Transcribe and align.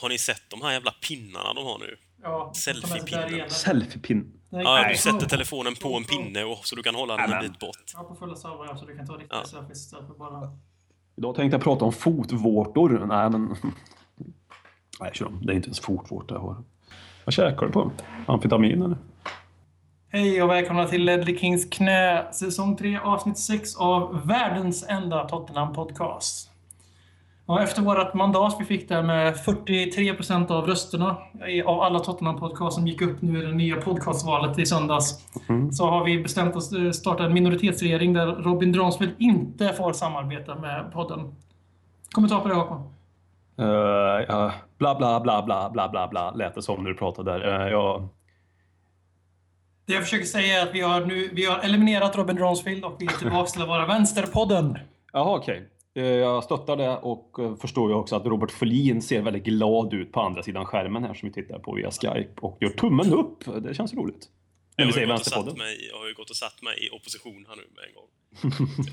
Har 0.00 0.08
ni 0.08 0.18
sett 0.18 0.42
de 0.48 0.62
här 0.62 0.72
jävla 0.72 0.90
pinnarna 1.08 1.54
de 1.54 1.66
har 1.66 1.78
nu? 1.78 1.96
Ja, 2.22 2.52
Selfie-pinnen. 2.54 3.50
Selfiepinn. 3.50 4.32
Ja, 4.50 4.88
du 4.88 4.96
sätter 4.96 5.26
telefonen 5.26 5.74
på 5.74 5.96
en 5.96 6.04
pinne 6.04 6.44
och, 6.44 6.66
så 6.66 6.76
du 6.76 6.82
kan 6.82 6.94
hålla 6.94 7.16
den 7.16 7.32
en 7.32 7.40
bit 7.42 7.58
bort. 7.58 7.92
Ja, 7.94 8.02
på 8.02 8.14
fulla 8.14 8.36
servrar 8.36 8.66
ja, 8.66 8.76
så 8.76 8.86
du 8.86 8.96
kan 8.96 9.06
ta 9.06 9.12
riktiga 9.12 9.38
Ja. 9.38 9.44
selfies 9.44 9.78
istället 9.78 10.06
för 10.06 10.14
bara... 10.14 10.50
Idag 11.16 11.34
tänkte 11.34 11.54
jag 11.56 11.62
prata 11.64 11.84
om 11.84 11.92
fotvårtor. 11.92 13.04
Nej, 13.08 13.30
men... 13.30 13.56
Nej, 15.00 15.10
kör 15.14 15.26
om. 15.26 15.46
Det 15.46 15.52
är 15.52 15.56
inte 15.56 15.66
ens 15.66 15.80
fotvårtor 15.80 16.36
jag 16.38 16.42
har. 16.42 16.56
Vad 17.24 17.32
käkar 17.34 17.66
du 17.66 17.72
på? 17.72 17.92
Amfetamin 18.26 18.82
eller? 18.82 18.96
Hej 20.08 20.42
och 20.42 20.50
välkomna 20.50 20.86
till 20.88 21.04
Ledley 21.04 21.38
Kings 21.38 21.64
knä, 21.70 22.32
säsong 22.32 22.76
3, 22.76 22.98
avsnitt 22.98 23.38
6 23.38 23.76
av 23.76 24.26
världens 24.26 24.84
enda 24.88 25.28
Tottenham-podcast. 25.28 26.50
Och 27.48 27.62
efter 27.62 27.82
vårt 27.82 28.14
mandat 28.14 28.56
vi 28.60 28.64
fick 28.64 28.88
där 28.88 29.02
med 29.02 29.34
43% 29.34 30.50
av 30.50 30.66
rösterna 30.66 31.16
av 31.66 31.80
alla 31.80 31.98
Tottenham-podcast 31.98 32.70
som 32.70 32.86
gick 32.86 33.02
upp 33.02 33.22
nu 33.22 33.42
i 33.42 33.46
det 33.46 33.52
nya 33.52 33.76
podcastvalet 33.76 34.58
i 34.58 34.66
söndags 34.66 35.26
så 35.72 35.86
har 35.86 36.04
vi 36.04 36.22
bestämt 36.22 36.56
oss 36.56 36.72
att 36.72 36.94
starta 36.94 37.24
en 37.24 37.34
minoritetsregering 37.34 38.12
där 38.12 38.26
Robin 38.26 38.72
Dransfield 38.72 39.14
inte 39.18 39.72
får 39.72 39.92
samarbeta 39.92 40.54
med 40.54 40.92
podden. 40.92 41.34
Kommentar 42.12 42.40
på 42.40 42.48
det 42.48 42.54
Håkman? 42.54 42.82
Uh, 43.60 43.66
ja, 44.28 44.52
bla, 44.78 44.94
bla, 44.94 45.20
bla, 45.20 45.42
bla, 45.42 45.70
bla, 45.70 45.88
bla, 45.88 46.08
bla, 46.08 46.30
lät 46.30 46.54
det 46.54 46.62
som 46.62 46.82
när 46.82 46.90
du 46.90 46.96
pratade 46.96 47.32
där. 47.32 47.60
Uh, 47.60 47.72
ja, 47.72 48.08
Det 49.86 49.92
jag 49.92 50.02
försöker 50.02 50.26
säga 50.26 50.60
är 50.60 50.66
att 50.66 50.74
vi 50.74 50.80
har, 50.80 51.00
nu, 51.00 51.30
vi 51.32 51.44
har 51.44 51.58
eliminerat 51.58 52.16
Robin 52.16 52.36
Dransfield 52.36 52.84
och 52.84 52.96
vi 52.98 53.06
är 53.06 53.10
tillbaka 53.10 53.46
till 53.46 53.62
att 53.62 53.68
vara 53.68 53.86
vänsterpodden. 53.86 54.78
Jaha, 55.12 55.36
okej. 55.36 55.56
Eh, 55.56 55.77
Jag 56.02 56.44
stöttar 56.44 56.76
det 56.76 56.96
och 56.96 57.38
eh, 57.38 57.56
förstår 57.56 57.90
ju 57.90 57.96
också 57.96 58.16
att 58.16 58.26
Robert 58.26 58.50
Folin 58.50 59.02
ser 59.02 59.22
väldigt 59.22 59.44
glad 59.44 59.94
ut 59.94 60.12
på 60.12 60.20
andra 60.20 60.42
sidan 60.42 60.66
skärmen 60.66 61.04
här 61.04 61.14
som 61.14 61.28
vi 61.28 61.34
tittar 61.34 61.58
på 61.58 61.74
via 61.74 61.90
Skype 61.90 62.40
och 62.40 62.58
gör 62.60 62.70
tummen 62.70 63.12
upp. 63.12 63.44
Det 63.62 63.74
känns 63.74 63.94
roligt. 63.94 64.28
Jag 64.76 64.86
har, 64.86 65.00
ju 65.00 65.06
gått 65.06 65.20
och 65.20 65.26
satt 65.26 65.56
mig, 65.56 65.88
jag 65.92 65.98
har 65.98 66.08
ju 66.08 66.14
gått 66.14 66.30
och 66.30 66.36
satt 66.36 66.62
mig 66.62 66.86
i 66.86 66.90
opposition 66.90 67.46
här 67.48 67.56
nu 67.56 67.62
med 67.74 67.84
en 67.88 67.94
gång. 67.94 68.90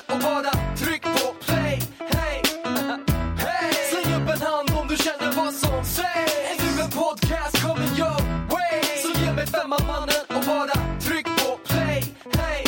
vad 5.45 5.53
som 5.53 5.83
sägs 5.83 6.33
Är 6.51 6.75
du 6.75 6.81
en 6.81 6.89
podcast 6.89 7.61
kommer 7.61 7.85
your 7.99 8.21
way. 8.49 8.81
Så 9.03 9.19
ge 9.19 9.33
mig 9.33 9.47
femman 9.47 9.79
mannen 9.87 10.23
och 10.27 10.45
bara 10.45 10.99
tryck 10.99 11.25
på 11.25 11.57
play. 11.67 12.03
Hey! 12.37 12.63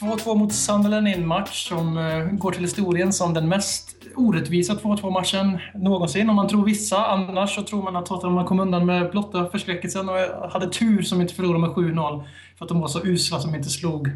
2-2 0.00 0.34
mot 0.34 0.54
Sunderland 0.54 1.08
i 1.08 1.12
en 1.12 1.26
match 1.26 1.68
som 1.68 1.98
eh, 1.98 2.24
går 2.24 2.52
till 2.52 2.62
historien 2.62 3.12
som 3.12 3.34
den 3.34 3.48
mest 3.48 3.89
orättvisa 4.16 4.74
2-2-matchen 4.74 5.58
någonsin. 5.74 6.30
Om 6.30 6.36
man 6.36 6.48
tror 6.48 6.64
vissa. 6.64 7.06
Annars 7.06 7.54
så 7.54 7.62
tror 7.62 7.82
man 7.82 7.96
att 7.96 8.06
Tottenham 8.06 8.46
kom 8.46 8.60
undan 8.60 8.86
med 8.86 9.10
blotta 9.10 9.46
förskräckelsen 9.46 10.08
och 10.08 10.50
hade 10.50 10.70
tur 10.70 11.02
som 11.02 11.20
inte 11.20 11.34
förlorade 11.34 11.58
med 11.58 11.70
7-0. 11.70 12.22
För 12.58 12.64
att 12.64 12.68
de 12.68 12.80
var 12.80 12.88
så 12.88 13.06
usla 13.06 13.38
som 13.38 13.54
inte 13.54 13.68
slog 13.68 14.08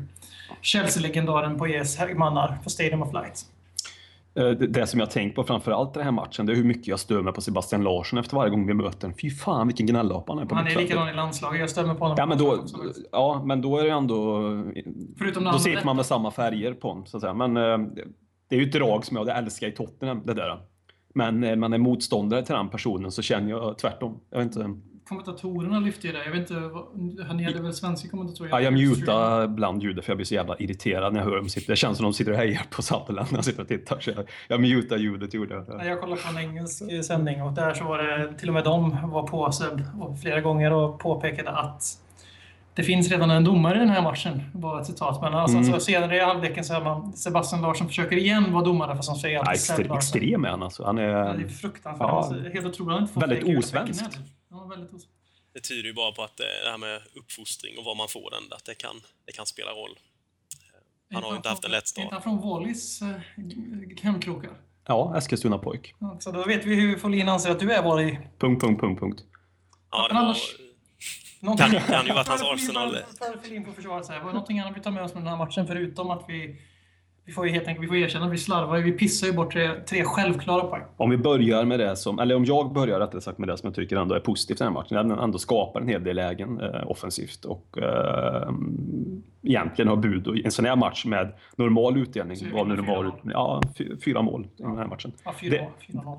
Chelsea-legendaren 0.61 1.59
på 1.59 1.67
ES 1.67 1.99
mannar 2.17 2.59
på 2.65 2.71
Stadium 2.71 3.03
of 3.03 3.13
Light. 3.13 3.47
Eh, 4.37 4.51
Det, 4.51 4.87
som 4.87 5.01
jag 5.01 5.11
tänkt 5.11 5.35
på 5.35 5.45
framför 5.45 5.73
allt 5.73 5.97
i 5.97 5.99
den 5.99 6.05
här 6.05 6.13
matchen, 6.13 6.47
det 6.47 6.53
är 6.53 6.57
hur 6.57 6.65
mycket 6.65 6.87
jag 6.87 7.01
stör 7.01 7.23
mig 7.23 7.33
på 7.33 7.41
Sebastian 7.41 7.83
Larsson 7.83 8.19
efter 8.19 8.37
varje 8.37 8.51
gång 8.51 8.67
vi 8.67 8.75
möter 8.75 9.03
honom. 9.03 9.17
Fy 9.23 9.31
fan 9.31 9.67
vilken 9.67 9.87
gnällapa 9.87 10.33
han 10.33 10.43
är 10.43 10.47
på 10.47 10.55
Han 10.55 10.67
är 10.67 10.77
likadan 10.77 11.09
i 11.09 11.15
landslaget. 11.15 11.61
Jag 11.61 11.71
stämmer 11.71 11.95
på 11.95 12.05
honom. 12.05 12.17
Ja 12.19 12.27
men, 12.27 12.39
då, 12.39 12.65
ja, 13.13 13.43
men 13.45 13.61
då 13.63 13.79
är 13.79 13.83
det 13.83 13.89
ju 13.89 13.95
ändå... 13.95 14.43
Förutom 15.19 15.45
Då 15.45 15.59
sitter 15.59 15.85
man 15.85 15.97
med 15.97 16.07
samma 16.07 16.31
färger 16.31 16.73
på 16.73 16.89
honom, 16.89 17.07
så 17.07 17.17
att 17.17 17.21
säga. 17.21 17.35
Men 17.35 17.57
eh, 17.57 17.79
det 18.55 18.59
är 18.59 18.61
ju 18.61 18.67
ett 18.67 18.73
drag 18.73 19.05
som 19.05 19.17
jag 19.17 19.39
älskar 19.39 19.67
i 19.67 19.73
Tottenham, 19.73 20.23
det 20.25 20.35
där. 20.35 20.59
Men 21.15 21.41
när 21.41 21.57
man 21.57 21.73
är 21.73 21.79
motståndare 21.79 22.45
till 22.45 22.55
den 22.55 22.69
personen 22.69 23.13
så 23.13 23.23
känner 23.23 23.51
jag 23.51 23.79
tvärtom. 23.79 24.21
Jag 24.31 24.39
vet 24.39 24.47
inte... 24.47 24.81
Kommentatorerna 25.09 25.81
lyfte 25.81 26.07
ju 26.07 26.13
det. 26.13 26.25
Jag 26.25 26.33
vet 26.33 26.41
inte, 26.41 26.55
ni 27.35 27.45
hade 27.45 27.63
väl 27.63 27.75
svenska 27.75 28.09
kommentatorer? 28.09 28.51
Ja, 28.51 28.61
jag 28.61 28.73
mutar 28.73 29.45
ibland 29.45 29.83
ljudet 29.83 30.05
för 30.05 30.11
jag 30.11 30.17
blir 30.17 30.25
så 30.27 30.35
jävla 30.35 30.57
irriterad 30.59 31.13
när 31.13 31.21
jag 31.21 31.27
hör 31.27 31.37
dem 31.37 31.49
sitta. 31.49 31.73
Det 31.73 31.77
känns 31.77 31.97
som 31.97 32.05
de 32.05 32.13
sitter 32.13 32.33
och 32.33 32.39
hejar 32.39 32.63
på 32.71 32.83
Sutherland 32.83 33.29
när 33.31 33.39
jag 33.39 33.45
sitter 33.45 33.63
och 33.63 33.69
tittar. 33.69 34.01
Så 34.01 34.11
jag, 34.11 34.29
jag 34.49 34.61
mutar 34.61 34.97
ljudet, 34.97 35.35
gjorde 35.35 35.55
jag. 35.55 35.65
Ja, 35.69 35.85
Jag 35.85 36.01
kollade 36.01 36.21
på 36.23 36.39
en 36.39 36.51
engelsk 36.51 36.83
eh, 36.91 37.01
sändning 37.01 37.43
och 37.43 37.53
där 37.53 37.75
så 37.75 37.85
var 37.85 37.99
det 37.99 38.39
till 38.39 38.49
och 38.49 38.55
med 38.55 38.65
de 38.65 39.11
var 39.11 39.27
på 39.27 39.39
och 40.01 40.21
flera 40.23 40.41
gånger 40.41 40.73
och 40.73 40.99
påpekade 40.99 41.51
att 41.51 41.83
det 42.75 42.83
finns 42.83 43.11
redan 43.11 43.31
en 43.31 43.45
domare 43.45 43.77
i 43.77 43.79
den 43.79 43.89
här 43.89 44.03
matchen. 44.03 44.43
Bara 44.55 44.81
ett 44.81 44.87
citat. 44.87 45.23
Men 45.23 45.35
alltså, 45.35 45.57
Mm. 45.59 45.73
så 45.73 45.81
senare 45.81 46.17
i 46.17 46.21
halvleken 46.21 46.65
så 46.65 46.75
är 46.75 46.81
man 46.85 47.13
Sebastian 47.13 47.63
Larsson 47.63 47.87
försöker 47.89 48.17
igen 48.17 48.53
vara 48.53 48.65
domare 48.65 48.97
fast 48.97 49.09
han 49.09 49.19
säger 49.19 49.35
Ja, 49.35 49.41
alltid 49.41 49.61
Seb 49.61 49.71
extre, 49.79 49.89
Larsson. 49.89 49.97
extrem 50.19 50.45
är 50.45 50.49
han 50.49 50.63
alltså. 50.63 50.85
Han 50.85 50.97
Ja, 50.97 51.05
det 51.07 51.13
är 51.43 51.45
är... 51.45 51.49
fruktansvärt. 51.49 52.09
Ja. 52.09 52.19
Alltså, 52.19 52.35
helt 52.49 52.67
otroligt. 52.67 52.93
Han 52.95 53.03
inte 53.03 53.21
Väldigt 53.21 53.59
osvenskt. 53.59 54.19
Ja, 54.51 54.65
väldigt 54.65 54.89
osvenskt. 54.89 55.09
Det 55.55 55.61
tyder 55.61 55.83
ju 55.89 55.95
bara 55.95 56.13
på 56.13 56.23
att 56.23 56.41
eh, 56.41 56.47
det 56.65 56.71
här 56.71 56.79
med 56.79 57.01
uppfostring 57.17 57.79
och 57.79 57.85
var 57.85 57.95
man 57.95 58.09
får 58.09 58.31
den, 58.31 58.57
att 58.59 58.65
det 58.65 58.75
kan, 58.75 58.97
det 59.27 59.33
kan 59.33 59.47
spela 59.47 59.71
roll. 59.71 59.99
Han 61.13 61.23
har 61.23 61.31
ju 61.31 61.37
inte 61.37 61.49
haft 61.49 61.65
en 61.65 61.71
lätt 61.71 61.77
Är 61.97 62.01
inte 62.03 62.09
start. 62.17 62.25
han 62.25 62.41
från 62.41 62.51
Wallis 62.51 63.03
eh, 63.03 63.09
hemkrokar? 64.03 64.51
Ja, 64.87 65.15
Eskilstuna-pojk. 65.17 65.95
Ja, 65.99 66.17
så 66.21 66.31
då 66.33 66.45
vet 66.45 66.65
vi 66.65 66.75
hur 66.75 66.99
Folin 66.99 67.29
anser 67.29 67.51
att 67.51 67.61
du 67.61 67.73
är 67.73 67.83
var 67.83 68.01
i... 68.01 68.19
Punkt, 68.39 68.61
punkt, 68.65 68.81
punkt, 68.81 69.01
punkt. 69.01 69.23
Ja, 69.91 70.09
det 70.09 70.15
var, 70.15 70.21
annars- 70.21 70.55
Någonting- 71.45 71.67
Kan- 71.71 71.81
kan 71.81 72.07
ju 72.07 72.13
varit 72.13 72.29
hans 72.29 72.41
Tar 72.43 72.55
Arsenal. 72.55 72.91
Tar 73.19 73.43
Folin 73.43 73.65
på 73.65 73.73
försvaret 73.73 74.05
så 74.07 74.13
här. 74.13 74.21
Var 74.21 74.27
det 74.27 74.33
någonting 74.33 74.59
annat 74.59 74.77
vi 74.77 74.81
tar 74.81 74.91
med 74.91 75.03
oss 75.03 75.13
från 75.13 75.23
den 75.25 75.31
här 75.31 75.39
matchen 75.39 75.67
förutom 75.67 76.11
att 76.11 76.25
vi... 76.29 76.61
Vi 77.27 77.33
får 77.33 77.47
ju 77.47 77.53
helt 77.53 77.69
enkelt 77.69 77.85
vi 77.85 77.89
får 77.89 77.97
erkänna 77.97 78.27
att 78.27 78.33
vi 78.33 78.39
slarvar. 78.39 78.79
Vi 78.79 78.93
pissar 78.93 79.27
ju 79.27 79.33
bort 79.33 79.53
tre, 79.53 79.71
tre 79.89 80.05
självklara 80.05 80.65
poäng. 80.65 80.83
Om 80.97 81.11
vi 81.11 81.17
börjar 81.17 81.65
med 81.65 81.79
det 81.81 81.97
som, 81.97 82.19
eller 82.19 82.35
om 82.37 82.45
jag 82.45 82.73
börjar 82.73 83.01
rättare 83.01 83.21
sagt 83.21 83.39
med 83.39 83.49
det 83.49 83.57
som 83.59 83.67
jag 83.67 83.75
tycker 83.75 83.97
ändå 83.97 84.15
är 84.15 84.21
positivt 84.21 84.57
i 84.57 84.65
den 84.65 84.73
här 84.73 84.75
matchen. 84.83 85.09
Den 85.09 85.19
ändå 85.19 85.39
skapar 85.39 85.81
en 85.81 85.89
hel 85.89 86.05
del 86.05 86.17
lägen 86.17 86.61
eh, 86.61 86.91
offensivt 86.91 87.45
och 87.45 87.79
eh, 87.79 88.49
egentligen 89.43 89.89
har 89.89 89.97
bud 89.97 90.27
och 90.27 90.37
en 90.45 90.51
sån 90.51 90.65
här 90.65 90.77
match 90.77 91.05
med 91.05 91.33
normal 91.57 91.97
utdelning. 91.99 92.37
Så 92.37 92.45
vi 92.45 92.51
Vad 92.51 92.69
nu 92.69 92.77
det 92.77 92.83
vinner 92.83 92.97
var, 92.97 93.05
4-0. 93.05 93.13
ja, 93.33 93.63
fy- 93.79 93.97
fyra 94.05 94.23
mål 94.23 94.45
i 94.57 94.63
den 94.63 94.77
här 94.79 94.87
matchen. 94.87 95.13
Ja, 95.25 95.35
Det- 95.41 95.49
4-0. 95.49 95.67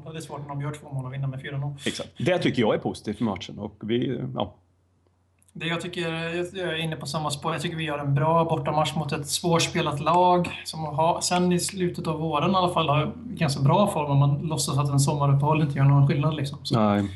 4-0. 0.03 0.11
Det 0.11 0.17
är 0.17 0.21
svårt 0.21 0.39
när 0.41 0.47
de 0.49 0.61
gör 0.61 0.71
två 0.71 0.91
mål 0.93 1.05
och 1.05 1.13
vinner 1.13 1.27
med 1.27 1.39
4-0. 1.41 1.75
Exakt. 1.85 2.09
Det 2.17 2.37
tycker 2.37 2.61
jag 2.61 2.73
är 2.75 2.79
positivt 2.79 3.17
för 3.17 3.23
matchen 3.25 3.59
och 3.59 3.75
vi, 3.83 4.21
ja, 4.35 4.55
Det 5.57 5.67
jag 5.67 5.81
tycker, 5.81 6.11
jag 6.57 6.73
är 6.73 6.75
inne 6.75 6.95
på 6.95 7.05
samma 7.05 7.31
spår. 7.31 7.53
Jag 7.53 7.61
tycker 7.61 7.77
vi 7.77 7.83
gör 7.83 7.99
en 7.99 8.15
bra 8.15 8.45
bortamatch 8.45 8.95
mot 8.95 9.11
ett 9.11 9.27
svårspelat 9.27 9.99
lag. 9.99 10.61
Som 10.65 10.83
har, 10.83 11.21
sen 11.21 11.51
i 11.51 11.59
slutet 11.59 12.07
av 12.07 12.19
våren 12.19 12.51
i 12.51 12.55
alla 12.55 12.73
fall 12.73 12.89
har 12.89 13.11
ganska 13.25 13.61
bra 13.61 13.87
form 13.87 14.11
om 14.11 14.17
man 14.17 14.39
låtsas 14.39 14.77
att 14.77 14.89
en 14.89 14.99
sommaruppehåll 14.99 15.61
inte 15.61 15.77
gör 15.77 15.85
någon 15.85 16.07
skillnad. 16.07 16.35
Liksom. 16.35 16.57
Så, 16.63 16.79
nej. 16.79 17.09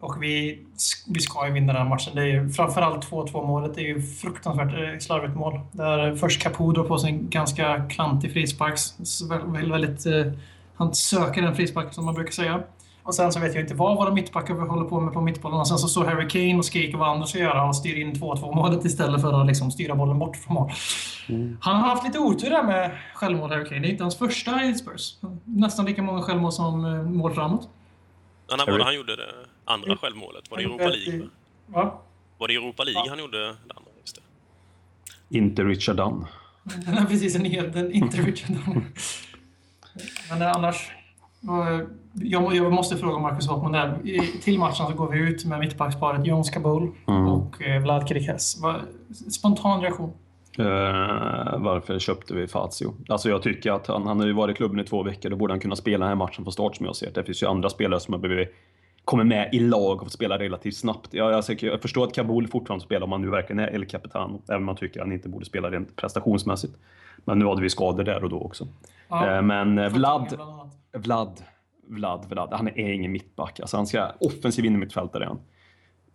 och 0.00 0.22
vi, 0.22 0.58
vi 1.06 1.20
ska 1.20 1.46
ju 1.46 1.52
vinna 1.52 1.72
den 1.72 1.82
här 1.82 1.88
matchen. 1.88 2.12
Det 2.14 2.22
är 2.22 2.26
ju, 2.26 2.50
framförallt 2.50 3.10
2-2 3.10 3.46
målet. 3.46 3.74
Det 3.74 3.80
är 3.80 3.88
ju 3.88 4.02
fruktansvärt 4.02 4.74
eh, 4.74 4.98
slarvigt 4.98 5.36
mål. 5.36 5.60
Där 5.72 6.16
först 6.16 6.42
Capo 6.42 6.72
drar 6.72 6.84
på 6.84 6.98
sig 6.98 7.10
en 7.10 7.30
ganska 7.30 7.88
klantig 7.88 8.32
frispark. 8.32 8.78
Väldigt, 9.46 9.72
väldigt, 9.72 10.06
eh, 10.06 10.32
han 10.74 10.94
söker 10.94 11.42
en 11.42 11.56
frispark 11.56 11.94
som 11.94 12.04
man 12.04 12.14
brukar 12.14 12.32
säga. 12.32 12.62
Och 13.04 13.14
sen 13.14 13.32
så 13.32 13.40
vet 13.40 13.54
jag 13.54 13.64
inte 13.64 13.74
vad 13.74 13.96
våra 13.96 14.10
mittbackar 14.10 14.54
håller 14.54 14.84
på 14.84 15.00
med 15.00 15.14
på 15.14 15.20
mittbollen. 15.20 15.60
Och 15.60 15.68
sen 15.68 15.78
så 15.78 15.88
står 15.88 16.04
Harry 16.04 16.28
Kane 16.28 16.58
och 16.58 16.64
skriker 16.64 16.98
vad 16.98 17.08
andra 17.08 17.26
ska 17.26 17.38
göra 17.38 17.68
och 17.68 17.76
styr 17.76 17.96
in 17.96 18.12
2-2 18.12 18.54
målet 18.54 18.84
istället 18.84 19.20
för 19.20 19.40
att 19.40 19.46
liksom 19.46 19.70
styra 19.70 19.94
bollen 19.94 20.18
bort 20.18 20.36
från 20.36 20.54
mål. 20.54 20.70
Han 21.60 21.76
har 21.76 21.88
haft 21.88 22.04
lite 22.04 22.18
otur 22.18 22.50
där 22.50 22.62
med 22.62 22.98
självmål, 23.14 23.50
Harry 23.50 23.68
Kane. 23.68 23.80
Det 23.80 23.88
är 23.88 23.90
inte 23.90 24.04
hans 24.04 24.18
första 24.18 24.64
i 24.64 24.74
Spurs. 24.74 25.16
Nästan 25.44 25.84
lika 25.84 26.02
många 26.02 26.22
självmål 26.22 26.52
som 26.52 26.84
eh, 26.84 27.02
mål 27.02 27.34
framåt. 27.34 27.68
Ja, 28.48 28.56
när 28.56 28.66
var 28.66 28.78
det 28.78 28.84
han 28.84 28.94
gjorde 28.94 29.16
det 29.16 29.32
andra 29.64 29.96
självmålet? 29.96 30.50
Var 30.50 30.58
det 30.58 30.64
Europa 30.64 30.88
League? 30.88 31.28
va? 31.66 31.82
Va? 31.82 32.00
Var 32.38 32.48
det 32.48 32.54
i 32.54 32.56
Europa 32.56 32.84
League 32.84 33.10
han 33.10 33.18
gjorde 33.18 33.38
det 33.38 33.48
andra? 33.48 33.90
Just 34.00 34.16
det. 34.16 35.38
Inte 35.38 35.64
Richard 35.64 35.96
Dunn. 35.96 36.26
Den 36.86 36.98
är 36.98 37.04
precis 37.04 37.36
en 37.36 37.44
hel, 37.44 37.72
den 37.72 37.92
inte 37.92 38.16
Richard 38.16 38.50
Men 40.30 40.42
eh, 40.42 40.52
annars... 40.52 40.90
eh, 41.48 41.80
Jag, 42.12 42.54
jag 42.56 42.72
måste 42.72 42.96
fråga 42.96 43.18
Marcus 43.18 43.48
Hoffman 43.48 43.72
där. 43.72 43.98
Till 44.42 44.58
matchen 44.58 44.86
så 44.86 44.92
går 44.94 45.08
vi 45.10 45.18
ut 45.18 45.44
med 45.44 45.58
mittbacksparet 45.60 46.26
Jones 46.26 46.50
Kabul 46.50 46.90
Mm. 47.08 47.26
och 47.28 47.62
eh, 47.62 47.82
Vlad 47.82 48.08
Kirikes. 48.08 48.60
Vad- 48.62 48.80
Spontan 49.32 49.80
reaktion. 49.80 50.12
Uh, 50.58 50.66
varför 51.58 51.98
köpte 51.98 52.34
vi 52.34 52.46
Fazio? 52.46 52.94
Alltså 53.08 53.28
jag 53.28 53.42
tycker 53.42 53.72
att 53.72 53.86
han, 53.86 54.06
han 54.06 54.20
har 54.20 54.26
ju 54.26 54.32
varit 54.32 54.54
i 54.54 54.56
klubben 54.56 54.80
i 54.80 54.84
två 54.84 55.02
veckor, 55.02 55.30
då 55.30 55.36
borde 55.36 55.52
han 55.52 55.60
kunna 55.60 55.76
spela 55.76 55.98
den 55.98 56.08
här 56.08 56.14
matchen 56.14 56.44
från 56.44 56.52
start 56.52 56.76
som 56.76 56.86
jag 56.86 56.96
ser 56.96 57.10
det. 57.14 57.24
finns 57.24 57.42
ju 57.42 57.46
andra 57.46 57.70
spelare 57.70 58.00
som 58.00 58.14
har 58.14 58.18
blivit 58.20 58.48
kommer 59.04 59.24
med 59.24 59.48
i 59.52 59.58
lag 59.58 60.02
och 60.02 60.12
spela 60.12 60.38
relativt 60.38 60.76
snabbt. 60.76 61.14
Jag, 61.14 61.32
jag, 61.32 61.62
jag 61.62 61.82
förstår 61.82 62.04
att 62.04 62.12
Kabul 62.14 62.48
fortfarande 62.48 62.84
spelar 62.84 63.04
om 63.06 63.12
han 63.12 63.20
nu 63.22 63.30
verkligen 63.30 63.60
är 63.60 63.74
El 63.74 63.86
Capitano, 63.86 64.42
även 64.48 64.56
om 64.56 64.64
man 64.64 64.76
tycker 64.76 65.00
att 65.00 65.06
han 65.06 65.12
inte 65.12 65.28
borde 65.28 65.44
spela 65.44 65.70
rent 65.70 65.96
prestationsmässigt. 65.96 66.74
Men 67.24 67.38
nu 67.38 67.46
hade 67.46 67.62
vi 67.62 67.70
skador 67.70 68.04
där 68.04 68.24
och 68.24 68.30
då 68.30 68.40
också. 68.40 68.66
Ja, 69.08 69.36
uh, 69.36 69.42
men 69.42 69.92
Vlad, 69.92 70.38
Vlad, 70.94 71.40
Vlad, 71.88 72.26
Vlad, 72.28 72.52
han 72.52 72.68
är 72.68 72.92
ingen 72.92 73.12
mittback. 73.12 73.60
Alltså 73.60 73.76
han 73.76 73.86
ska 73.86 74.12
offensiv 74.20 74.64
innermittfältare 74.64 75.24
han 75.24 75.40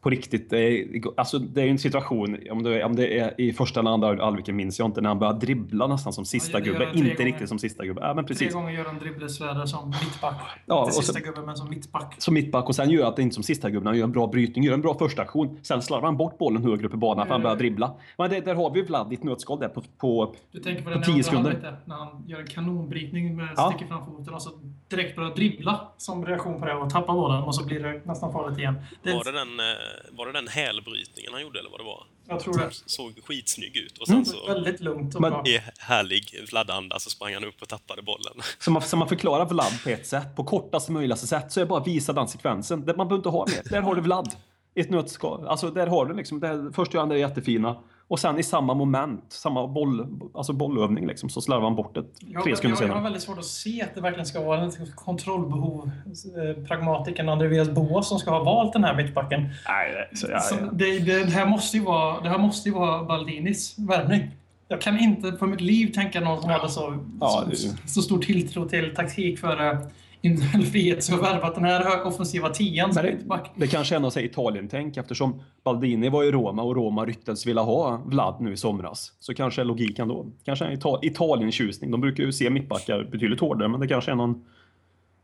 på 0.02 0.10
riktigt, 0.10 0.50
det 0.50 0.58
är, 0.58 1.02
alltså 1.18 1.40
det 1.40 1.62
är 1.62 1.66
ju 1.66 1.72
en 1.72 1.80
situation, 1.80 2.38
om 2.52 2.64
det, 2.64 2.84
om 2.84 2.96
det 2.96 3.20
är 3.20 3.42
i 3.42 3.54
första 3.54 3.80
eller 3.80 3.92
andra 3.92 4.26
halvleken 4.26 4.56
minns 4.56 4.80
jag 4.80 4.86
inte, 4.86 5.02
när 5.02 5.10
han 5.10 5.20
börjar 5.20 5.34
dribbla 5.34 5.88
nästan 5.88 6.14
som 6.14 6.26
sista 6.26 6.60
ja, 6.60 6.66
gubbe. 6.66 6.84
Inte 6.94 7.00
gånger. 7.00 7.26
riktigt 7.26 7.50
som 7.50 7.60
sista 7.60 7.86
gubbe. 7.86 8.02
Ja, 8.02 8.14
men 8.14 8.26
precis. 8.26 8.48
Tre 8.48 8.62
gånger 8.62 8.74
gör 8.74 8.86
han 8.86 9.00
dribblesvärdar 9.00 9.66
som 9.66 9.90
mittback. 9.90 10.42
Ja, 10.66 10.84
inte 10.84 10.96
sista 10.96 11.20
gubbe, 11.20 11.42
men 11.42 11.56
som 11.56 11.70
mittback. 11.70 12.16
Som 12.18 12.34
mittback 12.34 12.70
och 12.70 12.76
sen 12.76 12.90
gör 12.90 13.04
han 13.04 13.14
det 13.16 13.22
inte 13.22 13.34
som 13.34 13.44
sista 13.44 13.70
gubbe, 13.70 13.90
han 13.90 13.98
gör 13.98 14.04
en 14.04 14.12
bra 14.12 14.28
brytning, 14.28 14.64
gör 14.64 14.74
en 14.74 14.82
bra 14.82 14.98
första 14.98 15.22
aktion. 15.22 15.60
Sen 15.62 15.82
slarvar 15.82 16.06
han 16.06 16.18
bort 16.18 16.38
bollen 16.38 16.64
högre 16.64 16.88
upp 16.88 16.94
i 16.94 16.98
banan 16.98 17.26
för 17.28 17.34
han 17.34 17.42
börjar 17.42 17.58
dribbla. 17.58 17.96
Men 18.18 18.30
det, 18.30 18.40
där 18.40 18.56
har 18.56 18.72
vi 18.72 18.82
Vlad 18.82 19.12
i 19.12 19.16
ett 19.16 19.24
nötskal 19.24 19.60
där 19.60 19.70
på, 19.70 19.84
på, 19.98 20.36
du 20.52 20.60
tänker 20.60 20.84
på, 20.84 20.92
på 20.92 21.02
10 21.02 21.24
sekunder. 21.24 21.78
när 21.86 21.96
han 21.96 22.24
gör 22.28 22.40
en 22.40 22.48
kanonbrytning 22.48 23.36
med 23.36 23.50
ja. 23.58 23.72
sticker 23.72 23.88
fram 23.88 24.06
foten 24.06 24.34
och 24.34 24.42
så 24.42 24.50
direkt 24.88 25.16
börjar 25.16 25.36
dribbla 25.36 25.88
som 25.98 26.26
reaktion 26.26 26.60
på 26.60 26.66
det 26.66 26.74
och 26.74 26.90
tappar 26.90 27.14
bollen 27.14 27.44
och 27.44 27.56
så 27.56 27.66
blir 27.66 27.80
det 27.80 28.02
nästan 28.06 28.32
farligt 28.34 28.60
igen. 28.60 28.76
Det, 29.04 29.14
var, 29.14 29.24
det 29.24 29.32
den, 29.32 29.60
eh, 29.60 29.89
var 30.12 30.26
det 30.26 30.32
den 30.32 30.48
hälbrytningen 30.48 31.34
han 31.34 31.42
gjorde 31.42 31.60
eller 31.60 31.70
vad 31.70 31.80
det 31.80 31.84
var? 31.84 32.06
Jag 32.28 32.40
tror 32.40 32.58
det. 32.58 32.70
Såg 32.72 33.24
skitsnygg 33.24 33.78
ut. 33.78 33.98
Och 33.98 34.08
sen 34.08 34.16
mm, 34.16 34.26
så... 34.26 34.48
Väldigt 34.48 34.80
lugnt 34.80 35.16
och 35.16 35.22
Men, 35.22 35.32
bra. 35.32 35.44
I 35.48 35.62
härlig 35.78 36.46
Vlad-anda 36.50 37.00
så 37.00 37.10
sprang 37.10 37.34
han 37.34 37.44
upp 37.44 37.62
och 37.62 37.68
tappade 37.68 38.02
bollen. 38.02 38.34
Så 38.60 38.72
man, 38.72 38.82
så 38.82 38.98
man 38.98 39.10
förklarar 39.10 39.46
Vlad 39.46 39.84
på 39.84 39.90
ett 39.90 40.08
sätt, 40.08 40.36
på 40.36 40.44
kortaste 40.44 40.92
möjliga 40.92 41.16
sätt, 41.16 41.52
så 41.52 41.60
är 41.60 41.66
det 41.66 41.70
bara 41.70 41.82
att 41.82 41.88
visa 41.88 42.14
den 42.14 42.28
sekvensen. 42.28 42.80
Man 42.80 42.96
behöver 42.96 43.16
inte 43.16 43.30
ha 43.30 43.48
mer. 43.48 43.70
Där 43.70 43.82
har 43.82 43.96
du 43.96 44.02
Vlad. 44.02 44.36
I 44.76 44.82
ett 44.82 44.90
nötskal. 44.90 45.48
Alltså 45.48 45.70
där 45.72 45.88
har 45.88 46.06
du 46.06 46.14
liksom, 46.14 46.40
där, 46.40 46.72
först 46.74 46.94
gör 46.94 47.02
han 47.02 47.10
det 47.10 47.20
jättefina. 47.20 47.76
Och 48.10 48.20
sen 48.20 48.40
i 48.40 48.44
samma 48.44 48.74
moment, 48.74 49.26
samma 49.30 49.68
boll, 49.68 50.08
alltså 50.34 50.54
bollövning, 50.54 51.08
liksom, 51.08 51.30
så 51.30 51.42
slarvar 51.42 51.64
han 51.64 51.76
bort 51.76 51.96
det 51.96 52.04
tre 52.44 52.56
sekunder 52.56 52.78
senare. 52.78 52.88
Jag 52.88 52.96
har 52.96 53.04
väldigt 53.04 53.24
svårt 53.24 53.38
att 53.38 53.46
se 53.46 53.82
att 53.82 53.96
det 53.96 54.02
verkligen 54.02 54.26
ska 54.26 54.42
vara 54.42 54.62
en 54.62 54.72
kontrollbehov, 54.96 55.92
eh, 56.08 56.64
pragmatikern 56.68 57.30
Andreas 57.30 57.70
Boas 57.70 58.10
som 58.10 58.20
ska 58.20 58.32
ha 58.32 58.44
valt 58.44 58.74
den 58.74 58.84
här 58.84 58.96
mittbacken. 58.96 59.42
Nej, 59.42 60.10
så, 60.14 60.28
ja, 60.32 60.42
ja. 60.52 60.70
Det, 60.72 61.00
det, 61.00 61.32
här 61.32 61.46
måste 61.46 61.78
ju 61.78 61.84
vara, 61.84 62.22
det 62.22 62.30
här 62.30 62.38
måste 62.38 62.70
ju 62.70 62.76
vara 62.76 63.04
Baldinis 63.04 63.76
värvning. 63.78 64.32
Jag 64.68 64.82
kan 64.82 65.00
inte 65.00 65.32
för 65.32 65.46
mitt 65.46 65.62
liv 65.62 65.94
tänka 65.94 66.20
någon 66.20 66.42
som 66.42 66.50
hade 66.50 66.70
så, 66.70 67.06
ja, 67.20 67.46
så, 67.54 67.70
så, 67.88 68.02
stor 68.02 68.20
tilltro 68.20 68.70
till 68.70 68.96
taktik 68.96 69.40
för 69.40 69.78
individuell 70.22 70.66
frihet 70.66 71.04
så 71.04 71.18
värvat 71.18 71.56
den 71.56 71.64
här 71.64 72.08
offensiva 72.08 72.50
tian 72.50 72.94
som 72.94 73.04
det, 73.04 73.18
det 73.56 73.68
kanske 73.68 73.96
är 73.96 74.00
något 74.00 74.18
Italien-tänk 74.18 74.98
eftersom 74.98 75.42
Baldini 75.64 76.10
var 76.10 76.24
i 76.24 76.32
Roma 76.32 76.62
och 76.62 76.76
Roma 76.76 77.06
ryktades 77.06 77.46
vilja 77.46 77.62
ha 77.62 78.02
Vlad 78.06 78.42
nu 78.42 78.54
i 78.54 78.58
somras. 78.58 79.14
Så 79.20 79.34
kanske 79.34 79.62
är 79.62 79.66
logiken 79.66 80.08
då. 80.08 80.26
Kanske 80.46 80.66
en 80.66 80.80
Italien-tjusning. 81.02 81.92
De 81.92 82.02
brukar 82.02 82.24
ju 82.24 82.32
se 82.32 82.50
mittbackar 82.50 83.04
betydligt 83.04 83.40
hårdare 83.40 83.68
men 83.68 83.80
det 83.80 83.88
kanske 83.88 84.12
är 84.12 84.16
någon... 84.16 84.46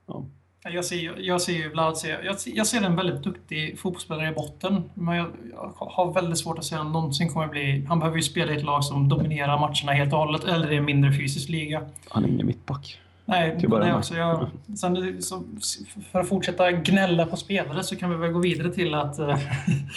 Ja. 0.08 0.26
Jag 0.74 0.86
ser, 0.86 1.20
jag 1.20 1.42
ser 1.42 1.70
Vlad, 1.70 1.96
jag, 2.24 2.36
jag 2.46 2.68
ser 2.68 2.82
en 2.82 2.96
väldigt 2.96 3.24
duktig 3.24 3.80
fotbollsspelare 3.80 4.30
i 4.30 4.34
botten. 4.34 4.84
Men 4.94 5.16
jag, 5.16 5.28
jag, 5.52 5.74
har 5.78 6.14
väldigt 6.14 6.38
svårt 6.38 6.58
att 6.58 6.66
se 6.66 6.76
att 6.76 6.82
han 6.82 6.92
någonsin 6.92 7.30
kommer 7.30 7.48
bli... 7.48 7.86
Han 7.88 8.00
behöver 8.00 8.18
ju 8.18 8.24
spela 8.24 8.54
i 8.54 8.56
ett 8.56 8.64
lag 8.64 8.84
som 8.84 9.10
dominerar 9.10 9.60
matcherna 9.60 9.92
helt 9.92 10.14
och 10.14 10.20
hållet, 10.20 10.44
eller 10.44 10.72
i 10.72 10.76
en 10.76 10.86
mindre 10.86 11.14
fysisk 11.14 11.50
liga. 11.50 11.82
Han 12.10 12.24
är 12.24 12.28
ingen 12.28 12.46
mittback. 12.46 13.00
Nej, 13.26 13.58
det 13.60 13.68
är 13.68 13.98
också. 13.98 14.16
Jag, 14.16 14.50
sen, 14.78 15.22
så, 15.22 15.44
för 16.12 16.20
att 16.20 16.30
fortsätta 16.30 16.72
gnälla 16.72 17.26
på 17.26 17.38
spelare 17.38 17.84
så 17.84 17.96
kan 17.96 18.10
vi 18.10 18.16
väl 18.16 18.32
gå 18.32 18.40
vidare 18.40 18.74
till 18.74 18.94
att 18.94 19.20
äh, 19.20 19.40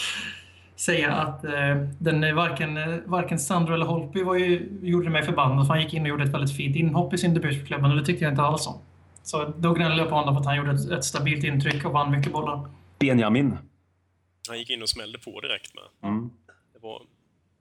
säga 0.76 1.12
att 1.12 1.44
äh, 1.44 1.76
den, 1.98 2.36
varken, 2.36 3.02
varken 3.06 3.38
Sandro 3.38 3.74
eller 3.74 3.86
Holpi 3.86 4.22
var 4.22 4.34
ju, 4.34 4.78
gjorde 4.82 5.10
mig 5.10 5.22
förbannad 5.22 5.66
för 5.66 5.74
han 5.74 5.82
gick 5.82 5.94
in 5.94 6.02
och 6.02 6.08
gjorde 6.08 6.24
ett 6.24 6.34
väldigt 6.34 6.56
fint 6.56 6.76
inhopp 6.76 7.14
i 7.14 7.18
sin 7.18 7.34
debut 7.34 7.58
för 7.58 7.66
klubben 7.66 7.90
och 7.90 7.96
det 7.96 8.04
tyckte 8.04 8.24
jag 8.24 8.32
inte 8.32 8.42
alls 8.42 8.66
om. 8.66 8.78
Så 9.22 9.52
då 9.58 9.72
gnällde 9.72 9.98
jag 9.98 10.08
på 10.08 10.14
honom 10.14 10.34
för 10.34 10.40
att 10.40 10.46
han 10.46 10.56
gjorde 10.56 10.70
ett, 10.70 10.90
ett 10.90 11.04
stabilt 11.04 11.44
intryck 11.44 11.84
och 11.84 11.92
vann 11.92 12.10
mycket 12.10 12.32
bollar. 12.32 12.70
Benjamin. 12.98 13.58
Han 14.48 14.58
gick 14.58 14.70
in 14.70 14.82
och 14.82 14.88
smällde 14.88 15.18
på 15.18 15.40
direkt 15.40 15.74
med. 15.74 16.10
Mm. 16.10 16.30
Det, 16.72 16.78
var, 16.82 17.02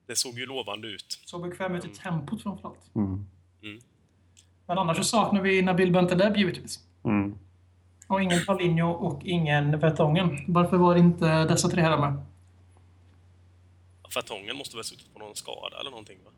det 0.06 0.16
såg 0.16 0.38
ju 0.38 0.46
lovande 0.46 0.88
ut. 0.88 1.20
Såg 1.24 1.42
bekväm 1.42 1.74
ut 1.74 1.84
i 1.84 1.88
tempot 1.88 2.42
framförallt. 2.42 2.94
Mm. 2.94 3.26
Mm. 3.62 3.80
Men 4.68 4.78
annars 4.78 4.96
så 4.96 5.04
saknar 5.04 5.40
vi 5.40 5.62
Nabil 5.62 5.92
Bentaleb 5.92 6.36
givetvis. 6.36 6.78
Mm. 7.04 7.38
Och 8.06 8.22
ingen 8.22 8.44
Paulinho 8.46 8.90
och 8.90 9.20
ingen 9.24 9.78
Vertongen. 9.78 10.44
Varför 10.48 10.76
var 10.76 10.96
inte 10.96 11.44
dessa 11.44 11.68
tre 11.68 11.82
här 11.82 11.98
med? 11.98 12.22
Vertongen 14.14 14.56
måste 14.56 14.76
väl 14.76 14.78
ha 14.78 14.84
suttit 14.84 15.14
på 15.14 15.18
någon 15.18 15.34
skada 15.34 15.76
eller 15.80 15.90
någonting 15.90 16.18
va? 16.24 16.30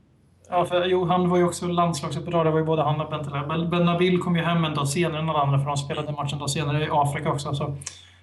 Ja, 0.48 0.66
för 0.66 0.86
jo, 0.86 1.04
han 1.04 1.28
var 1.28 1.36
ju 1.36 1.44
också 1.44 1.66
landslagsuppdrag. 1.66 2.46
Det 2.46 2.50
var 2.50 2.58
ju 2.58 2.64
både 2.64 2.82
han 2.82 3.00
och 3.00 3.10
Bentaleb. 3.10 3.70
Ben 3.70 3.84
Nabil 3.84 4.18
kom 4.18 4.36
ju 4.36 4.42
hem 4.42 4.64
en 4.64 4.74
dag 4.74 4.88
senare 4.88 5.18
än 5.18 5.28
alla 5.28 5.38
andra 5.38 5.58
för 5.58 5.66
de 5.66 5.76
spelade 5.76 6.12
matchen 6.12 6.38
dag 6.38 6.50
senare 6.50 6.84
i 6.84 6.88
Afrika 6.90 7.32
också. 7.32 7.54
Så. 7.54 7.76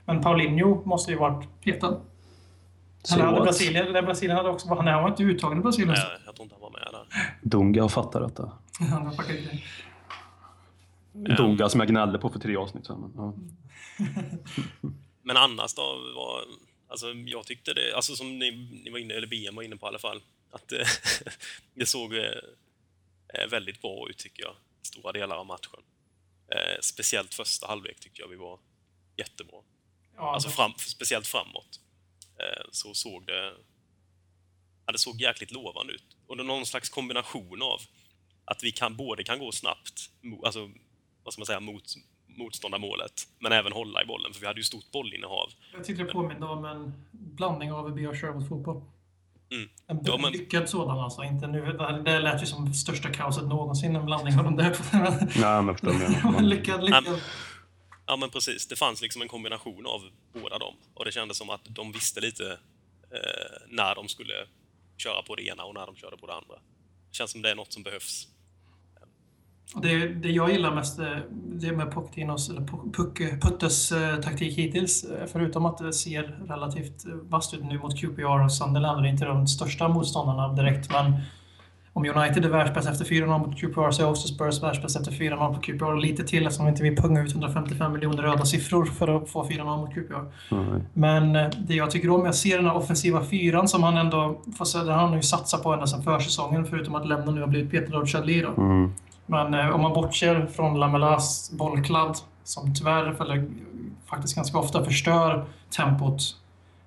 Men 0.05 0.21
Paulinho 0.21 0.81
måste 0.85 1.11
ju 1.11 1.17
varit 1.17 1.61
petad. 1.63 1.99
Han 3.09 3.21
hade 3.21 3.41
Brasilien, 3.41 3.87
eller 3.87 4.01
Brasilien 4.01 4.37
hade 4.37 4.49
också... 4.49 4.67
Han 4.67 4.85
var 4.85 5.07
inte 5.09 5.23
uttagen 5.23 5.57
i 5.57 5.61
Brasilien. 5.61 5.95
Nej, 5.97 6.21
jag 6.25 6.35
tror 6.35 6.43
inte 6.43 6.55
han 6.55 6.61
var 6.61 6.71
med 6.71 6.87
där. 6.91 7.05
Dunga 7.41 7.89
fattar 7.89 8.21
detta. 8.21 8.51
Han 8.79 9.05
har 9.05 9.13
Dunga 11.37 11.69
som 11.69 11.79
jag 11.79 11.89
gnällde 11.89 12.19
på 12.19 12.29
för 12.29 12.39
tre 12.39 12.55
avsnitt 12.55 12.85
sedan. 12.85 12.99
Men, 13.01 13.11
ja. 13.15 13.33
men 15.23 15.37
annars 15.37 15.73
då? 15.73 15.81
Var, 16.15 16.43
alltså, 16.87 17.13
jag 17.13 17.45
tyckte 17.45 17.73
det, 17.73 17.95
alltså 17.95 18.15
som 18.15 18.39
ni, 18.39 18.51
ni 18.83 18.89
var 18.89 18.99
inne, 18.99 19.13
eller 19.13 19.27
BM 19.27 19.55
var 19.55 19.63
inne 19.63 19.77
på 19.77 19.85
i 19.85 19.89
alla 19.89 19.99
fall, 19.99 20.21
att 20.51 20.67
det, 20.67 20.85
det 21.73 21.85
såg 21.85 22.13
eh, 22.13 23.47
väldigt 23.49 23.81
bra 23.81 24.09
ut 24.09 24.17
tycker 24.17 24.43
jag, 24.43 24.53
stora 24.81 25.11
delar 25.11 25.35
av 25.35 25.45
matchen. 25.45 25.81
Eh, 26.51 26.79
speciellt 26.81 27.33
första 27.33 27.67
halvlek 27.67 27.99
tyckte 27.99 28.21
jag 28.21 28.29
vi 28.29 28.35
var 28.35 28.59
jättebra. 29.17 29.57
Ja, 30.15 30.33
alltså 30.33 30.49
fram, 30.49 30.73
speciellt 30.77 31.27
framåt 31.27 31.79
eh, 32.39 32.65
så 32.71 32.93
såg 32.93 33.25
det, 33.25 33.53
ja, 34.85 34.91
det 34.91 34.97
såg 34.97 35.21
jäkligt 35.21 35.51
lovande 35.51 35.93
ut. 35.93 36.17
Och 36.27 36.37
det 36.37 36.43
någon 36.43 36.65
slags 36.65 36.89
kombination 36.89 37.61
av 37.61 37.81
att 38.45 38.63
vi 38.63 38.71
kan, 38.71 38.95
både 38.95 39.23
kan 39.23 39.39
gå 39.39 39.51
snabbt, 39.51 40.09
alltså 40.43 40.69
vad 41.27 41.33
ska 41.33 41.39
man 41.39 41.45
säga, 41.45 41.59
mot 41.59 41.83
motståndarmålet, 42.27 43.27
men 43.39 43.51
även 43.51 43.71
hålla 43.71 44.03
i 44.03 44.05
bollen, 44.05 44.33
för 44.33 44.41
vi 44.41 44.47
hade 44.47 44.59
ju 44.59 44.63
stort 44.63 44.91
bollinnehav. 44.91 45.49
Jag 45.73 45.83
tyckte 45.83 46.03
det 46.03 46.11
påminde 46.11 46.45
om 46.45 46.65
en 46.65 46.93
blandning 47.11 47.71
av 47.71 47.85
AVB 47.85 48.07
och 48.07 48.15
Sherwood-fotboll. 48.15 48.81
Mm. 49.51 49.69
En 49.87 49.99
ja, 50.03 50.17
men... 50.17 50.31
lyckad 50.31 50.69
sådan 50.69 50.99
alltså. 50.99 51.23
Inte 51.23 51.47
nu, 51.47 51.77
det 52.05 52.19
lät 52.19 52.41
ju 52.41 52.45
som 52.45 52.73
största 52.73 53.09
kaoset 53.09 53.47
någonsin, 53.47 53.95
en 53.95 54.05
blandning 54.05 54.37
av 54.37 54.43
de 54.43 54.55
där. 54.55 54.77
Nej, 55.41 55.61
men 55.63 55.75
förstår 55.77 56.41
lyckad, 56.41 56.83
lyckad. 56.83 57.21
Ja, 58.05 58.15
men 58.15 58.29
precis. 58.29 58.67
Det 58.67 58.75
fanns 58.75 59.01
liksom 59.01 59.21
en 59.21 59.27
kombination 59.27 59.85
av 59.85 60.01
båda 60.33 60.57
dem. 60.57 60.75
Och 60.93 61.05
det 61.05 61.11
kändes 61.11 61.37
som 61.37 61.49
att 61.49 61.61
de 61.63 61.91
visste 61.91 62.21
lite 62.21 62.51
eh, 63.11 63.67
när 63.69 63.95
de 63.95 64.07
skulle 64.07 64.33
köra 64.97 65.21
på 65.21 65.35
det 65.35 65.47
ena 65.47 65.63
och 65.63 65.73
när 65.73 65.85
de 65.85 65.95
körde 65.95 66.17
på 66.17 66.27
det 66.27 66.33
andra. 66.33 66.55
Det 67.09 67.15
känns 67.15 67.31
som 67.31 67.41
det 67.41 67.51
är 67.51 67.55
något 67.55 67.73
som 67.73 67.83
behövs 67.83 68.27
det, 69.75 70.07
det 70.07 70.29
jag 70.29 70.51
gillar 70.51 70.75
mest 70.75 70.99
eh, 70.99 71.05
det 71.31 71.71
med 71.71 71.91
Pochettinos, 71.91 72.49
eller 72.49 72.61
Puttes 73.39 73.91
eh, 73.91 74.15
taktik 74.15 74.57
hittills, 74.57 75.03
eh, 75.03 75.27
förutom 75.31 75.65
att 75.65 75.77
det 75.77 75.93
ser 75.93 76.23
relativt 76.47 77.05
vasst 77.29 77.53
ut 77.53 77.63
nu 77.63 77.79
mot 77.79 77.99
QPR 77.99 78.43
och 78.43 78.51
Sunderland, 78.51 79.03
det 79.03 79.07
är 79.09 79.11
inte 79.11 79.25
de 79.25 79.47
största 79.47 79.87
motståndarna 79.87 80.53
direkt, 80.53 80.91
men 80.91 81.13
om 81.93 82.05
United 82.05 82.45
är 82.45 82.49
världsbäst 82.49 82.89
efter 82.89 83.05
4-0 83.05 83.39
mot 83.39 83.57
QPR 83.57 83.91
så 83.91 84.03
är 84.03 84.09
också 84.09 84.27
Spurs 84.27 84.63
världsbäst 84.63 84.97
efter 84.97 85.11
4-0 85.11 85.53
på 85.53 85.61
QPR 85.61 85.83
och 85.83 85.97
lite 85.97 86.23
till 86.23 86.45
eftersom 86.45 86.65
vi 86.65 86.69
inte 86.69 86.83
vill 86.83 86.95
punga 86.95 87.21
ut 87.21 87.31
155 87.31 87.93
miljoner 87.93 88.23
röda 88.23 88.45
siffror 88.45 88.85
för 88.85 89.17
att 89.17 89.29
få 89.29 89.43
4-0 89.43 89.77
mot 89.77 89.93
QPR. 89.93 90.55
Mm. 90.55 90.81
Men 90.93 91.33
det 91.57 91.75
jag 91.75 91.91
tycker 91.91 92.09
om, 92.09 92.25
jag 92.25 92.35
ser 92.35 92.57
den 92.57 92.65
här 92.65 92.75
offensiva 92.75 93.23
fyran 93.23 93.67
som 93.67 93.83
han 93.83 93.97
ändå, 93.97 94.41
fast 94.57 94.75
han 94.75 94.87
har 94.87 95.15
ju 95.15 95.21
satsat 95.21 95.63
på 95.63 95.73
ända 95.73 95.87
sedan 95.87 96.03
försäsongen 96.03 96.65
förutom 96.65 96.95
att 96.95 97.07
lämna 97.07 97.31
nu 97.31 97.41
har 97.41 97.47
blivit 97.47 97.71
Peter 97.71 97.95
av 97.95 98.05
Chadli 98.05 98.41
då. 98.41 98.61
Mm. 98.61 98.91
Men 99.27 99.53
eh, 99.53 99.69
om 99.69 99.81
man 99.81 99.93
bortser 99.93 100.47
från 100.55 100.79
Lamelas 100.79 101.51
bollkladd, 101.51 102.17
som 102.43 102.75
tyvärr 102.75 103.21
eller, 103.21 103.45
faktiskt 104.09 104.35
ganska 104.35 104.57
ofta 104.57 104.85
förstör 104.85 105.45
tempot, 105.77 106.21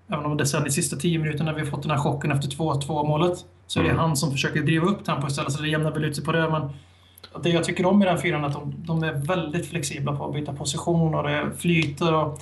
även 0.09 0.25
om 0.25 0.37
det 0.37 0.47
sen 0.47 0.67
i 0.67 0.71
sista 0.71 0.97
tio 0.97 1.19
minuterna 1.19 1.53
vi 1.53 1.67
fått 1.67 1.83
den 1.83 1.91
här 1.91 1.99
chocken 1.99 2.33
efter 2.33 2.49
2-2 2.49 3.07
målet, 3.07 3.39
så 3.67 3.79
är 3.79 3.85
det 3.85 3.91
mm. 3.91 4.01
han 4.01 4.17
som 4.17 4.31
försöker 4.31 4.63
driva 4.63 4.87
upp 4.87 5.05
tempot 5.05 5.31
istället, 5.31 5.53
så 5.53 5.63
det 5.63 5.69
jämnar 5.69 5.91
väl 5.91 6.05
ut 6.05 6.17
sig 6.17 6.25
på 6.25 6.33
det. 6.33 6.51
Men 6.51 6.71
det 7.43 7.51
jag 7.51 7.65
tycker 7.65 7.87
om 7.87 8.03
i 8.03 8.05
den 8.05 8.19
fyran 8.19 8.45
är 8.45 8.49
att 8.49 8.53
de, 8.53 8.75
de, 8.77 9.03
är 9.03 9.13
väldigt 9.13 9.67
flexibla 9.67 10.17
på 10.17 10.27
att 10.27 10.35
byta 10.35 10.53
position 10.53 11.15
och 11.15 11.23
det 11.23 11.51
flyter. 11.59 12.15
Och, 12.15 12.41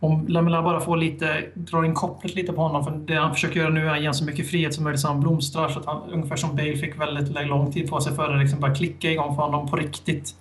om 0.00 0.26
Lamela 0.28 0.62
bara 0.62 0.80
får 0.80 0.96
lite, 0.96 1.44
drar 1.54 1.84
in 1.84 1.94
kopplet 1.94 2.34
lite 2.34 2.52
på 2.52 2.62
honom, 2.62 2.84
för 2.84 2.90
det 2.90 3.14
han 3.14 3.34
försöker 3.34 3.60
göra 3.60 3.70
nu 3.70 3.86
är 3.86 3.90
att 3.90 3.96
ge 3.96 4.02
honom 4.02 4.14
så 4.14 4.24
mycket 4.24 4.50
frihet 4.50 4.74
som 4.74 4.84
möjligt 4.84 5.00
så 5.00 5.08
han 5.08 5.20
blomstrar. 5.20 5.68
Så 5.68 5.78
att 5.78 5.86
han, 5.86 6.02
ungefär 6.12 6.36
som 6.36 6.56
Bale 6.56 6.76
fick 6.76 7.00
väldigt 7.00 7.48
lång 7.48 7.72
tid 7.72 7.90
på 7.90 8.00
sig 8.00 8.14
för 8.14 8.34
att 8.34 8.40
liksom 8.40 8.60
bara 8.60 8.74
klicka 8.74 9.10
igång 9.10 9.34
för 9.36 9.42
honom 9.42 9.70
på 9.70 9.76
riktigt. 9.76 10.34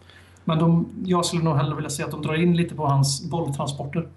Men 0.46 0.60
de, 0.60 0.90
jag 1.06 1.26
skulle 1.26 1.44
nog 1.44 1.56
hellre 1.56 1.76
vilja 1.76 1.90
se 1.90 2.04
att 2.04 2.12
de 2.12 2.22
drar 2.22 2.34
in 2.34 2.58
lite 2.58 2.76
på 2.76 2.86
hans 2.86 3.30
bolltransporter. 3.32 4.08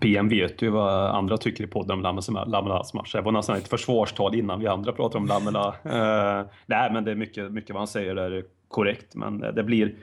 PM 0.00 0.28
vet 0.28 0.62
ju 0.62 0.70
vad 0.70 1.10
andra 1.10 1.36
tycker 1.36 1.64
i 1.64 1.66
podden 1.66 2.06
om 2.06 2.22
Lamelas 2.46 2.94
match. 2.94 3.12
Det 3.12 3.20
var 3.20 3.32
nästan 3.32 3.56
ett 3.56 3.68
försvarstal 3.68 4.34
innan 4.34 4.60
vi 4.60 4.66
andra 4.66 4.92
pratade 4.92 5.18
om 5.18 5.26
Lamela. 5.26 5.68
Uh, 5.68 6.46
nej, 6.66 6.92
men 6.92 7.04
det 7.04 7.10
är 7.10 7.14
mycket, 7.14 7.52
mycket 7.52 7.70
vad 7.70 7.80
han 7.80 7.86
säger 7.86 8.14
där 8.14 8.30
är 8.30 8.44
korrekt, 8.68 9.14
men 9.14 9.44
eh, 9.44 9.52
det 9.52 9.62
blir 9.62 9.94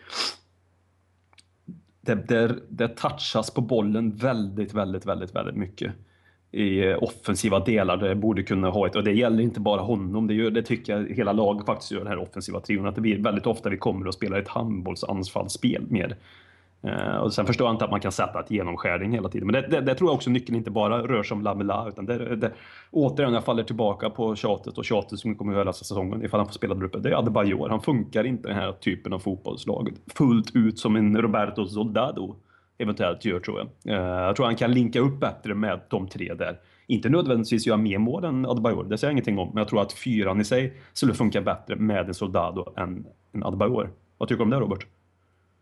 det, 2.01 2.15
det, 2.15 2.55
det 2.69 2.87
touchas 2.87 3.51
på 3.51 3.61
bollen 3.61 4.15
väldigt, 4.15 4.73
väldigt, 4.73 5.05
väldigt, 5.05 5.35
väldigt 5.35 5.55
mycket 5.55 5.93
i 6.51 6.93
offensiva 6.93 7.59
delar 7.59 7.97
där 7.97 8.09
det 8.09 8.15
borde 8.15 8.43
kunna 8.43 8.69
ha 8.69 8.87
ett, 8.87 8.95
och 8.95 9.03
det 9.03 9.13
gäller 9.13 9.43
inte 9.43 9.59
bara 9.59 9.81
honom, 9.81 10.27
det, 10.27 10.33
gör, 10.33 10.51
det 10.51 10.61
tycker 10.61 10.97
jag 10.97 11.15
hela 11.15 11.31
laget 11.31 11.65
faktiskt 11.65 11.91
gör, 11.91 11.99
den 11.99 12.07
här 12.07 12.17
offensiva 12.17 12.59
trion, 12.59 12.87
att 12.87 12.95
det 12.95 13.01
blir 13.01 13.17
väldigt 13.17 13.47
ofta 13.47 13.69
vi 13.69 13.77
kommer 13.77 14.07
och 14.07 14.13
spelar 14.13 14.39
ett 14.39 14.47
handbollsanfallsspel 14.47 15.85
mer. 15.89 16.15
Uh, 16.85 17.17
och 17.17 17.33
sen 17.33 17.45
förstår 17.45 17.67
jag 17.67 17.73
inte 17.73 17.85
att 17.85 17.91
man 17.91 17.99
kan 17.99 18.11
sätta 18.11 18.39
ett 18.39 18.51
genomskärning 18.51 19.11
hela 19.11 19.29
tiden. 19.29 19.47
Men 19.47 19.61
det, 19.61 19.67
det, 19.67 19.81
det, 19.81 19.95
tror 19.95 20.09
jag 20.09 20.15
också 20.15 20.29
nyckeln 20.29 20.57
inte 20.57 20.71
bara 20.71 21.01
rör 21.01 21.23
sig 21.23 21.35
om 21.35 21.41
Lamela, 21.41 21.87
utan 21.87 22.05
det, 22.05 22.35
det, 22.35 22.51
återigen, 22.91 23.33
jag 23.33 23.45
faller 23.45 23.63
tillbaka 23.63 24.09
på 24.09 24.35
tjatet 24.35 24.77
och 24.77 24.85
tjatet 24.85 25.19
som 25.19 25.35
kommer 25.35 25.53
att 25.53 25.57
höra 25.57 25.73
säsongen 25.73 26.23
ifall 26.23 26.39
han 26.39 26.47
får 26.47 26.53
spela 26.53 26.75
där 26.75 26.83
uppe. 26.83 26.99
Det 26.99 27.09
är 27.09 27.13
Adebayor. 27.13 27.69
Han 27.69 27.81
funkar 27.81 28.23
inte 28.23 28.47
den 28.47 28.57
här 28.57 28.71
typen 28.71 29.13
av 29.13 29.19
fotbollslag 29.19 29.89
fullt 30.15 30.55
ut 30.55 30.79
som 30.79 30.95
en 30.95 31.17
Roberto 31.17 31.65
Soldado 31.65 32.35
eventuellt 32.77 33.25
gör, 33.25 33.39
tror 33.39 33.57
jag. 33.57 33.99
Uh, 33.99 34.05
jag 34.05 34.35
tror 34.35 34.45
han 34.45 34.55
kan 34.55 34.71
linka 34.71 34.99
upp 34.99 35.19
bättre 35.19 35.55
med 35.55 35.79
de 35.89 36.07
tre 36.07 36.33
där. 36.33 36.59
Inte 36.87 37.09
nödvändigtvis 37.09 37.67
göra 37.67 37.77
mer 37.77 37.97
mål 37.97 38.23
än 38.23 38.45
Adebayor, 38.45 38.83
det 38.83 38.97
säger 38.97 39.09
jag 39.09 39.13
ingenting 39.13 39.39
om. 39.39 39.47
Men 39.47 39.57
jag 39.57 39.67
tror 39.67 39.81
att 39.81 39.93
fyran 39.93 40.41
i 40.41 40.43
sig 40.43 40.73
skulle 40.93 41.13
funka 41.13 41.41
bättre 41.41 41.75
med 41.75 42.07
en 42.07 42.13
Soldado 42.13 42.73
än 42.77 43.05
en 43.31 43.43
Adebayor. 43.43 43.89
Vad 44.17 44.29
tycker 44.29 44.37
du 44.37 44.43
om 44.43 44.49
det, 44.49 44.59
Robert? 44.59 44.85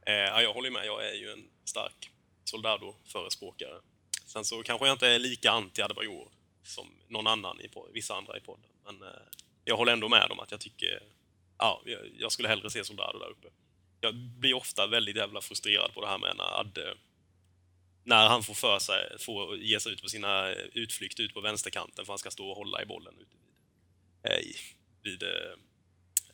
Eh, 0.08 0.42
jag 0.42 0.54
håller 0.54 0.70
med. 0.70 0.86
Jag 0.86 1.08
är 1.10 1.14
ju 1.14 1.32
en 1.32 1.50
stark 1.66 2.12
Soldado-förespråkare. 2.44 3.82
Sen 4.26 4.46
så 4.46 4.64
kanske 4.64 4.88
jag 4.88 4.96
inte 4.96 5.08
är 5.08 5.20
lika 5.20 5.52
anti 5.52 5.82
Adebayor 5.82 6.30
som 6.64 6.88
någon 7.08 7.28
annan 7.28 7.62
i 7.62 7.70
vissa 7.94 8.16
andra 8.16 8.38
i 8.38 8.42
podden. 8.42 8.70
Men 8.86 9.02
eh, 9.04 9.20
jag 9.66 9.78
håller 9.78 9.94
ändå 9.94 10.10
med 10.10 10.32
om 10.32 10.40
att 10.40 10.52
jag 10.52 10.60
tycker... 10.60 11.04
Ja, 11.58 11.82
jag 12.18 12.32
skulle 12.32 12.48
hellre 12.48 12.70
se 12.70 12.84
Soldado 12.84 13.20
där 13.20 13.30
uppe. 13.30 13.48
Jag 14.02 14.16
blir 14.16 14.54
ofta 14.54 14.88
väldigt 14.88 15.16
jävla 15.16 15.42
frustrerad 15.42 15.94
på 15.94 16.02
det 16.02 16.08
här 16.08 16.18
med 16.18 16.36
när 16.38 16.60
Adde... 16.60 16.96
När 18.04 18.28
han 18.28 18.44
får 18.44 18.54
för 18.54 18.80
sig, 18.80 19.20
får 19.20 19.58
ge 19.58 19.80
sig 19.80 19.94
ut 19.94 20.02
på 20.02 20.10
sina 20.10 20.50
eh, 20.50 20.66
utflykter 20.74 21.24
ut 21.24 21.34
på 21.34 21.42
vänsterkanten 21.42 22.06
för 22.06 22.14
han 22.14 22.20
ska 22.20 22.32
stå 22.32 22.50
och 22.50 22.56
hålla 22.56 22.82
i 22.82 22.86
bollen 22.86 23.14
ute 23.20 23.36
vid, 24.24 24.34
eh, 24.34 24.56
vid 25.04 25.24
eh, 25.24 25.52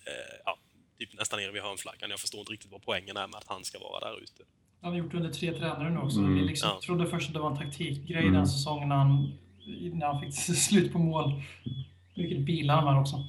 eh 0.06 0.36
ja, 0.46 0.58
typ 1.06 1.20
nästan 1.20 1.40
nere 1.40 1.52
vid 1.52 1.62
hörnflaggan. 1.62 2.10
Jag 2.10 2.20
förstår 2.20 2.40
inte 2.40 2.52
riktigt 2.52 2.72
vad 2.72 2.82
poängen 2.82 3.18
är 3.18 3.28
med 3.28 3.36
att 3.36 3.48
han 3.48 3.64
ska 3.64 3.80
vara 3.80 4.00
där 4.00 4.24
ute. 4.24 4.44
Han 4.82 4.92
har 4.92 5.00
gjort 5.00 5.12
det 5.12 5.18
under 5.18 5.32
tre 5.32 5.54
tränare 5.54 5.90
nu 5.90 6.00
också. 6.00 6.20
Mm. 6.20 6.36
Vi 6.36 6.42
liksom 6.42 6.70
ja. 6.70 6.82
trodde 6.86 7.08
först 7.08 7.28
att 7.28 7.34
det 7.34 7.40
var 7.40 7.52
en 7.52 7.58
taktikgrej 7.58 8.22
mm. 8.22 8.34
den 8.34 8.48
säsongen 8.48 8.90
när 8.90 8.96
han, 8.96 9.38
när 9.94 10.06
han 10.06 10.22
fick 10.22 10.34
slut 10.58 10.94
på 10.94 11.00
mål. 11.00 11.44
Vilket 12.16 12.40
bilar 12.40 12.82
han 12.82 12.98
också. 12.98 13.26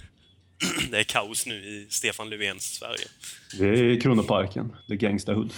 det 0.90 0.98
är 0.98 1.04
kaos 1.04 1.46
nu 1.46 1.54
i 1.54 1.86
Stefan 1.90 2.30
Löfvens 2.30 2.74
Sverige. 2.74 3.06
Det 3.58 3.80
är 3.80 4.00
Kronoparken, 4.00 4.76
det 4.86 4.94
är 4.94 4.98
gangsterhood. 4.98 5.52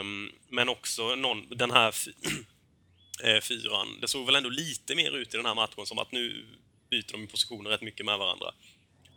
Um, 0.00 0.30
men 0.48 0.68
också 0.68 1.14
någon, 1.14 1.48
den 1.50 1.70
här 1.70 1.88
eh, 3.24 3.40
fyran, 3.40 4.00
det 4.00 4.08
såg 4.08 4.26
väl 4.26 4.34
ändå 4.34 4.48
lite 4.48 4.94
mer 4.94 5.16
ut 5.16 5.34
i 5.34 5.36
den 5.36 5.46
här 5.46 5.54
matchen 5.54 5.86
som 5.86 5.98
att 5.98 6.12
nu 6.12 6.44
byter 6.90 7.12
de 7.12 7.26
positioner 7.26 7.70
rätt 7.70 7.82
mycket 7.82 8.06
med 8.06 8.18
varandra. 8.18 8.46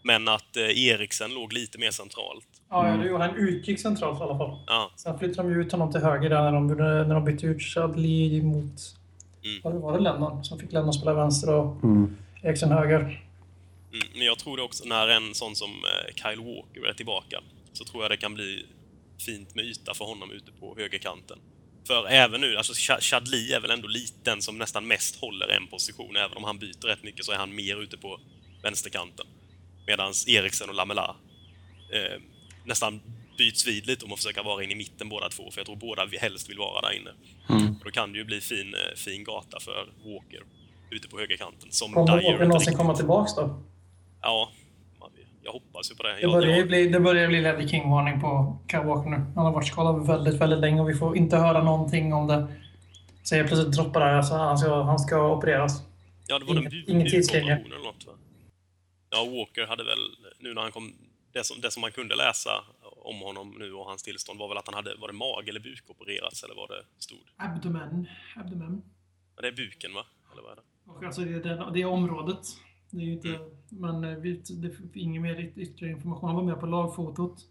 Men 0.08 0.28
att 0.28 0.58
eh, 0.58 0.88
Eriksen 0.88 1.34
låg 1.34 1.54
lite 1.54 1.78
mer 1.78 1.92
centralt. 1.92 2.48
Ja, 2.70 2.88
mm. 2.88 3.22
han 3.22 3.36
utgick 3.36 3.80
centralt 3.80 4.20
i 4.20 4.24
alla 4.24 4.38
fall. 4.38 4.60
Ja. 4.68 4.92
Sen 4.96 5.20
flyttade 5.20 5.50
de 5.50 5.56
ut 5.56 5.72
honom 5.72 5.92
till 5.92 6.02
höger 6.02 6.30
där 6.30 6.52
när 6.52 6.52
de, 6.52 7.08
när 7.08 7.16
de 7.16 7.26
bytte 7.26 7.46
ut 7.46 7.62
Chadli 7.62 8.42
mot... 8.42 8.74
Mm. 9.44 9.62
Var, 9.64 9.74
det, 9.74 9.80
var 9.80 9.94
det 9.98 10.04
Lennon 10.04 10.44
som 10.44 10.60
fick 10.60 10.72
Lennon 10.72 10.94
spela 10.94 11.14
vänster 11.14 11.54
och 11.54 11.84
mm. 11.84 12.18
Eriksen 12.44 12.72
höger? 12.72 13.00
Mm, 13.00 14.08
men 14.14 14.26
jag 14.26 14.40
tror 14.40 14.58
det 14.58 14.64
också, 14.64 14.86
när 14.86 15.08
en 15.08 15.34
sån 15.34 15.56
som 15.56 15.70
eh, 15.70 16.14
Kyle 16.16 16.40
Walker 16.40 16.90
är 16.90 16.94
tillbaka, 16.94 17.42
så 17.74 17.86
tror 17.86 18.04
jag 18.04 18.12
det 18.12 18.18
kan 18.18 18.34
bli 18.34 18.66
fint 19.26 19.56
med 19.56 19.66
yta 19.66 19.94
för 19.94 20.06
honom 20.06 20.32
ute 20.32 20.52
på 20.52 20.76
högerkanten. 20.78 21.38
För 21.88 22.08
även 22.08 22.42
nu, 22.42 22.58
alltså 22.58 22.74
Chadli 23.00 23.54
är 23.54 23.60
väl 23.60 23.72
ändå 23.72 23.88
liten 23.88 24.42
som 24.42 24.58
nästan 24.58 24.88
mest 24.88 25.16
håller 25.16 25.48
en 25.48 25.68
position. 25.68 26.16
Även 26.16 26.38
om 26.38 26.44
han 26.44 26.60
byter 26.60 26.88
rätt 26.88 27.04
mycket 27.04 27.26
så 27.26 27.32
är 27.32 27.38
han 27.38 27.56
mer 27.56 27.82
ute 27.82 27.98
på 27.98 28.20
vänsterkanten. 28.64 29.26
Medan 29.88 30.14
Eriksen 30.28 30.70
och 30.70 30.76
Lamela 30.76 31.16
eh, 31.94 32.22
nästan 32.64 33.02
byts 33.38 33.68
vid 33.68 33.88
lite 33.88 34.06
om 34.06 34.14
att 34.14 34.20
försöka 34.20 34.44
vara 34.44 34.64
in 34.64 34.72
i 34.72 34.76
mitten 34.76 35.10
båda 35.10 35.30
två, 35.30 35.52
för 35.52 35.60
jag 35.60 35.66
tror 35.66 35.76
båda 35.76 36.08
helst 36.22 36.50
vill 36.50 36.58
vara 36.58 36.82
där 36.82 36.98
inne. 36.98 37.12
Mm. 37.50 37.76
då 37.84 37.92
kan 37.92 38.12
det 38.12 38.18
ju 38.18 38.26
bli 38.26 38.42
fin, 38.42 38.74
eh, 38.74 38.96
fin 38.96 39.24
gata 39.24 39.60
för 39.60 39.88
Walker 40.06 40.44
ute 40.90 41.08
på 41.08 41.20
högerkanten. 41.20 41.72
Som 41.72 41.94
Kommer 41.94 42.12
Walker 42.12 42.46
någonsin 42.46 42.78
komma 42.78 42.96
tillbaks 42.96 43.36
då? 43.36 43.64
Ja, 44.22 44.52
jag 45.44 45.52
hoppas 45.52 45.92
ju 45.92 45.96
på 45.96 46.04
det. 46.04 46.16
Det 46.22 46.28
börjar, 46.28 46.58
jag, 46.58 46.68
bli, 46.68 46.88
det 46.88 47.00
börjar 47.00 47.28
bli 47.28 47.42
Ledley 47.42 47.68
King-varning 47.68 48.22
på 48.22 48.58
Kyle 48.72 48.84
Walker 48.84 49.10
nu. 49.10 49.18
Han 49.36 49.46
har 49.46 49.52
varit 49.54 49.68
skadad 49.68 50.08
väldigt, 50.08 50.42
väldigt 50.42 50.60
länge 50.60 50.82
och 50.82 50.90
vi 50.90 50.94
får 50.94 51.18
inte 51.18 51.38
höra 51.38 51.64
någonting 51.64 52.14
om 52.14 52.28
det. 52.28 52.48
Så 53.24 53.36
jag 53.36 53.48
plötsligt 53.48 53.76
droppar 53.76 54.00
det 54.00 54.06
här, 54.06 54.22
så 54.22 54.36
han 54.36 54.58
ska, 54.58 54.82
han 54.84 55.00
ska 55.00 55.34
opereras. 55.34 55.82
Ja, 56.28 56.40
det 56.40 56.46
var 56.46 56.56
Inget, 56.56 56.74
en 56.74 56.84
ingen 56.88 57.10
tidslinje. 57.10 57.56
Eller 57.56 57.78
något, 57.78 58.06
va? 58.08 58.14
Ja, 59.18 59.38
Walker 59.38 59.68
hade 59.68 59.84
väl, 59.84 60.00
nu 60.40 60.54
när 60.54 60.62
han 60.62 60.72
kom, 60.72 60.94
det 61.32 61.44
som, 61.44 61.62
det 61.62 61.72
som 61.72 61.82
man 61.82 61.92
kunde 61.92 62.16
läsa 62.16 62.64
om 62.82 63.20
honom 63.20 63.56
nu 63.60 63.74
och 63.74 63.86
hans 63.86 64.04
tillstånd 64.04 64.40
var 64.40 64.48
väl 64.48 64.58
att 64.58 64.68
han 64.68 64.76
hade, 64.76 64.96
var 64.96 65.08
det 65.08 65.14
mag 65.14 65.50
eller 65.50 65.60
bukopererats 65.60 66.44
eller 66.44 66.56
vad 66.56 66.70
det 66.70 66.84
stod? 66.98 67.20
Abdomen. 67.38 68.08
Abdomen. 68.36 68.82
Ja, 69.36 69.42
det 69.42 69.48
är 69.48 69.52
buken 69.52 69.94
va? 69.94 70.06
Eller 70.32 70.42
vad 70.42 70.52
är 70.52 70.56
det? 70.56 70.92
Och 70.92 71.04
alltså 71.04 71.22
det, 71.22 71.40
det, 71.40 71.72
det 71.74 71.82
är 71.82 71.86
området. 71.86 72.48
Det 72.92 72.98
är 72.98 73.06
ju 73.06 73.14
inte, 73.14 73.30
mm. 73.30 73.50
men 73.70 74.04
eh, 74.04 74.18
det 74.62 74.72
finns 74.78 74.96
ingen 74.96 75.22
mer 75.22 75.40
ytterligare 75.40 75.92
information. 75.92 76.30
Han 76.30 76.36
var 76.36 76.44
med 76.44 76.60
på 76.60 76.66
lagfotot. 76.66 77.46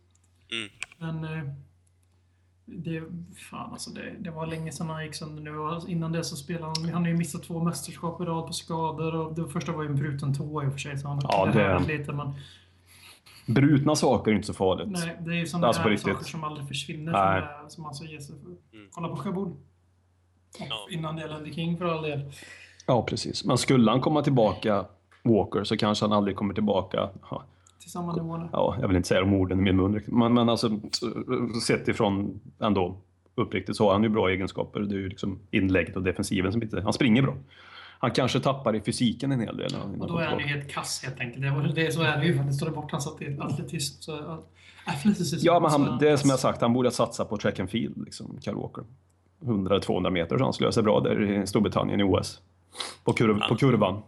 Mm. 0.50 0.70
Men 0.98 1.24
eh, 1.24 1.54
det, 2.66 3.02
fan 3.50 3.72
alltså 3.72 3.90
det, 3.90 4.14
det 4.18 4.30
var 4.30 4.46
länge 4.46 4.72
sedan 4.72 4.88
han 4.88 5.04
gick 5.04 5.14
sönder 5.14 5.42
nu. 5.42 5.92
Innan 5.92 6.12
det 6.12 6.24
så 6.24 6.36
spelade 6.36 6.66
han, 6.66 6.92
han 6.92 7.02
har 7.02 7.08
ju 7.08 7.16
missat 7.16 7.42
två 7.42 7.64
mästerskap 7.64 8.20
i 8.20 8.24
rad 8.24 8.46
på 8.46 8.52
skador. 8.52 9.14
Och 9.14 9.34
det 9.34 9.48
första 9.48 9.72
var 9.72 9.82
ju 9.82 9.88
en 9.88 9.96
bruten 9.96 10.34
tå 10.34 10.62
i 10.64 10.66
och 10.66 10.72
för 10.72 10.78
sig, 10.78 10.98
så 10.98 11.08
han 11.08 11.20
ja, 11.22 11.46
det... 11.46 11.98
lite. 11.98 12.12
Men... 12.12 12.34
Brutna 13.46 13.96
saker 13.96 14.30
är 14.30 14.34
inte 14.34 14.46
så 14.46 14.54
farligt. 14.54 14.88
Nej, 14.88 15.16
det 15.20 15.30
är 15.30 15.34
ju 15.34 15.46
sådana 15.46 15.66
alltså 15.66 15.82
här 15.82 15.96
saker 15.96 16.24
som 16.24 16.44
aldrig 16.44 16.68
försvinner. 16.68 17.12
Nej. 17.12 17.42
Som, 17.42 17.64
är, 17.64 17.68
som 17.68 17.86
alltså 17.86 18.04
ger 18.04 18.20
sig 18.20 18.34
för. 18.40 18.46
Mm. 18.46 18.88
Kolla 18.90 19.08
på 19.08 19.16
Sjöbod. 19.16 19.56
Ja. 20.58 20.88
Innan 20.90 21.16
det 21.16 21.22
gällde 21.22 21.52
King 21.52 21.78
för 21.78 21.84
all 21.84 22.02
del. 22.02 22.32
Ja, 22.86 23.02
precis. 23.02 23.44
Men 23.44 23.58
skulle 23.58 23.90
han 23.90 24.00
komma 24.00 24.22
tillbaka, 24.22 24.84
Walker, 25.22 25.64
så 25.64 25.76
kanske 25.76 26.04
han 26.04 26.12
aldrig 26.12 26.36
kommer 26.36 26.54
tillbaka. 26.54 27.10
Ja 27.86 27.90
till 27.90 27.92
samma 27.92 28.12
nivå 28.16 28.36
nu? 28.36 28.48
Ja, 28.52 28.76
jag 28.80 28.88
vill 28.88 28.96
inte 28.96 29.08
säga 29.08 29.20
de 29.20 29.34
orden 29.34 29.58
i 29.58 29.62
min 29.62 29.76
mun. 29.76 30.02
Men, 30.06 30.34
men 30.34 30.48
alltså, 30.48 30.70
sett 31.66 31.88
ifrån 31.88 32.40
ändå 32.58 32.96
uppriktigt 33.34 33.76
så 33.76 33.84
har 33.84 33.92
han 33.92 34.02
ju 34.02 34.08
bra 34.08 34.30
egenskaper. 34.30 34.80
Det 34.80 34.94
är 34.94 34.98
ju 34.98 35.08
liksom 35.08 35.38
inlägget 35.50 35.96
och 35.96 36.02
defensiven 36.02 36.52
som 36.52 36.62
inte... 36.62 36.80
Han 36.80 36.92
springer 36.92 37.22
bra. 37.22 37.34
Han 37.98 38.10
kanske 38.10 38.40
tappar 38.40 38.76
i 38.76 38.80
fysiken 38.80 39.32
en 39.32 39.40
hel 39.40 39.56
del. 39.56 39.76
Och 40.00 40.08
då 40.08 40.18
är 40.18 40.26
han 40.26 40.38
ju 40.38 40.44
helt 40.44 40.70
kass 40.70 41.02
helt 41.04 41.20
enkelt. 41.20 41.42
Det, 41.42 41.82
det, 41.82 41.92
så 41.92 42.02
är 42.02 42.16
det 42.16 42.26
ju 42.26 42.36
faktiskt. 42.36 42.56
Står 42.56 42.66
det 42.66 42.72
bort 42.72 42.92
hans 42.92 43.06
atletism 43.40 44.02
så... 44.02 44.44
Atletism, 44.86 45.36
ja, 45.40 45.60
men 45.60 45.70
han, 45.70 45.98
det 45.98 46.10
är 46.10 46.16
som 46.16 46.30
jag 46.30 46.38
sagt, 46.38 46.60
han 46.60 46.72
borde 46.72 46.90
satsa 46.90 47.24
på 47.24 47.36
track 47.36 47.60
and 47.60 47.70
field, 47.70 48.04
liksom, 48.04 48.38
Kyle 48.40 48.54
Walker. 48.54 48.84
100-200 49.40 50.10
meter, 50.10 50.38
så 50.38 50.44
han 50.44 50.52
skulle 50.52 50.64
göra 50.64 50.72
sig 50.72 50.82
bra 50.82 51.00
där 51.00 51.42
i 51.42 51.46
Storbritannien 51.46 52.00
i 52.00 52.02
OS. 52.02 52.40
På, 53.04 53.12
kurv, 53.12 53.40
på 53.48 53.56
kurvan. 53.56 54.02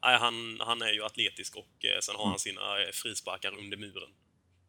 Han, 0.00 0.56
han 0.60 0.82
är 0.82 0.92
ju 0.92 1.04
atletisk 1.04 1.56
och 1.56 1.84
eh, 1.84 2.00
sen 2.00 2.14
har 2.18 2.26
han 2.28 2.38
sina 2.38 2.60
eh, 2.60 2.92
frisparkar 2.92 3.52
under 3.58 3.76
muren. 3.76 4.10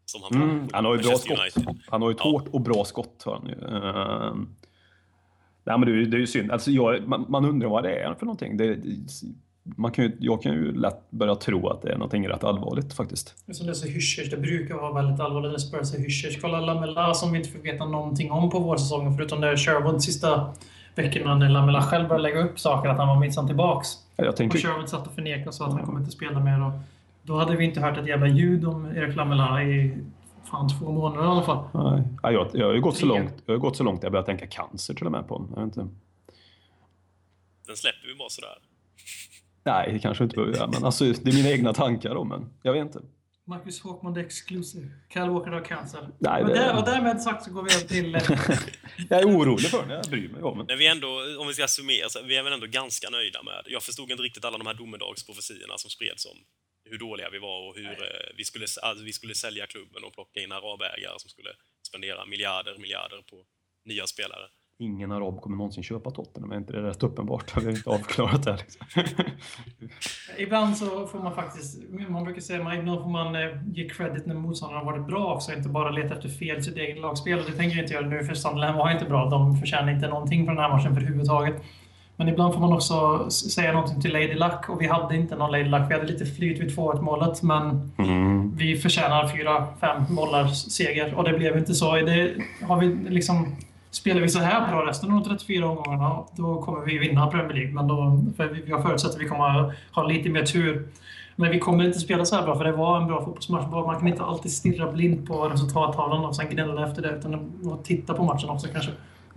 Som 0.05 0.21
han, 0.23 0.41
mm, 0.41 0.67
han 0.73 0.85
har 0.85 0.95
ju 0.95 1.03
bra 1.03 1.17
skott. 1.17 1.65
Han 1.87 2.01
har 2.01 2.09
ju 2.09 2.13
ett 2.13 2.21
ja. 2.23 2.31
hårt 2.31 2.47
och 2.47 2.61
bra 2.61 2.85
skott. 2.85 3.23
Har 3.25 3.33
han 3.33 3.47
ju. 3.47 3.55
Uh, 3.55 4.35
nej, 5.63 5.77
men 5.79 5.81
det, 5.81 5.91
är, 5.91 6.05
det 6.05 6.17
är 6.17 6.19
ju 6.19 6.27
synd. 6.27 6.51
Alltså, 6.51 6.71
jag, 6.71 7.07
man, 7.07 7.25
man, 7.29 7.45
undrar 7.45 7.69
vad 7.69 7.83
det 7.83 7.95
är 7.95 8.13
för 8.13 8.25
någonting. 8.25 8.57
Det, 8.57 8.79
man 9.63 9.91
kan 9.91 10.05
ju, 10.05 10.17
jag 10.19 10.41
kan 10.41 10.53
ju 10.53 10.71
lätt 10.71 11.11
börja 11.11 11.35
tro 11.35 11.69
att 11.69 11.81
det 11.81 11.89
är 11.91 11.93
någonting 11.93 12.27
rätt 12.27 12.43
allvarligt 12.43 12.93
faktiskt. 12.93 13.35
Det 13.45 13.53
som 13.53 13.65
det 13.65 13.71
är 13.71 13.73
så 13.73 13.87
hyschers, 13.87 14.29
det 14.29 14.37
brukar 14.37 14.75
vara 14.75 14.93
väldigt 14.93 15.19
allvarligt 15.19 15.51
när 15.51 15.59
Spurs 15.59 15.93
är 15.93 15.99
hyschers. 15.99 16.41
Kolla 16.41 16.59
Lamela 16.59 17.13
som 17.13 17.31
vi 17.31 17.37
inte 17.37 17.49
fick 17.49 17.65
veta 17.65 17.85
någonting 17.85 18.31
om 18.31 18.49
på 18.49 18.59
vårsäsongen 18.59 19.15
förutom 19.15 19.41
det 19.41 19.57
Sherwood 19.57 20.03
sista 20.03 20.53
veckorna 21.03 21.35
när 21.35 21.49
Lamela 21.49 21.81
själv 21.81 22.07
började 22.07 22.23
lägga 22.23 22.39
upp 22.39 22.59
saker 22.59 22.89
att 22.89 22.97
han 22.97 23.07
var 23.07 23.19
minsann 23.19 23.47
tillbaks. 23.47 23.87
Jag 24.15 24.35
tänker... 24.35 24.57
Och 24.57 24.61
Sherwood 24.61 24.89
satt 24.89 25.07
och 25.07 25.13
förnekade 25.13 25.47
och 25.47 25.53
sa 25.53 25.65
att 25.65 25.73
han 25.73 25.85
kommer 25.85 25.99
inte 25.99 26.11
spela 26.11 26.39
mer. 26.39 26.65
Och 26.65 26.71
då 27.21 27.37
hade 27.37 27.55
vi 27.55 27.65
inte 27.65 27.81
hört 27.81 27.97
ett 27.97 28.07
jävla 28.07 28.27
ljud 28.27 28.65
om 28.65 28.85
Erik 28.85 29.15
Lamela 29.15 29.63
i 29.63 29.97
fan, 30.51 30.69
två 30.79 30.91
månader 30.91 31.23
i 31.23 31.27
alla 31.27 31.43
fall. 31.43 31.63
Nej. 31.73 32.03
Ja, 32.23 32.31
jag, 32.31 32.47
jag, 32.53 32.67
har 32.67 32.73
ju 32.73 32.81
gått 32.81 32.97
så 32.97 33.05
långt, 33.05 33.33
jag 33.45 33.53
har 33.53 33.59
gått 33.59 33.77
så 33.77 33.83
långt 33.83 33.97
att 33.97 34.03
jag 34.03 34.11
börjar 34.11 34.25
tänka 34.25 34.47
cancer 34.47 34.93
till 34.93 35.05
och 35.05 35.11
med 35.11 35.27
på 35.27 35.33
honom. 35.33 35.51
Jag 35.55 35.65
vet 35.65 35.77
inte. 35.77 35.95
Den 37.67 37.75
släpper 37.75 38.07
vi 38.07 38.15
bara 38.15 38.29
sådär. 38.29 38.57
Nej, 39.63 39.93
det 39.93 39.99
kanske 39.99 40.23
inte 40.23 40.35
behöver 40.35 40.55
göra, 40.57 40.67
men 40.67 40.85
alltså, 40.85 41.05
det 41.05 41.29
är 41.29 41.35
mina 41.35 41.49
egna 41.49 41.73
tankar 41.73 42.15
om 42.15 42.29
men 42.29 42.49
jag 42.63 42.73
vet 42.73 42.81
inte. 42.81 42.99
Marcus 43.49 43.81
Håkman 43.81 44.13
the 44.13 44.19
exclusive. 44.21 44.87
Kyle 45.13 45.29
Walker 45.29 45.51
har 45.51 45.65
cancer. 45.65 46.09
Nej, 46.19 46.43
och, 46.43 46.49
det- 46.49 46.55
där, 46.55 46.77
och 46.77 46.85
därmed 46.85 47.21
sagt 47.21 47.43
så 47.43 47.51
går 47.51 47.63
vi 47.63 47.73
över 47.75 47.87
till... 47.87 48.15
eh, 48.15 48.21
Jag 49.09 49.19
är 49.19 49.25
orolig 49.25 49.67
för 49.69 49.85
det, 49.85 49.93
jag 49.93 50.05
bryr 50.05 50.29
mig 50.29 50.41
om 50.43 50.57
det. 50.57 50.63
Men 50.67 50.77
vi 50.77 50.87
är 50.87 50.91
ändå, 50.91 51.39
om 51.41 51.47
vi 51.47 51.53
ska 51.53 51.67
summera, 51.67 52.09
så 52.09 52.21
vi 52.23 52.35
är 52.37 52.43
väl 52.43 52.53
ändå 52.53 52.67
ganska 52.67 53.09
nöjda 53.09 53.43
med... 53.43 53.63
Jag 53.65 53.83
förstod 53.83 54.11
inte 54.11 54.23
riktigt 54.23 54.45
alla 54.45 54.57
de 54.57 54.67
här 54.67 54.73
domedagsprofetiorna 54.73 55.77
som 55.77 55.89
spreds 55.89 56.25
om 56.25 56.37
hur 56.89 56.97
dåliga 56.97 57.29
vi 57.29 57.39
var 57.39 57.67
och 57.69 57.75
hur 57.75 57.91
eh, 58.03 58.29
vi, 58.37 58.43
skulle, 58.45 58.65
alltså, 58.81 59.03
vi 59.03 59.13
skulle 59.13 59.35
sälja 59.35 59.67
klubben 59.67 60.03
och 60.03 60.13
plocka 60.13 60.39
in 60.39 60.51
arabägare 60.51 61.13
som 61.19 61.29
skulle 61.29 61.49
spendera 61.87 62.25
miljarder, 62.25 62.77
miljarder 62.77 63.21
på 63.29 63.43
nya 63.85 64.07
spelare. 64.07 64.45
Ingen 64.81 65.11
arab 65.11 65.41
kommer 65.41 65.57
någonsin 65.57 65.83
köpa 65.83 66.11
Tottenham, 66.11 66.51
är 66.51 66.57
inte 66.57 66.73
det 66.73 66.81
rätt 66.81 67.03
uppenbart? 67.03 67.57
Vi 67.57 67.65
har 67.65 67.71
inte 67.71 67.89
avklarat 67.89 68.43
det. 68.43 68.51
här, 68.51 68.57
Liksom. 68.57 68.85
Ibland 70.37 70.77
så 70.77 71.07
får 71.07 71.19
man 71.19 71.35
faktiskt, 71.35 71.79
man 72.09 72.23
brukar 72.23 72.41
säga 72.41 72.67
att 72.67 72.77
ibland 72.77 73.01
får 73.01 73.09
man 73.09 73.35
eh, 73.35 73.41
ge 73.73 73.89
credit 73.89 74.25
när 74.25 74.35
motståndaren 74.35 74.85
har 74.85 74.91
varit 74.93 75.07
bra 75.07 75.33
också, 75.35 75.53
inte 75.53 75.69
bara 75.69 75.91
leta 75.91 76.15
efter 76.15 76.29
fel 76.29 76.57
i 76.57 76.63
sitt 76.63 76.77
eget 76.77 76.99
lagspel. 77.01 77.39
Och 77.39 77.45
det 77.45 77.57
tänker 77.57 77.75
jag 77.77 77.83
inte 77.85 77.93
göra 77.93 78.05
nu, 78.07 78.23
för 78.23 78.33
Sunderland 78.33 78.77
var 78.77 78.91
inte 78.91 79.05
bra. 79.05 79.29
De 79.29 79.57
förtjänar 79.57 79.91
inte 79.91 80.07
någonting 80.07 80.45
från 80.45 80.55
den 80.55 80.65
här 80.65 80.71
matchen 80.77 80.91
överhuvudtaget. 80.91 81.63
Men 82.15 82.27
ibland 82.29 82.53
får 82.53 82.61
man 82.61 82.73
också 82.73 83.29
säga 83.29 83.73
någonting 83.73 84.01
till 84.01 84.13
Lady 84.13 84.33
Luck, 84.33 84.69
och 84.69 84.81
vi 84.81 84.87
hade 84.87 85.15
inte 85.15 85.35
någon 85.35 85.51
Lady 85.51 85.63
Luck. 85.69 85.81
Vi 85.89 85.93
hade 85.93 86.07
lite 86.07 86.25
flyt 86.25 86.59
vid 86.61 86.69
2-1 86.77 87.01
målet, 87.01 87.43
men 87.43 87.91
Mm. 87.97 88.55
vi 88.55 88.75
förtjänar 88.77 89.27
4-5 89.27 90.15
bollar 90.15 90.47
seger 90.47 91.13
och 91.13 91.23
det 91.23 91.33
blev 91.37 91.57
inte 91.57 91.73
så. 91.73 91.95
Det, 91.95 92.33
har 92.67 92.79
vi 92.79 92.87
liksom, 93.09 93.55
spelar 93.91 94.21
vi 94.21 94.29
så 94.29 94.39
här 94.39 94.67
bra 94.71 94.85
resten 94.85 95.11
av 95.11 95.21
de 95.23 95.29
34 95.29 95.69
omgångarna, 95.69 96.23
då 96.35 96.61
kommer 96.61 96.85
vi 96.85 96.97
vinna 96.97 97.27
Premier 97.27 97.53
League. 97.53 97.73
Men 97.73 97.87
då, 97.87 98.23
för 98.37 98.47
vi, 98.47 98.63
jag 98.69 98.83
förutsätter 98.83 99.15
att 99.15 99.21
vi 99.21 99.27
kommer 99.27 99.75
ha, 99.91 100.03
lite 100.03 100.29
mer 100.29 100.45
tur. 100.45 100.87
Men 101.35 101.51
vi 101.51 101.59
kommer 101.59 101.83
inte 101.83 101.99
spela 101.99 102.25
så 102.25 102.35
här 102.35 102.43
bra, 102.43 102.57
för 102.57 102.63
det 102.63 102.71
var 102.71 103.01
en 103.01 103.07
bra 103.07 103.25
fotbollsmatch. 103.25 103.71
Man 103.71 103.99
kan 103.99 104.07
inte 104.07 104.23
alltid 104.23 104.51
stirra 104.51 104.91
blind 104.91 105.27
på 105.27 105.49
resultattavlan 105.49 106.25
och 106.25 106.35
sen 106.35 106.49
gnälla 106.49 106.87
efter 106.87 107.01
det, 107.01 107.09
utan 107.09 107.33
att 107.73 107.85
titta 107.85 108.13
på 108.13 108.23
matchen 108.23 108.49
också 108.49 108.67
kanske. 108.67 108.91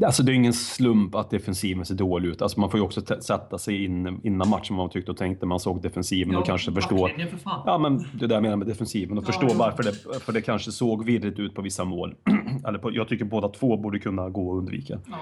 Alltså, 0.05 0.23
det 0.23 0.33
är 0.33 0.35
ingen 0.35 0.53
slump 0.53 1.15
att 1.15 1.31
defensiven 1.31 1.85
ser 1.87 1.95
dålig 1.95 2.29
ut. 2.29 2.43
Alltså, 2.43 2.61
man 2.61 2.71
får 2.71 2.81
ju 2.81 2.85
också 2.85 3.01
sätta 3.21 3.59
sig 3.59 3.85
in 3.85 4.21
innan 4.23 4.49
matchen 4.49 4.77
vad 4.77 4.85
man 4.87 4.91
tyckte 4.91 5.11
och 5.11 5.17
tänkte. 5.17 5.47
Man 5.47 5.61
såg 5.61 5.83
defensiven 5.83 6.37
och 6.37 6.47
kanske 6.47 6.73
förstå. 6.73 7.09
för 7.31 7.37
fan. 7.37 7.63
Ja, 7.67 7.79
men 7.79 8.05
det 8.15 8.27
där 8.27 8.37
jag 8.37 8.43
menar 8.43 8.57
med 8.57 8.67
defensiven 8.67 9.19
och 9.19 9.25
Ja, 9.25 9.27
förstå 9.27 9.47
jo. 9.51 9.57
varför 9.59 9.83
det, 9.83 10.21
för 10.21 10.33
det 10.33 10.41
kanske 10.41 10.73
såg 10.73 11.05
virrigt 11.05 11.39
ut 11.39 11.55
på 11.55 11.63
vissa 11.63 11.85
mål. 11.85 12.15
Eller 12.69 12.79
på, 12.79 12.93
jag 12.95 13.09
tycker 13.09 13.25
båda 13.25 13.49
två 13.49 13.77
borde 13.77 13.99
kunna 13.99 14.29
gå 14.29 14.53
att 14.53 14.59
undvika. 14.59 14.99
Ja, 15.11 15.17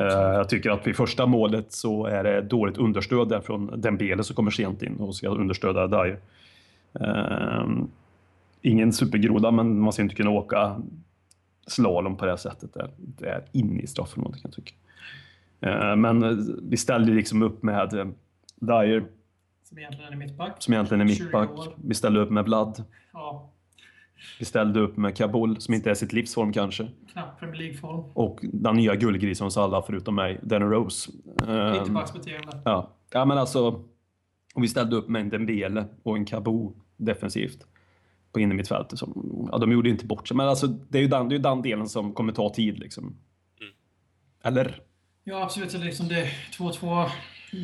Eh, 0.00 0.02
jag 0.12 0.48
tycker 0.48 0.70
att 0.70 0.86
vid 0.86 0.96
första 0.96 1.26
målet 1.26 1.72
så 1.72 2.06
är 2.06 2.24
det 2.24 2.42
dåligt 2.42 2.76
understöd 2.78 3.28
där 3.28 3.40
från 3.40 3.80
Dembele 3.80 4.24
som 4.24 4.36
kommer 4.36 4.50
sent 4.50 4.82
in 4.82 4.96
och 4.96 5.14
ska 5.16 5.28
understödja 5.28 5.86
Dyer. 5.86 6.18
Eh, 7.00 7.66
ingen 8.62 8.92
supergroda, 8.92 9.50
men 9.50 9.80
man 9.80 9.92
ska 9.92 10.02
inte 10.02 10.14
kunna 10.14 10.30
åka 10.30 10.76
slalom 11.66 12.16
på 12.16 12.26
det 12.26 12.38
sättet. 12.38 12.70
Det 12.98 13.28
är 13.28 13.44
inne 13.52 13.80
i 13.82 13.86
straffområdet 13.86 14.42
kan 14.42 14.50
jag 14.54 14.64
tycka. 14.64 14.74
Eh, 15.60 15.96
men 15.96 16.46
vi 16.70 16.76
ställde 16.76 17.12
liksom 17.12 17.42
upp 17.42 17.62
med 17.62 17.94
eh, 17.94 18.06
Dyer 18.60 19.06
som 19.64 19.78
egentligen 19.78 20.12
är 20.12 20.16
mittback. 20.16 20.56
som 20.58 20.74
egentligen 20.74 21.00
är 21.00 21.14
20 21.14 21.22
mittback. 21.22 21.50
Vi 21.84 21.94
ställde 21.94 22.20
upp 22.20 22.30
med 22.30 22.44
Vlad. 22.44 22.84
Ja, 23.12 23.50
Vi 24.38 24.44
ställde 24.44 24.80
upp 24.80 24.96
med 24.96 25.16
Kabul 25.16 25.60
som 25.60 25.74
inte 25.74 25.90
är 25.90 25.94
sitt 25.94 26.12
livsform 26.12 26.52
kanske. 26.52 26.88
knappt 27.12 27.40
Premier 27.40 27.56
League-form. 27.62 28.04
Och 28.14 28.40
den 28.42 28.76
nya 28.76 28.94
guldgrisen 28.94 29.44
hos 29.44 29.56
alla 29.56 29.82
förutom 29.82 30.14
mig, 30.14 30.40
Danny 30.42 30.64
Rose. 30.64 31.12
Eh, 31.48 31.72
Mittbacksbeteende. 31.82 32.60
Ja. 32.64 32.90
ja, 33.12 33.24
men 33.24 33.38
alltså. 33.38 33.84
Och 34.54 34.62
vi 34.62 34.68
ställde 34.68 34.96
upp 34.96 35.08
med 35.08 35.20
en 35.22 35.28
Dembele 35.28 35.84
och 36.02 36.16
en 36.16 36.24
Kabul 36.24 36.72
defensivt 36.96 37.66
på 38.36 38.40
innermittfältet. 38.40 38.98
Som, 38.98 39.48
ja, 39.52 39.58
de 39.58 39.72
gjorde 39.72 39.88
inte 39.88 40.06
bort 40.06 40.28
sig, 40.28 40.36
men 40.36 40.48
alltså, 40.48 40.66
det 40.66 40.98
är 40.98 41.02
ju 41.02 41.08
den, 41.08 41.28
det 41.28 41.32
är 41.32 41.36
ju 41.36 41.42
den 41.42 41.62
delen 41.62 41.88
som 41.88 42.12
kommer 42.12 42.32
ta 42.32 42.54
tid. 42.54 42.78
Liksom. 42.78 43.16
Eller? 44.44 44.82
Ja, 45.24 45.42
absolut. 45.42 45.72
Liksom 45.72 46.08
det 46.08 46.30
2-2. 46.58 47.08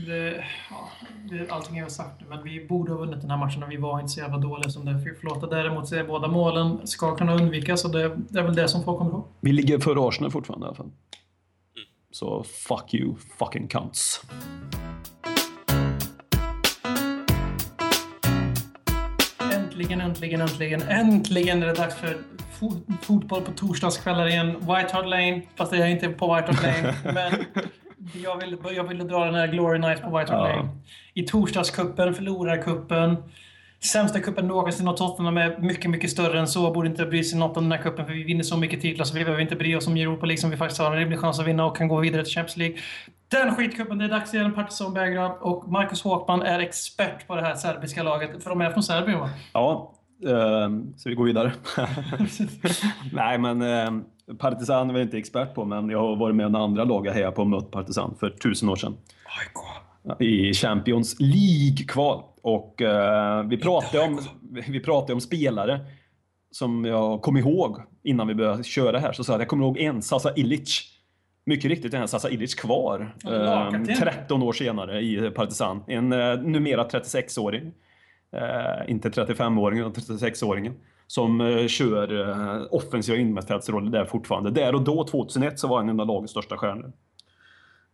Det, 0.06 0.44
ja, 0.70 0.88
det, 1.30 1.50
allting 1.50 1.78
är 1.78 1.82
väl 1.82 1.90
sagt 1.90 2.20
nu, 2.20 2.26
men 2.28 2.44
vi 2.44 2.66
borde 2.66 2.92
ha 2.92 2.98
vunnit 2.98 3.20
den 3.20 3.30
här 3.30 3.38
matchen 3.38 3.62
och 3.62 3.70
vi 3.70 3.76
var 3.76 4.00
inte 4.00 4.12
så 4.12 4.20
jävla 4.20 4.38
dåliga 4.38 4.70
som 4.70 4.84
det 4.84 5.16
förlåta. 5.20 5.46
Däremot 5.46 5.88
så 5.88 5.96
är 5.96 6.04
båda 6.04 6.28
målen 6.28 6.86
ska 6.86 7.16
kunna 7.16 7.34
undvikas 7.34 7.84
och 7.84 7.90
det, 7.90 8.16
det 8.28 8.38
är 8.38 8.44
väl 8.44 8.54
det 8.54 8.68
som 8.68 8.84
folk 8.84 8.98
kommer 8.98 9.10
ihåg. 9.10 9.24
Vi 9.40 9.52
ligger 9.52 9.78
före 9.78 10.08
Arsenal 10.08 10.30
fortfarande 10.30 10.66
i 10.66 10.68
alla 10.68 10.76
fall. 10.76 10.90
Så 12.10 12.44
fuck 12.44 12.94
you, 12.94 13.14
fucking 13.38 13.68
cunts. 13.68 14.20
Äntligen, 19.72 20.00
äntligen, 20.00 20.40
äntligen, 20.40 20.82
äntligen 20.82 21.62
är 21.62 21.66
det 21.66 21.72
dags 21.74 21.94
för 21.94 22.16
fo- 22.60 22.82
fotboll 23.02 23.42
på 23.42 23.52
torsdagskvällar 23.52 24.26
igen. 24.26 24.46
White 24.60 24.88
Hart 24.92 25.06
Lane, 25.06 25.42
fast 25.56 25.72
jag 25.72 25.80
är 25.80 25.86
inte 25.86 26.08
på 26.08 26.34
White 26.34 26.46
Hart 26.52 26.62
Lane. 26.62 26.94
men 27.14 27.44
jag 28.22 28.36
ville, 28.40 28.56
jag 28.76 28.88
ville 28.88 29.04
dra 29.04 29.24
den 29.24 29.34
här 29.34 29.46
Glory 29.46 29.78
Nights 29.78 30.00
på 30.02 30.18
White 30.18 30.32
Hart 30.32 30.48
Ja. 30.50 30.56
Lane. 30.56 30.68
I 31.14 31.22
torsdagskuppen, 31.22 32.14
förlorarkuppen. 32.14 33.16
Sämsta 33.84 34.20
kuppen 34.20 34.46
någonsin 34.46 34.88
och 34.88 34.96
Tottenham 34.96 35.36
är 35.36 35.58
mycket, 35.58 35.90
mycket 35.90 36.10
större 36.10 36.40
än 36.40 36.48
så. 36.48 36.72
Borde 36.72 36.88
inte 36.88 37.06
bry 37.06 37.24
sig 37.24 37.38
något 37.38 37.56
om 37.56 37.62
den 37.64 37.72
här 37.72 37.82
kuppen 37.82 38.06
för 38.06 38.12
vi 38.12 38.22
vinner 38.22 38.42
så 38.42 38.56
mycket 38.56 38.80
titlar 38.80 39.04
så 39.04 39.14
vi 39.14 39.24
behöver 39.24 39.42
inte 39.42 39.56
bry 39.56 39.76
oss 39.76 39.86
om 39.86 39.96
Europa 39.96 40.26
League 40.26 40.40
som 40.40 40.50
vi 40.50 40.56
faktiskt 40.56 40.80
har 40.80 40.92
en 40.92 40.98
rimlig 40.98 41.18
chans 41.18 41.40
att 41.40 41.46
vinna 41.46 41.66
och 41.66 41.76
kan 41.76 41.88
gå 41.88 42.00
vidare 42.00 42.24
till 42.24 42.34
Champions 42.34 42.56
League. 42.56 42.76
Den 43.28 43.54
skitkuppen, 43.54 43.98
det 43.98 44.04
är 44.04 44.08
dags 44.08 44.34
igen. 44.34 44.54
Partizan 44.54 44.94
Belgrad 44.94 45.32
och 45.40 45.68
Marcus 45.68 46.02
Håkman 46.02 46.42
är 46.42 46.58
expert 46.58 47.26
på 47.26 47.36
det 47.36 47.42
här 47.42 47.54
serbiska 47.54 48.02
laget. 48.02 48.42
För 48.42 48.50
de 48.50 48.60
är 48.60 48.70
från 48.70 48.82
Serbien 48.82 49.20
va? 49.20 49.30
Ja, 49.52 49.92
ehm, 50.26 50.94
så 50.96 51.08
vi 51.08 51.14
går 51.14 51.24
vidare. 51.24 51.52
Nej, 53.12 53.38
men 53.38 53.62
ehm, 53.62 54.04
Partizan 54.38 54.90
är 54.90 54.94
jag 54.94 55.02
inte 55.02 55.18
expert 55.18 55.54
på, 55.54 55.64
men 55.64 55.90
jag 55.90 55.98
har 55.98 56.16
varit 56.16 56.36
med 56.36 56.52
i 56.52 56.56
andra 56.56 56.84
lag 56.84 57.06
jag 57.06 57.12
hejade 57.12 57.32
på 57.32 57.42
och 57.42 57.48
mött 57.48 57.70
Partizan 57.70 58.14
för 58.20 58.30
tusen 58.30 58.68
år 58.68 58.76
sedan. 58.76 58.96
I 60.18 60.54
Champions 60.54 61.16
League-kval. 61.18 62.22
Och 62.42 62.82
eh, 62.82 63.42
vi, 63.42 63.56
pratade 63.56 64.04
om, 64.04 64.20
vi 64.68 64.80
pratade 64.80 65.12
om 65.12 65.20
spelare 65.20 65.80
som 66.50 66.84
jag 66.84 67.22
kom 67.22 67.36
ihåg 67.36 67.80
innan 68.02 68.28
vi 68.28 68.34
började 68.34 68.64
köra 68.64 68.98
här. 68.98 69.12
Så 69.12 69.24
sa 69.24 69.32
jag 69.32 69.36
att 69.36 69.40
jag 69.40 69.48
kommer 69.48 69.64
ihåg 69.64 69.78
en, 69.78 70.02
Sasa 70.02 70.34
Ilic. 70.34 70.88
Mycket 71.44 71.70
riktigt 71.70 71.94
är 71.94 71.98
en 71.98 72.08
Sasa 72.08 72.30
Ilic 72.30 72.54
kvar. 72.54 73.14
Eh, 73.24 73.82
13 73.98 74.42
år 74.42 74.52
senare 74.52 75.00
i 75.00 75.30
Partizan. 75.30 75.84
En 75.86 76.12
eh, 76.12 76.40
numera 76.40 76.84
36-åring. 76.84 77.72
Eh, 78.32 78.90
inte 78.90 79.08
35-åringen, 79.08 79.90
utan 79.90 80.16
36-åringen. 80.16 80.72
Som 81.06 81.40
eh, 81.40 81.66
kör 81.66 82.28
eh, 82.28 82.62
offensiva 82.70 83.18
innermittfältsroller 83.18 83.90
där 83.90 84.04
fortfarande. 84.04 84.50
Där 84.50 84.74
och 84.74 84.82
då, 84.82 85.04
2001, 85.04 85.58
så 85.58 85.68
var 85.68 85.76
han 85.78 85.88
en 85.88 86.00
av 86.00 86.06
lagets 86.06 86.30
största 86.30 86.56
stjärnor. 86.56 86.92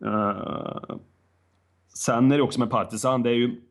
Eh, 0.05 0.95
sen 1.95 2.31
är 2.31 2.37
det 2.37 2.43
också 2.43 2.59
med 2.59 2.69
Partizan, 2.69 3.23
det 3.23 3.29
är 3.29 3.33
ju 3.33 3.61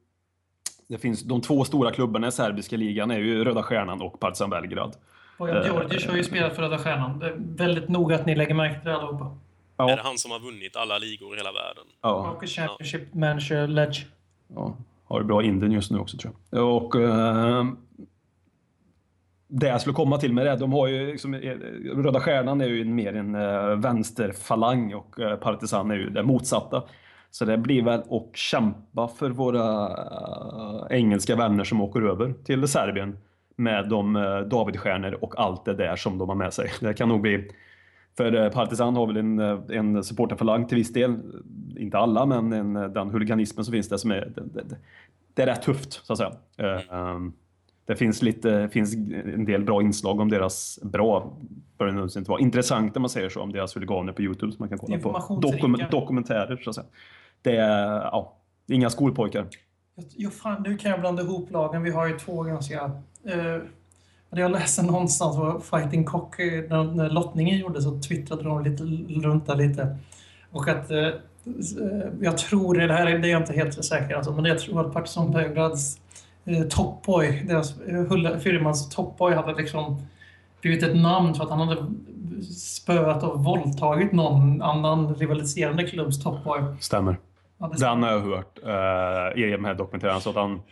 det 0.88 0.98
finns 0.98 1.22
de 1.22 1.40
två 1.40 1.64
stora 1.64 1.90
klubbarna 1.90 2.29
i 2.29 2.33
serbiska 2.33 2.77
ligan 2.77 3.11
är 3.11 3.18
ju 3.18 3.44
Röda 3.44 3.62
Stjärnan 3.62 4.03
och 4.03 4.20
Partizan 4.20 4.51
Belgrad. 4.51 4.96
Bojan 5.38 5.66
Djordjic 5.66 6.07
har 6.07 6.16
ju 6.16 6.24
spelat 6.24 6.55
för 6.55 6.62
Röda 6.62 6.79
Stjärnan. 6.79 7.18
Det 7.18 7.27
är 7.27 7.35
väldigt 7.38 7.88
noga 7.88 8.14
att 8.14 8.27
ni 8.27 8.35
lägger 8.35 8.55
märke 8.55 8.81
till 8.81 8.88
det 8.88 8.96
allihopa. 8.96 9.24
Är 9.24 9.87
det 9.87 9.92
Ja, 9.92 9.98
han 10.03 10.18
som 10.18 10.31
har 10.31 10.38
vunnit 10.40 10.77
alla 10.77 10.98
ligor 10.98 11.35
i 11.35 11.37
hela 11.37 11.53
världen? 11.53 11.85
ja, 12.03 12.31
Och 12.37 12.44
Championship 12.48 13.14
Manager 13.14 13.66
Ledge. 13.66 14.07
ja. 14.55 14.77
Har 15.05 15.18
det 15.20 15.24
bra 15.27 15.42
i 15.42 15.46
Indien 15.46 15.72
just 15.72 15.90
nu 15.90 15.98
också 15.98 16.16
tror 16.16 16.33
jag. 16.51 16.77
Och 16.77 16.94
eh, 16.96 17.64
det 19.48 19.66
jag 19.68 19.81
skulle 19.81 19.94
komma 19.94 20.18
till 20.18 20.33
med 20.33 20.46
det, 20.46 20.57
de 20.57 20.72
har 20.72 20.87
ju 20.87 21.07
liksom, 21.12 21.35
eh, 21.35 21.40
Röda 21.96 22.20
Stjärnan 22.20 22.61
är 22.61 22.66
ju 22.66 22.85
mer 22.85 23.14
en 23.16 23.35
eh, 23.35 23.66
vänsterfalang 23.77 24.94
och 24.94 25.20
eh, 25.20 25.37
Partizan 25.37 25.90
är 25.90 25.94
ju 25.94 26.11
det 26.11 26.22
motsatta. 26.22 26.83
Så 27.31 27.45
det 27.45 27.59
blir 27.59 27.83
väl 27.83 28.01
att 28.01 28.37
kämpa 28.37 29.09
för 29.09 29.31
våra 29.31 29.87
eh, 29.87 30.97
engelska 30.97 31.37
vänner 31.37 31.64
som 31.64 31.81
åker 31.81 32.03
över 32.03 32.35
till 32.45 32.69
Serbien 32.69 33.19
med 33.57 33.88
de 33.88 34.17
uh, 34.17 34.41
Davidstjärnor 34.41 35.19
och 35.21 35.41
allt 35.41 35.64
det 35.64 35.75
där 35.75 35.97
som 35.97 36.19
de 36.19 36.29
har 36.29 36.37
med 36.37 36.53
sig. 36.53 36.71
Det 36.81 36.95
kan 36.95 37.09
nog 37.09 37.21
bli 37.21 37.51
för 38.19 38.45
eh, 38.45 38.51
Partizan 38.51 38.97
har 38.97 39.07
väl 39.07 39.17
en, 39.17 39.38
eh, 39.38 39.59
en 39.69 40.05
supporterfalang 40.05 40.67
till 40.67 40.79
viss 40.79 40.93
del. 40.93 41.17
Inte 41.77 41.99
alla, 41.99 42.27
men 42.27 42.53
en, 42.53 42.77
eh, 42.77 42.88
den 42.88 43.11
huliganismen 43.11 43.64
som 43.64 43.73
finns 43.73 43.88
där 43.88 43.97
som 43.97 44.11
är... 44.11 44.33
Det, 44.35 44.62
det, 44.62 44.77
det 45.35 45.43
är 45.43 45.47
rätt 45.47 45.62
tufft, 45.62 45.93
så 45.93 46.12
att 46.12 46.19
säga. 46.19 46.33
Eh, 46.57 46.95
ehm, 46.99 47.33
Det 47.87 47.97
finns, 47.97 48.23
lite, 48.23 48.69
finns 48.73 48.95
en 49.25 49.45
del 49.45 49.64
bra 49.64 49.83
inslag 49.83 50.21
om 50.21 50.29
deras 50.29 50.79
bra, 50.83 51.33
bör 51.79 51.87
det 51.87 52.19
inte 52.19 52.31
vara, 52.31 52.41
intressant 52.41 52.97
om 52.97 53.03
man 53.03 53.11
säger 53.11 53.29
så, 53.29 53.41
om 53.41 53.53
deras 53.53 53.77
huliganer 53.77 54.12
på 54.12 54.23
Youtube 54.23 54.53
som 54.53 54.62
man 54.62 54.69
kan 54.69 54.79
kolla 54.79 54.99
på. 54.99 55.12
Dokumentärer, 55.91 56.57
så 56.57 56.71
att 56.71 56.77
säga. 56.77 56.87
Det 57.42 57.57
är, 57.57 57.87
ja, 57.88 58.37
inga 58.68 58.90
skolpojkar. 58.90 59.46
Jo, 60.16 60.31
fan, 60.31 60.62
nu 60.62 60.77
kan 60.77 60.90
jag 60.90 61.01
blanda 61.01 61.22
ihop 61.22 61.51
lagen. 61.51 61.83
Vi 61.83 61.90
har 61.90 62.07
ju 62.07 62.18
två 62.18 62.42
ganska... 62.42 62.90
Eh, 63.24 63.57
Jag 64.31 64.51
läste 64.51 64.83
någonstans 64.83 65.37
var 65.37 65.61
Fighting 65.61 66.05
Cock, 66.05 66.38
eh, 66.38 66.64
när, 66.68 66.85
när 66.85 67.11
lottningen 67.11 67.59
gjordes 67.59 67.85
så 67.85 68.01
twittrade 68.01 68.42
de 68.42 68.62
lite 68.62 68.83
runt 69.27 69.46
där 69.46 69.57
lite. 69.57 69.96
Och 70.53 70.68
att 70.68 70.90
eh, 70.90 71.09
jag 72.20 72.38
tror, 72.38 72.74
det 72.74 72.92
här 72.92 73.07
är 73.07 73.27
jag 73.27 73.42
inte 73.42 73.53
helt 73.53 73.85
säker 73.85 74.14
alltså, 74.14 74.33
men 74.33 74.44
jag 74.44 74.59
tror 74.59 74.87
att 74.87 74.92
Partizan 74.92 75.31
Belgrads 75.31 76.01
eh, 76.44 76.62
Topboy, 76.62 77.42
deras 77.48 77.81
eh, 77.81 78.38
firmans 78.38 78.88
Topboy 78.88 79.35
hade 79.35 79.55
liksom 79.55 80.03
blivit 80.61 80.83
ett 80.83 80.96
namn 80.96 81.35
för 81.35 81.44
att 81.44 81.51
han 81.51 81.68
hade 81.68 81.87
spöat 82.55 83.22
och 83.22 83.44
våldtagit 83.44 84.12
någon 84.12 84.62
annan 84.62 85.14
rivaliserande 85.14 85.87
klubbs 85.87 86.22
Topboy. 86.22 86.61
Stämmer. 86.81 87.16
Ja, 87.59 87.73
Den 87.79 88.03
har 88.03 88.11
jag 88.11 88.21
hört 88.21 88.59
uh, 88.64 89.44
i 89.44 89.51
de 89.51 89.64
här 89.64 89.75
dokumentärerna. 89.75 90.21
Så 90.21 90.31
att 90.31 90.37
han 90.37 90.62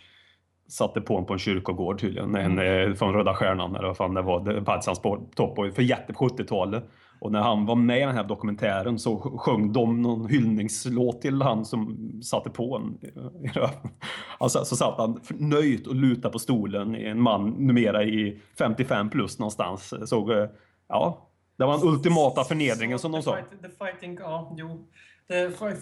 satte 0.68 1.00
på 1.00 1.14
honom 1.14 1.26
på 1.26 1.32
en 1.32 1.38
kyrkogård 1.38 2.00
tydligen. 2.00 2.34
En, 2.34 2.58
mm. 2.58 2.96
från 2.96 3.14
Röda 3.14 3.34
Stjärnan 3.34 3.76
eller 3.76 3.86
vad 3.86 3.96
fan 3.96 4.14
det 4.14 4.22
var. 4.22 4.60
Partizans 4.60 5.00
Topboy 5.34 5.72
för 5.72 5.82
jätte 5.82 6.12
på 6.12 6.28
70-talet. 6.28 6.84
Och 7.20 7.32
när 7.32 7.40
han 7.40 7.66
var 7.66 7.74
med 7.76 7.98
i 7.98 8.00
den 8.00 8.14
här 8.14 8.24
dokumentären 8.24 8.98
så 8.98 9.18
sjöng 9.18 9.72
de 9.72 10.02
någon 10.02 10.28
hyllningslåt 10.28 11.20
till 11.20 11.42
han 11.42 11.64
som 11.64 12.10
satte 12.22 12.50
på 12.50 12.76
en 12.76 12.98
i 13.44 13.48
röven. 13.48 13.70
Alltså, 14.38 14.64
så 14.64 14.76
satt 14.76 14.98
han 14.98 15.20
nöjt 15.28 15.86
och 15.86 15.94
lutade 15.94 16.32
på 16.32 16.38
stolen, 16.38 16.94
en 16.94 17.22
man 17.22 17.50
numera 17.50 18.04
i 18.04 18.40
55 18.58 19.10
plus 19.10 19.38
någonstans. 19.38 19.94
Såg, 20.04 20.30
eh, 20.30 20.46
ja, 20.88 21.28
det 21.58 21.64
var 21.64 21.78
den 21.78 21.88
ultimata 21.88 22.44
förnedringen 22.44 22.98
som 22.98 23.12
de 23.12 23.22
sa. 23.22 23.36
The 23.36 23.68
fighting, 23.68 24.18
ja, 24.20 24.54
jo. 24.56 24.86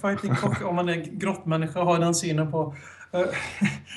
Fighting 0.01 0.35
cock, 0.35 0.65
om 0.65 0.77
man 0.77 0.89
är 0.89 0.97
grottmänniska 0.97 1.81
har 1.81 1.99
den 1.99 2.15
synen 2.15 2.53
på 2.53 2.75
uh, 3.15 3.25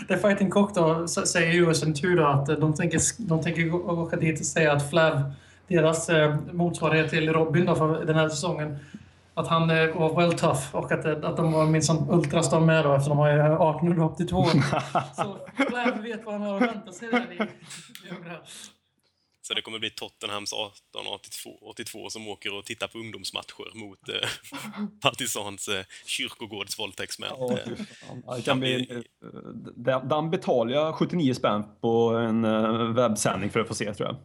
The 0.07 0.17
Fighting 0.17 0.49
Cock 0.49 0.75
då 0.75 1.07
säger 1.07 1.53
ju 1.53 1.71
i 1.71 1.75
sin 1.75 1.93
tur 1.93 2.31
att 2.31 2.45
de 2.45 2.73
tänker, 2.73 3.01
de 3.27 3.43
tänker 3.43 3.75
åka 3.75 4.15
dit 4.15 4.39
och 4.39 4.45
säga 4.45 4.73
att 4.73 4.89
Flav 4.89 5.31
deras 5.67 6.09
eh, 6.09 6.35
motsvarighet 6.51 7.09
till 7.09 7.33
Robin 7.33 7.65
då 7.65 7.75
för 7.75 8.05
den 8.05 8.15
här 8.15 8.29
säsongen. 8.29 8.77
Att 9.33 9.47
han 9.47 9.69
eh, 9.69 9.97
var 9.97 10.15
well 10.21 10.33
tough 10.33 10.75
och 10.75 10.91
att, 10.91 11.05
eh, 11.05 11.11
att 11.11 11.37
de 11.37 11.51
var 11.51 11.65
minsann 11.65 12.09
ultrastar 12.09 12.59
med 12.59 12.85
då 12.85 12.93
eftersom 12.93 13.17
de 13.17 13.23
har 13.23 13.29
1882. 13.29 14.45
så 15.15 15.37
Flav 15.69 16.01
vet 16.01 16.25
vad 16.25 16.33
han 16.33 16.43
har 16.43 16.55
att 16.55 16.61
vänta 16.61 16.91
sig 16.91 17.09
där 17.11 17.33
i, 17.33 17.37
Så 19.47 19.53
det 19.53 19.61
kommer 19.61 19.79
bli 19.79 19.89
Tottenhams 19.89 20.53
1882 20.53 21.49
82 21.61 22.09
som 22.09 22.27
åker 22.27 22.57
och 22.57 22.65
tittar 22.65 22.87
på 22.87 22.97
ungdomsmatcher 22.97 23.77
mot 23.77 24.09
eh, 24.09 24.15
Partisans 25.01 25.67
eh, 25.67 25.85
kyrkogårdsvåldtäktsmän. 26.05 27.29
Ja, 27.39 27.57
ja, 28.27 28.37
kan 28.45 28.59
bli, 28.59 29.03
den 30.03 30.29
betalar 30.29 30.71
jag 30.71 30.95
79 30.95 31.33
spänn 31.33 31.63
på 31.81 32.09
en 32.09 32.41
webbsändning 32.93 33.49
för 33.49 33.59
att 33.59 33.67
få 33.67 33.73
se 33.73 33.93
tror 33.93 34.07
jag. 34.09 34.17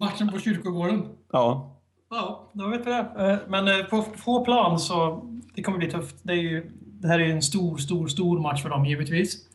Matchen 0.00 0.32
på 0.32 0.40
kyrkogården? 0.40 1.08
Ja. 1.32 1.74
Ja, 2.10 2.50
då 2.52 2.68
vet 2.68 2.86
vi 2.86 2.90
det. 2.90 3.12
Eh, 3.18 3.38
men 3.48 3.68
eh, 3.68 3.86
på 3.86 4.02
få 4.02 4.44
plan 4.44 4.78
så 4.78 5.22
det 5.54 5.62
kommer 5.62 5.78
bli 5.78 5.90
tufft. 5.90 6.16
Det, 6.22 6.32
är 6.32 6.36
ju, 6.36 6.70
det 6.80 7.08
här 7.08 7.20
är 7.20 7.28
en 7.28 7.42
stor, 7.42 7.76
stor, 7.76 8.08
stor 8.08 8.40
match 8.40 8.62
för 8.62 8.68
dem 8.68 8.84
givetvis. 8.84 9.47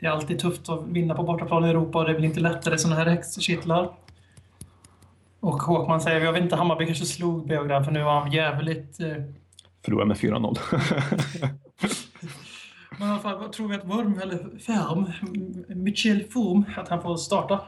Det 0.00 0.06
är 0.06 0.10
alltid 0.10 0.38
tufft 0.38 0.68
att 0.68 0.86
vinna 0.86 1.14
på 1.14 1.22
bortaplan 1.22 1.64
i 1.64 1.68
Europa 1.68 1.98
och 1.98 2.04
det 2.04 2.14
blir 2.14 2.24
inte 2.24 2.40
lättare 2.40 2.78
sådana 2.78 3.00
här 3.00 3.10
häxkittlar. 3.10 3.90
Och 5.40 5.62
Håkman 5.62 6.00
säger, 6.00 6.20
jag 6.20 6.32
vet 6.32 6.42
inte, 6.42 6.56
Hammarby 6.56 6.86
kanske 6.86 7.04
slog 7.04 7.46
Beograd 7.48 7.84
för 7.84 7.92
nu 7.92 8.02
var 8.02 8.20
han 8.20 8.32
jävligt... 8.32 9.00
Eh... 9.00 9.16
Förlorade 9.84 10.08
med 10.08 10.16
4-0. 10.16 10.58
Men 12.98 13.08
i 13.08 13.10
alla 13.10 13.20
fall, 13.20 13.48
tror 13.48 13.68
vi 13.68 13.74
att 13.74 13.84
Worm, 13.84 14.20
eller 14.22 14.58
Färm, 14.58 15.06
Michel 15.68 16.24
Foum, 16.30 16.64
att 16.76 16.88
han 16.88 17.02
får 17.02 17.16
starta? 17.16 17.60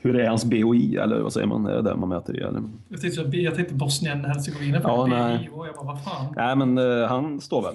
Hur 0.00 0.20
är 0.20 0.28
hans 0.28 0.44
BOI, 0.44 0.96
eller 0.96 1.20
vad 1.20 1.32
säger 1.32 1.46
man? 1.46 1.66
Är 1.66 1.74
det 1.74 1.82
där 1.82 1.94
man 1.94 2.08
mäter 2.08 2.36
i? 2.36 2.40
Eller? 2.40 2.62
Jag 2.88 3.00
tänkte, 3.00 3.36
jag 3.36 3.54
tänkte 3.54 3.74
Bosnien-Hercegovina 3.74 4.80
ja, 4.82 5.06
nej. 5.06 5.50
Jag 5.52 5.74
bara, 5.74 5.86
vad 5.86 6.04
fan? 6.04 6.34
Nej, 6.36 6.56
men 6.56 6.78
uh, 6.78 7.06
han 7.06 7.40
står 7.40 7.62
väl. 7.62 7.74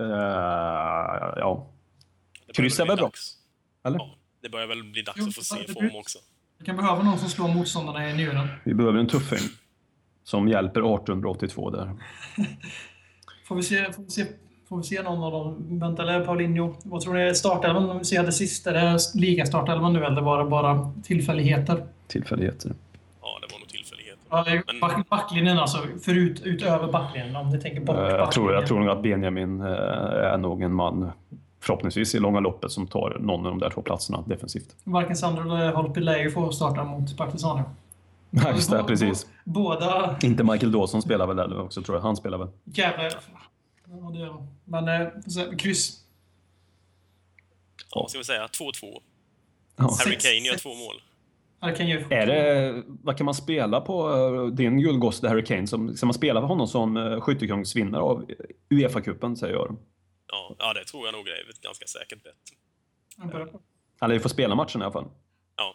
Uh, 0.00 0.16
ja. 1.36 1.66
Kryss 2.54 2.80
är 2.80 2.86
väl 2.86 2.96
bra? 2.96 3.10
Eller? 3.84 3.98
Ja, 3.98 4.14
det 4.42 4.48
börjar 4.48 4.66
väl 4.66 4.84
bli 4.84 5.02
dags 5.02 5.18
jo, 5.20 5.28
att 5.28 5.34
få 5.34 5.42
se 5.42 5.72
form 5.72 5.96
också. 5.96 6.18
Vi 6.58 6.64
kan 6.64 6.76
behöva 6.76 7.02
någon 7.02 7.18
som 7.18 7.28
slår 7.28 7.48
motståndarna 7.48 8.10
i 8.10 8.14
njuren. 8.14 8.48
Vi 8.64 8.74
behöver 8.74 8.98
en 8.98 9.06
tuffing. 9.06 9.48
Som 10.24 10.48
hjälper 10.48 10.80
1882 10.80 11.70
där. 11.70 11.92
får 13.44 13.56
vi 13.56 13.62
se, 13.62 13.92
får 13.92 14.02
vi 14.02 14.10
se 14.10 14.26
Får 14.68 14.76
vi 14.76 14.82
se 14.82 15.02
någon 15.02 15.22
av 15.22 15.32
dem? 15.32 15.78
Vänta, 15.78 16.02
eller 16.02 16.24
Paulinho? 16.24 16.74
Vad 16.82 17.00
tror 17.00 17.14
ni 17.14 17.20
är 17.20 17.34
startelvan? 17.34 17.90
Om 17.90 17.98
vi 17.98 18.04
ser 18.04 18.22
det 18.22 18.32
sista, 18.32 18.70
är 18.70 18.92
det 18.92 18.98
ligastartelvan 19.14 19.92
nu 19.92 20.04
eller 20.04 20.22
var 20.22 20.44
det 20.44 20.50
bara 20.50 20.92
tillfälligheter? 21.02 21.86
Tillfälligheter. 22.06 22.72
Ja, 23.22 23.38
det 23.40 23.52
var 23.52 23.58
nog 23.58 23.68
tillfälligheter. 23.68 24.20
Ja, 24.30 24.44
Men... 24.66 24.80
back, 24.80 25.08
backlinjen 25.08 25.58
alltså, 25.58 25.78
förut, 26.02 26.42
utöver 26.44 26.92
backlinjen 26.92 27.36
om 27.36 27.50
ni 27.50 27.60
tänker 27.60 27.80
bort 27.80 27.96
jag 27.96 28.20
eh, 28.20 28.28
tror, 28.28 28.52
jag 28.52 28.66
tror 28.66 28.80
nog 28.80 28.88
att 28.88 29.02
Benjamin 29.02 29.60
eh, 29.60 29.66
är 29.66 30.38
nog 30.38 30.62
en 30.62 30.72
man 30.72 31.10
förhoppningsvis 31.66 32.14
i 32.14 32.18
långa 32.18 32.40
loppet 32.40 32.72
som 32.72 32.86
tar 32.86 33.16
någon 33.20 33.46
av 33.46 33.52
de 33.52 33.58
där 33.58 33.70
två 33.70 33.82
platserna 33.82 34.24
defensivt. 34.26 34.76
Varken 34.84 35.16
Sandro 35.16 35.42
eller 35.42 35.72
Holpi 35.72 36.00
lär 36.00 36.18
ju 36.18 36.30
få 36.30 36.52
starta 36.52 36.84
mot 36.84 37.16
Partizan 37.16 37.62
Ja, 38.30 38.52
just 38.52 38.70
det, 38.70 38.84
precis. 38.84 39.26
Båda... 39.44 40.18
Inte 40.22 40.44
Michael 40.44 40.72
Dawson 40.72 41.02
spelar 41.02 41.26
väl 41.26 41.38
eller 41.38 41.60
också 41.60 41.82
tror 41.82 41.96
jag. 41.96 42.02
Han 42.02 42.16
spelar 42.16 42.38
väl. 42.38 42.48
Jävlar. 42.64 43.14
Ja, 43.88 44.10
det 44.12 44.18
gör. 44.18 44.46
Men 44.64 44.88
eh, 44.88 45.08
så, 45.26 45.56
kryss. 45.56 46.00
Ja, 47.94 48.06
ska 48.08 48.18
vi 48.18 48.24
säga 48.24 48.46
2-2. 48.46 48.72
Ja. 49.76 49.96
Harry 50.04 50.18
Kane 50.18 50.48
gör 50.48 50.56
två 50.56 50.68
mål. 50.68 51.02
Är 52.10 52.26
det, 52.26 52.82
vad 52.86 53.16
kan 53.16 53.24
man 53.24 53.34
spela 53.34 53.80
på 53.80 54.08
uh, 54.08 54.46
din 54.46 54.80
guldgosse 54.80 55.28
Harry 55.28 55.44
Kane? 55.44 55.66
Som, 55.66 55.96
ska 55.96 56.06
man 56.06 56.14
spela 56.14 56.40
för 56.40 56.46
honom 56.48 56.66
som 56.66 56.96
uh, 56.96 57.20
skyttekungsvinnare 57.20 58.02
av 58.02 58.24
Uefa-cupen, 58.70 59.34
säger 59.34 59.54
jag? 59.54 59.76
Ja, 60.28 60.54
ja, 60.58 60.72
det 60.72 60.84
tror 60.84 61.06
jag 61.06 61.14
nog 61.14 61.28
är 61.28 61.50
ett 61.50 61.60
ganska 61.60 61.86
säkert 61.86 62.22
bett. 62.22 62.34
Eller 64.02 64.14
vi 64.14 64.20
får 64.20 64.28
spela 64.28 64.54
matchen 64.54 64.80
i 64.80 64.84
alla 64.84 64.92
fall. 64.92 65.08
Ja. 65.56 65.74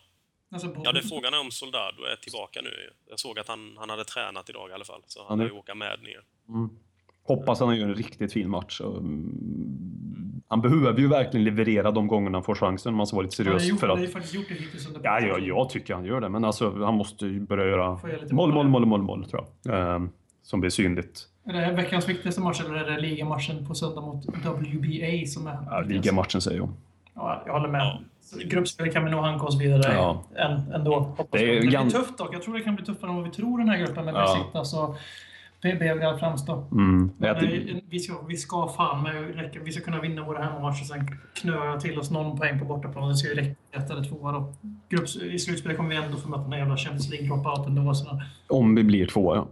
Alltså, 0.51 0.75
ja, 0.83 0.91
det 0.91 0.99
är 0.99 1.03
frågan 1.03 1.33
är 1.33 1.39
om 1.39 1.51
Soldado 1.51 2.03
är 2.03 2.15
tillbaka 2.15 2.61
nu. 2.61 2.69
Jag 3.09 3.19
såg 3.19 3.39
att 3.39 3.47
han, 3.47 3.75
han 3.77 3.89
hade 3.89 4.03
tränat 4.03 4.49
idag 4.49 4.69
i 4.69 4.73
alla 4.73 4.85
fall, 4.85 5.03
så 5.07 5.25
han 5.27 5.37
lär 5.37 5.45
ju 5.45 5.51
åka 5.51 5.75
med 5.75 5.99
ner. 6.03 6.23
Mm. 6.49 6.69
Hoppas 7.23 7.59
han 7.59 7.77
gör 7.77 7.87
en 7.87 7.95
riktigt 7.95 8.33
fin 8.33 8.49
match. 8.49 8.81
Mm, 8.81 10.41
han 10.47 10.61
behöver 10.61 10.99
ju 10.99 11.07
verkligen 11.07 11.43
leverera 11.43 11.91
de 11.91 12.07
gångerna 12.07 12.37
han 12.37 12.43
får 12.43 12.55
chansen. 12.55 12.93
Man 12.93 13.07
ska 13.07 13.15
vara 13.15 13.23
lite 13.23 13.35
seriös. 13.35 13.69
Han 13.69 13.77
för 13.77 13.89
att... 13.89 13.97
har 13.97 14.05
ju 14.05 14.11
faktiskt 14.11 14.33
gjort 14.33 14.45
det 14.49 14.53
hittills 14.53 14.87
under 14.87 15.01
ja, 15.03 15.19
ja, 15.19 15.39
jag 15.39 15.69
tycker 15.69 15.93
han 15.93 16.05
gör 16.05 16.21
det. 16.21 16.29
Men 16.29 16.45
alltså, 16.45 16.83
han 16.83 16.93
måste 16.93 17.25
ju 17.25 17.39
börja 17.39 17.65
göra 17.65 17.99
mål, 18.31 18.53
mål, 18.53 18.67
mål, 18.67 18.85
mål, 18.85 19.01
mål, 19.01 19.29
tror 19.29 19.45
jag. 19.63 19.95
Um, 19.95 20.11
som 20.43 20.59
blir 20.59 20.69
synligt. 20.69 21.27
Är 21.45 21.53
det 21.53 21.71
veckans 21.71 22.09
viktigaste 22.09 22.41
match 22.41 22.61
eller 22.65 22.75
är 22.75 22.91
det 22.91 23.01
ligamatchen 23.01 23.67
på 23.67 23.75
söndag 23.75 24.01
mot 24.01 24.25
WBA 24.25 25.25
som 25.27 25.47
är 25.47 25.57
ja, 25.69 25.81
Ligamatchen 25.81 26.41
säger 26.41 26.57
jag. 26.57 26.69
Ja, 27.13 27.43
jag 27.45 27.53
håller 27.53 27.69
med. 27.69 27.81
Ja. 27.81 27.99
Gruppspel 28.45 28.91
kan 28.91 29.05
vi 29.05 29.11
nog 29.11 29.21
hanka 29.23 29.45
oss 29.45 29.61
vidare 29.61 29.93
ja. 29.93 30.23
ändå. 30.73 30.99
Hoppas 30.99 31.27
det, 31.31 31.57
är 31.57 31.61
det 31.61 31.67
blir 31.67 31.89
tufft 31.89 32.17
dock. 32.17 32.35
Jag 32.35 32.41
tror 32.41 32.53
det 32.53 32.61
kan 32.61 32.75
bli 32.75 32.85
tuffare 32.85 33.09
än 33.09 33.15
vad 33.15 33.25
vi 33.25 33.31
tror 33.31 33.57
den 33.57 33.69
här 33.69 33.77
gruppen. 33.77 34.05
Men 34.05 34.15
ja. 34.15 34.21
vi 34.21 34.43
sitter 34.43 34.59
Belgrad 35.61 36.19
framstå. 36.19 36.63
Mm. 36.71 37.11
vi, 37.89 37.99
ska, 37.99 38.21
vi 38.27 38.37
ska 38.37 38.67
fan 38.67 39.03
med. 39.03 39.49
Vi 39.63 39.71
ska 39.71 39.83
kunna 39.83 40.01
vinna 40.01 40.23
våra 40.23 40.43
hemmamatcher 40.43 40.83
sen 40.83 41.07
knöa 41.33 41.79
till 41.79 41.99
oss 41.99 42.11
någon 42.11 42.37
poäng 42.37 42.59
på 42.59 42.65
bortaplan. 42.65 43.09
Det 43.09 43.15
ska 43.15 43.29
ju 43.29 43.35
räcka 43.35 43.55
ett 43.71 43.89
eller 43.89 44.03
tvåa 44.03 44.31
då. 44.31 44.53
Grupps, 44.89 45.15
I 45.15 45.39
slutspelet 45.39 45.77
kommer 45.77 45.89
vi 45.89 45.95
ändå 45.95 46.17
få 46.17 46.29
möta 46.29 46.43
den 46.43 46.59
jävla 46.59 46.77
Champions 46.77 47.09
League 47.09 47.27
dropouten 47.27 47.85
då. 47.85 47.93
Så. 47.93 48.21
Om 48.47 48.75
vi 48.75 48.83
blir 48.83 49.05
tvåa, 49.05 49.35
ja. 49.35 49.47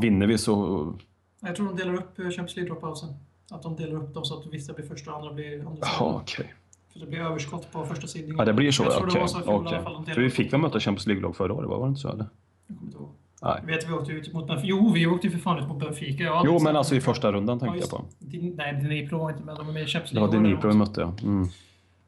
Vinner 0.00 0.26
vi 0.26 0.38
så... 0.38 0.92
Jag 1.40 1.56
tror 1.56 1.66
de 1.66 1.76
delar 1.76 1.94
upp 1.94 2.18
eh, 2.18 2.24
Champions 2.24 2.56
League 2.56 2.72
dropouten. 2.72 3.08
Att 3.50 3.62
de 3.62 3.76
delar 3.76 3.96
upp 3.96 4.14
dem 4.14 4.24
så 4.24 4.38
att 4.38 4.46
vissa 4.46 4.72
blir 4.72 4.86
första 4.86 5.10
och 5.10 5.16
andra 5.16 5.32
blir 5.32 5.60
andra. 5.60 5.78
Jaha, 5.80 6.14
okej. 6.14 6.44
Okay. 6.44 6.46
För 6.92 7.00
det 7.00 7.06
blir 7.06 7.20
överskott 7.20 7.72
på 7.72 7.86
första 7.86 8.06
sidan. 8.06 8.36
Ja, 8.38 8.44
det 8.44 8.52
blir 8.52 8.70
så? 8.70 8.84
Okej. 8.86 9.24
Okay. 9.54 9.76
okay. 9.76 10.14
För 10.14 10.20
vi 10.20 10.30
fick 10.30 10.52
väl 10.52 10.60
möta 10.60 10.80
Champions 10.80 11.06
League-lag 11.06 11.36
förra 11.36 11.52
året, 11.52 11.68
var 11.68 11.80
det 11.80 11.88
inte 11.88 12.00
så? 12.00 12.08
Eller? 12.08 12.26
Jag 12.66 12.76
kommer 12.76 12.88
inte 12.88 12.98
ihåg. 12.98 13.08
Nej. 13.42 13.60
Vet 13.66 13.88
vi 13.88 13.92
åkte 13.92 14.12
ut 14.12 14.32
mot 14.32 14.46
Benfica? 14.46 14.68
Jo, 14.68 14.92
vi 14.92 15.06
åkte 15.06 15.26
ju 15.26 15.32
för 15.32 15.38
fan 15.38 15.58
ut 15.58 15.68
mot 15.68 15.78
Benfica. 15.78 16.24
Ja, 16.24 16.42
jo, 16.46 16.58
men 16.58 16.76
alltså 16.76 16.94
i 16.94 17.00
första 17.00 17.32
rundan 17.32 17.60
tänkte 17.60 17.78
ja, 17.78 17.84
jag 17.90 17.90
på. 17.90 18.56
nej, 18.56 18.72
Dnipro 18.72 19.18
var 19.18 19.30
inte 19.30 19.42
med. 19.42 19.56
De 19.56 19.66
var 19.66 19.72
med 19.72 19.82
i 19.82 19.86
Champions 19.86 20.12
League. 20.12 20.34
Ja, 20.34 20.40
Dnipro 20.40 20.68
vi 20.68 20.76
mötte, 20.76 21.00
ja. 21.00 21.14
Mm. 21.22 21.48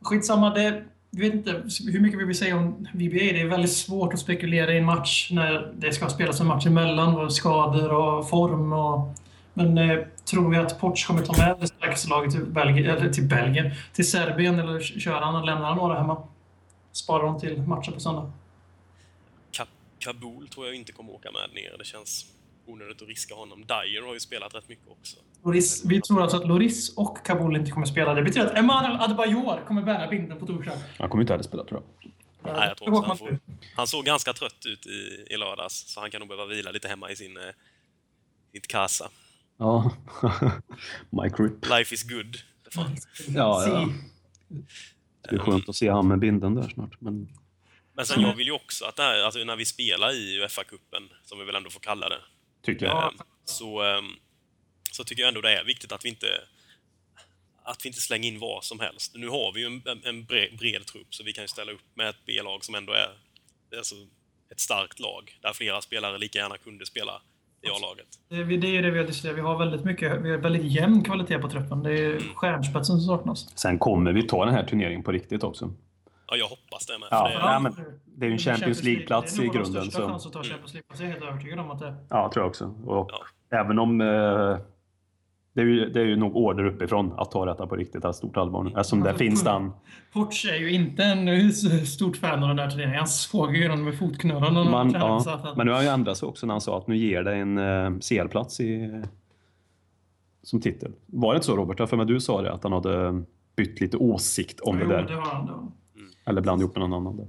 Skitsamma. 0.01 0.55
Det, 0.55 0.85
jag 1.17 1.23
vet 1.23 1.35
inte 1.35 1.51
hur 1.93 2.01
mycket 2.01 2.21
vi 2.21 2.25
vill 2.25 2.39
säga 2.39 2.57
om 2.57 2.89
VBA. 2.93 3.19
Det 3.19 3.41
är 3.41 3.47
väldigt 3.47 3.73
svårt 3.73 4.15
att 4.15 4.21
spekulera 4.21 4.75
i 4.75 4.79
en 4.79 4.85
match 4.85 5.29
när 5.33 5.73
det 5.75 5.93
ska 5.93 6.09
spelas 6.09 6.41
en 6.41 6.47
match 6.47 6.67
emellan. 6.67 7.17
Och 7.17 7.33
skador 7.33 7.93
och 7.93 8.29
form. 8.29 8.73
Och, 8.73 9.15
men 9.55 9.79
eh, 9.79 9.99
tror 10.25 10.51
vi 10.51 10.57
att 10.57 10.81
Poch 10.81 11.07
kommer 11.07 11.23
ta 11.23 11.37
med 11.37 11.57
det 11.61 11.67
starkaste 11.67 12.09
laget 12.09 12.33
till 12.33 12.45
Belgien, 12.45 12.97
eller 12.97 13.13
till 13.13 13.25
Belgien, 13.25 13.71
till 13.93 14.11
Serbien 14.11 14.59
eller 14.59 14.81
kör 14.81 15.21
han 15.21 15.37
och 15.37 15.47
lämnar 15.47 15.69
han 15.69 15.77
några 15.77 15.99
hemma? 15.99 16.23
Sparar 16.93 17.27
dem 17.27 17.41
till 17.41 17.63
matchen 17.63 17.93
på 17.93 18.01
söndag? 18.01 18.33
Kabul 19.99 20.49
tror 20.49 20.67
jag 20.67 20.75
inte 20.75 20.93
kommer 20.93 21.13
åka 21.13 21.31
med 21.31 21.55
ner. 21.55 21.79
Det 21.79 21.85
känns 21.85 22.27
onödigt 22.67 23.03
att 23.03 23.09
riska 23.09 23.35
honom. 23.35 23.67
Dyer 23.67 24.07
har 24.07 24.15
ju 24.15 24.21
spelat 24.21 24.55
rätt 24.55 24.69
mycket 24.69 24.89
också. 24.89 25.17
Loris, 25.45 25.85
vi 25.85 26.01
tror 26.01 26.23
alltså 26.23 26.37
att 26.37 26.47
Loris 26.49 26.97
och 26.97 27.27
Kabul 27.27 27.57
inte 27.57 27.71
kommer 27.71 27.87
spela. 27.87 28.15
Det 28.15 28.23
betyder 28.23 28.47
att 28.47 28.59
Emanuel 28.59 29.01
Adebayor 29.01 29.65
kommer 29.67 29.83
bära 29.83 30.09
binden 30.09 30.39
på 30.39 30.47
torsdag. 30.47 30.73
Han 30.99 31.09
kommer 31.09 31.23
inte 31.23 31.33
heller 31.33 31.45
spela, 31.45 31.65
tror 31.65 31.83
jag. 31.83 32.13
Nej, 32.55 32.69
jag 32.69 32.77
tror 32.77 32.95
också 32.95 33.09
han, 33.09 33.19
får, 33.19 33.39
han 33.77 33.87
såg 33.87 34.05
ganska 34.05 34.33
trött 34.33 34.67
ut 34.67 34.87
i, 34.87 35.27
i 35.31 35.37
lördags, 35.37 35.75
så 35.75 36.01
han 36.01 36.11
kan 36.11 36.19
nog 36.19 36.29
behöva 36.29 36.47
vila 36.47 36.71
lite 36.71 36.89
hemma 36.89 37.11
i 37.11 37.17
sin, 37.17 37.37
eh, 37.37 37.43
sitt 38.53 38.67
kassa. 38.67 39.11
Ja, 39.59 39.91
Mike 41.23 41.43
Rip. 41.43 41.69
Life 41.69 41.95
is 41.95 42.03
good. 42.03 42.37
Ja, 43.29 43.67
ja. 43.67 43.89
Det 45.31 45.37
är 45.37 45.39
skönt 45.39 45.69
att 45.69 45.77
se 45.77 45.91
han 45.91 46.09
med 46.09 46.19
binden 46.19 46.55
där 46.55 46.69
snart. 46.69 47.01
Men, 47.01 47.29
men 47.93 48.07
sen 48.07 48.23
jag 48.23 48.37
vill 48.37 48.47
ju 48.47 48.53
också 48.53 48.85
att 48.85 48.97
det 48.97 49.03
här, 49.03 49.25
alltså 49.25 49.45
när 49.45 49.57
vi 49.57 49.65
spelar 49.65 50.13
i 50.13 50.41
Uefa-cupen, 50.41 51.09
som 51.25 51.39
vi 51.39 51.45
väl 51.45 51.55
ändå 51.55 51.71
får 51.71 51.81
kalla 51.81 52.09
det, 52.09 52.21
tycker 52.67 52.87
jag. 52.87 53.15
Så, 53.45 53.83
ehm, 53.83 54.05
så 54.93 55.05
tycker 55.05 55.23
jag 55.23 55.29
ändå 55.29 55.41
det 55.41 55.59
är 55.59 55.65
viktigt 55.65 55.93
att 55.93 56.05
vi 56.05 56.09
inte 56.09 56.27
att 57.65 57.85
vi 57.85 57.89
inte 57.89 58.01
slänger 58.01 58.29
in 58.29 58.39
vad 58.39 58.65
som 58.65 58.81
helst. 58.81 59.13
Nu 59.15 59.29
har 59.29 59.53
vi 59.53 59.61
ju 59.61 59.67
en, 59.67 59.83
en 60.05 60.25
bred, 60.25 60.59
bred 60.59 60.87
trupp, 60.87 61.15
så 61.15 61.25
vi 61.25 61.33
kan 61.33 61.45
ju 61.45 61.49
ställa 61.49 61.73
upp 61.73 61.87
med 61.95 62.09
ett 62.09 62.17
B-lag 62.27 62.65
som 62.65 62.75
ändå 62.75 62.93
är 62.93 63.09
alltså, 63.77 63.95
ett 64.53 64.61
starkt 64.61 65.01
lag, 65.01 65.39
där 65.43 65.53
flera 65.53 65.81
spelare 65.81 66.19
lika 66.19 66.39
gärna 66.39 66.57
kunde 66.57 66.87
spela 66.87 67.13
i 67.63 67.69
A-laget. 67.69 68.07
Det, 68.29 68.57
det 68.57 68.67
är 68.67 68.71
ju 68.71 68.83
det 68.83 68.91
vi 68.91 68.99
har 68.99 69.07
diskuterat. 69.07 69.37
Vi 69.37 69.41
har 69.41 69.59
väldigt 69.59 69.85
mycket, 69.85 70.21
vi 70.23 70.31
har 70.31 70.39
väldigt 70.39 70.65
jämn 70.65 71.05
kvalitet 71.05 71.39
på 71.39 71.49
truppen. 71.51 71.83
Det 71.83 71.93
är 71.93 72.11
mm. 72.11 72.35
stjärnspetsen 72.35 73.01
som 73.01 73.17
saknas. 73.17 73.59
Sen 73.59 73.79
kommer 73.79 74.13
vi 74.13 74.23
ta 74.23 74.45
den 74.45 74.55
här 74.55 74.67
turneringen 74.67 75.03
på 75.03 75.13
riktigt 75.13 75.43
också. 75.43 75.75
Ja, 76.29 76.37
jag 76.37 76.47
hoppas 76.47 76.87
det 76.87 76.99
med. 76.99 77.09
Ja, 77.11 77.29
det, 77.29 77.35
är, 77.35 77.39
ja, 77.39 77.59
men 77.59 77.73
det 78.05 78.27
är 78.27 78.29
ju 78.29 78.33
en 78.33 78.39
Champions 78.39 78.83
League-plats 78.83 79.39
i 79.39 79.47
grunden. 79.49 79.73
Det 79.73 79.79
är 79.79 79.83
nog 79.83 79.93
största 79.93 80.09
chans 80.09 80.27
att 80.27 80.33
ta 80.33 80.43
Champions 80.43 80.75
League-plats. 80.75 81.01
Jag 81.01 81.09
är 81.09 81.13
helt 81.13 81.25
övertygad 81.25 81.59
om 81.59 81.71
att 81.71 81.79
det 81.79 81.95
Ja, 82.11 82.31
tror 82.33 82.43
jag 82.43 82.49
också. 82.49 82.65
Och 82.87 83.11
ja. 83.13 83.59
Även 83.59 83.79
om 83.79 84.01
eh, 84.01 84.59
det 85.57 85.63
är, 85.63 85.67
ju, 85.67 85.91
det 85.91 86.01
är 86.01 86.05
ju 86.05 86.17
nog 86.17 86.37
order 86.37 86.65
uppifrån 86.65 87.13
att 87.17 87.31
ta 87.31 87.45
detta 87.45 87.67
på 87.67 87.77
riktigt, 87.77 88.05
att 88.05 88.17
stort 88.17 88.37
allvar. 88.37 88.67
Eftersom 88.67 89.03
det 89.03 89.15
finns 89.15 89.45
den... 89.45 89.73
Porch 90.13 90.47
är 90.53 90.57
ju 90.57 90.73
inte 90.73 91.05
en 91.05 91.53
stort 91.87 92.17
fan 92.17 92.43
av 92.43 92.49
den 92.49 92.57
där 92.57 92.71
turneringen. 92.71 92.99
Han 92.99 93.07
såg 93.07 93.57
ju 93.57 93.69
den 93.69 93.85
med 93.85 93.99
fotknölarna. 93.99 94.65
Man, 94.65 94.91
ja, 94.91 95.55
Men 95.57 95.67
nu 95.67 95.73
har 95.73 95.77
han 95.77 95.87
ju 95.87 95.91
ändrat 95.91 96.19
sig 96.19 96.29
också 96.29 96.47
när 96.47 96.55
han 96.55 96.61
sa 96.61 96.79
att 96.79 96.87
nu 96.87 96.97
ger 96.97 97.23
det 97.23 97.35
en 97.35 97.59
uh, 97.59 97.99
CL-plats 97.99 98.61
i, 98.61 99.03
som 100.43 100.61
titel. 100.61 100.93
Var 101.07 101.33
det 101.33 101.37
inte 101.37 101.47
så 101.47 101.57
Robert? 101.57 101.89
För 101.89 101.97
mig 101.97 102.07
du 102.07 102.21
sa 102.21 102.43
det, 102.43 102.53
att 102.53 102.63
han 102.63 102.73
hade 102.73 103.23
bytt 103.57 103.81
lite 103.81 103.97
åsikt 103.97 104.61
om 104.61 104.79
jo, 104.83 104.89
det 104.89 104.97
där. 104.97 105.03
Det 105.03 105.17
var 105.17 105.23
han, 105.23 105.49
mm. 105.49 105.73
Eller 106.27 106.41
blandat 106.41 106.61
ihop 106.61 106.77
med 106.77 106.89
någon 106.89 106.93
annan. 106.93 107.17
Där. 107.17 107.29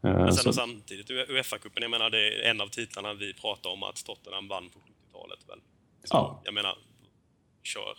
Men 0.00 0.32
sen 0.32 0.44
så... 0.44 0.52
samtidigt, 0.52 1.10
Uefa-cupen, 1.10 1.82
jag 1.82 1.90
menar 1.90 2.10
det 2.10 2.46
är 2.46 2.50
en 2.50 2.60
av 2.60 2.68
titlarna 2.68 3.14
vi 3.14 3.34
pratar 3.34 3.70
om 3.70 3.82
att 3.82 4.04
Tottenham 4.04 4.48
vann 4.48 4.70
på 4.70 4.78
70-talet 4.78 5.38
väl? 5.48 5.58
Så, 6.04 6.16
ja. 6.16 6.42
Jag 6.44 6.54
menar, 6.54 6.78
kör. 7.62 7.98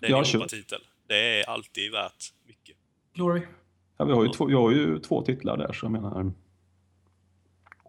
Det 0.00 0.06
är 0.06 0.10
en 0.10 0.24
Europatitel. 0.24 0.80
Det 1.06 1.40
är 1.40 1.50
alltid 1.50 1.92
värt 1.92 2.34
mycket. 2.46 2.76
Glory. 3.14 3.42
Ja, 3.96 4.04
vi 4.04 4.12
har 4.12 4.24
ju, 4.24 4.28
två, 4.30 4.46
vi 4.46 4.54
har 4.54 4.70
ju 4.70 4.98
två 4.98 5.22
titlar 5.22 5.56
där, 5.56 5.72
så 5.72 5.84
jag 5.84 5.92
menar 5.92 6.32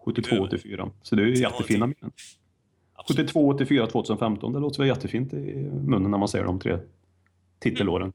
72-84. 0.05 0.91
Så 1.01 1.15
det 1.15 1.23
är 1.23 1.25
ju 1.25 1.35
jättefina 1.35 1.87
minnen. 1.87 2.11
72-84, 3.07 3.87
2015, 3.87 4.53
det 4.53 4.59
låter 4.59 4.79
väl 4.79 4.87
jättefint 4.87 5.33
i 5.33 5.37
munnen 5.87 6.11
när 6.11 6.17
man 6.17 6.27
säger 6.27 6.45
de 6.45 6.59
tre 6.59 6.79
titelåren. 7.59 8.13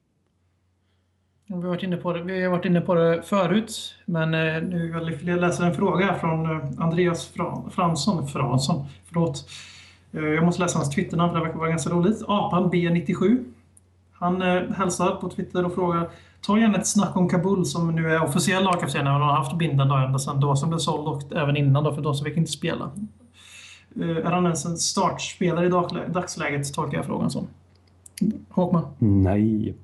Vi 1.51 1.55
har 1.55 1.63
varit 1.63 1.83
inne 1.83 1.97
på 1.97 2.13
det, 2.13 2.23
vi 2.23 2.43
har 2.43 2.51
varit 2.51 2.65
inne 2.65 2.81
på 2.81 2.95
det 2.95 3.23
förut, 3.23 3.95
men 4.05 4.35
eh, 4.35 4.63
nu 4.63 5.11
vill 5.19 5.29
jag 5.29 5.41
läsa 5.41 5.67
en 5.67 5.75
fråga 5.75 6.15
från 6.15 6.45
eh, 6.45 6.69
Andreas 6.79 7.33
Fransson. 7.71 8.29
Fransson 8.29 8.87
förlåt. 9.07 9.49
Eh, 10.13 10.25
jag 10.25 10.45
måste 10.45 10.63
läsa 10.63 10.79
hans 10.79 10.95
Twitternamn 10.95 11.33
för 11.33 11.39
det 11.39 11.45
verkar 11.45 11.59
vara 11.59 11.71
ganska 11.71 11.91
roligt. 11.91 12.23
Apan 12.29 12.71
B97. 12.71 13.45
Han 14.13 14.43
hälsar 14.73 15.17
på 15.17 15.29
Twitter 15.29 15.65
och 15.67 15.75
frågar 15.75 16.09
Ta 16.41 16.59
gärna 16.59 16.79
ett 16.79 16.87
snack 16.87 17.17
om 17.17 17.29
Kabul 17.29 17.67
som 17.67 17.95
nu 17.95 18.15
är 18.15 18.23
officiell 18.23 18.65
lagkapten 18.65 19.07
och 19.07 19.13
har 19.13 19.37
haft 19.37 19.59
binden 19.59 19.91
ända 19.91 20.19
sedan 20.19 20.41
då 20.41 20.57
som 20.57 20.69
blev 20.69 20.79
såld 20.79 21.09
och 21.09 21.37
även 21.37 21.57
innan 21.57 21.85
då 21.85 21.95
för 21.95 22.03
då 22.03 22.15
så 22.15 22.25
fick 22.25 22.37
inte 22.37 22.51
spela. 22.51 22.91
Är 24.01 24.31
han 24.31 24.45
ens 24.45 24.65
en 24.65 24.79
startspelare 24.79 25.67
i 25.67 25.69
dagsläget 26.13 26.75
tolkar 26.75 26.99
jag 26.99 27.07
frågan 27.07 27.31
som. 27.31 27.47
Håkman? 28.49 28.87
Nej. 28.99 29.75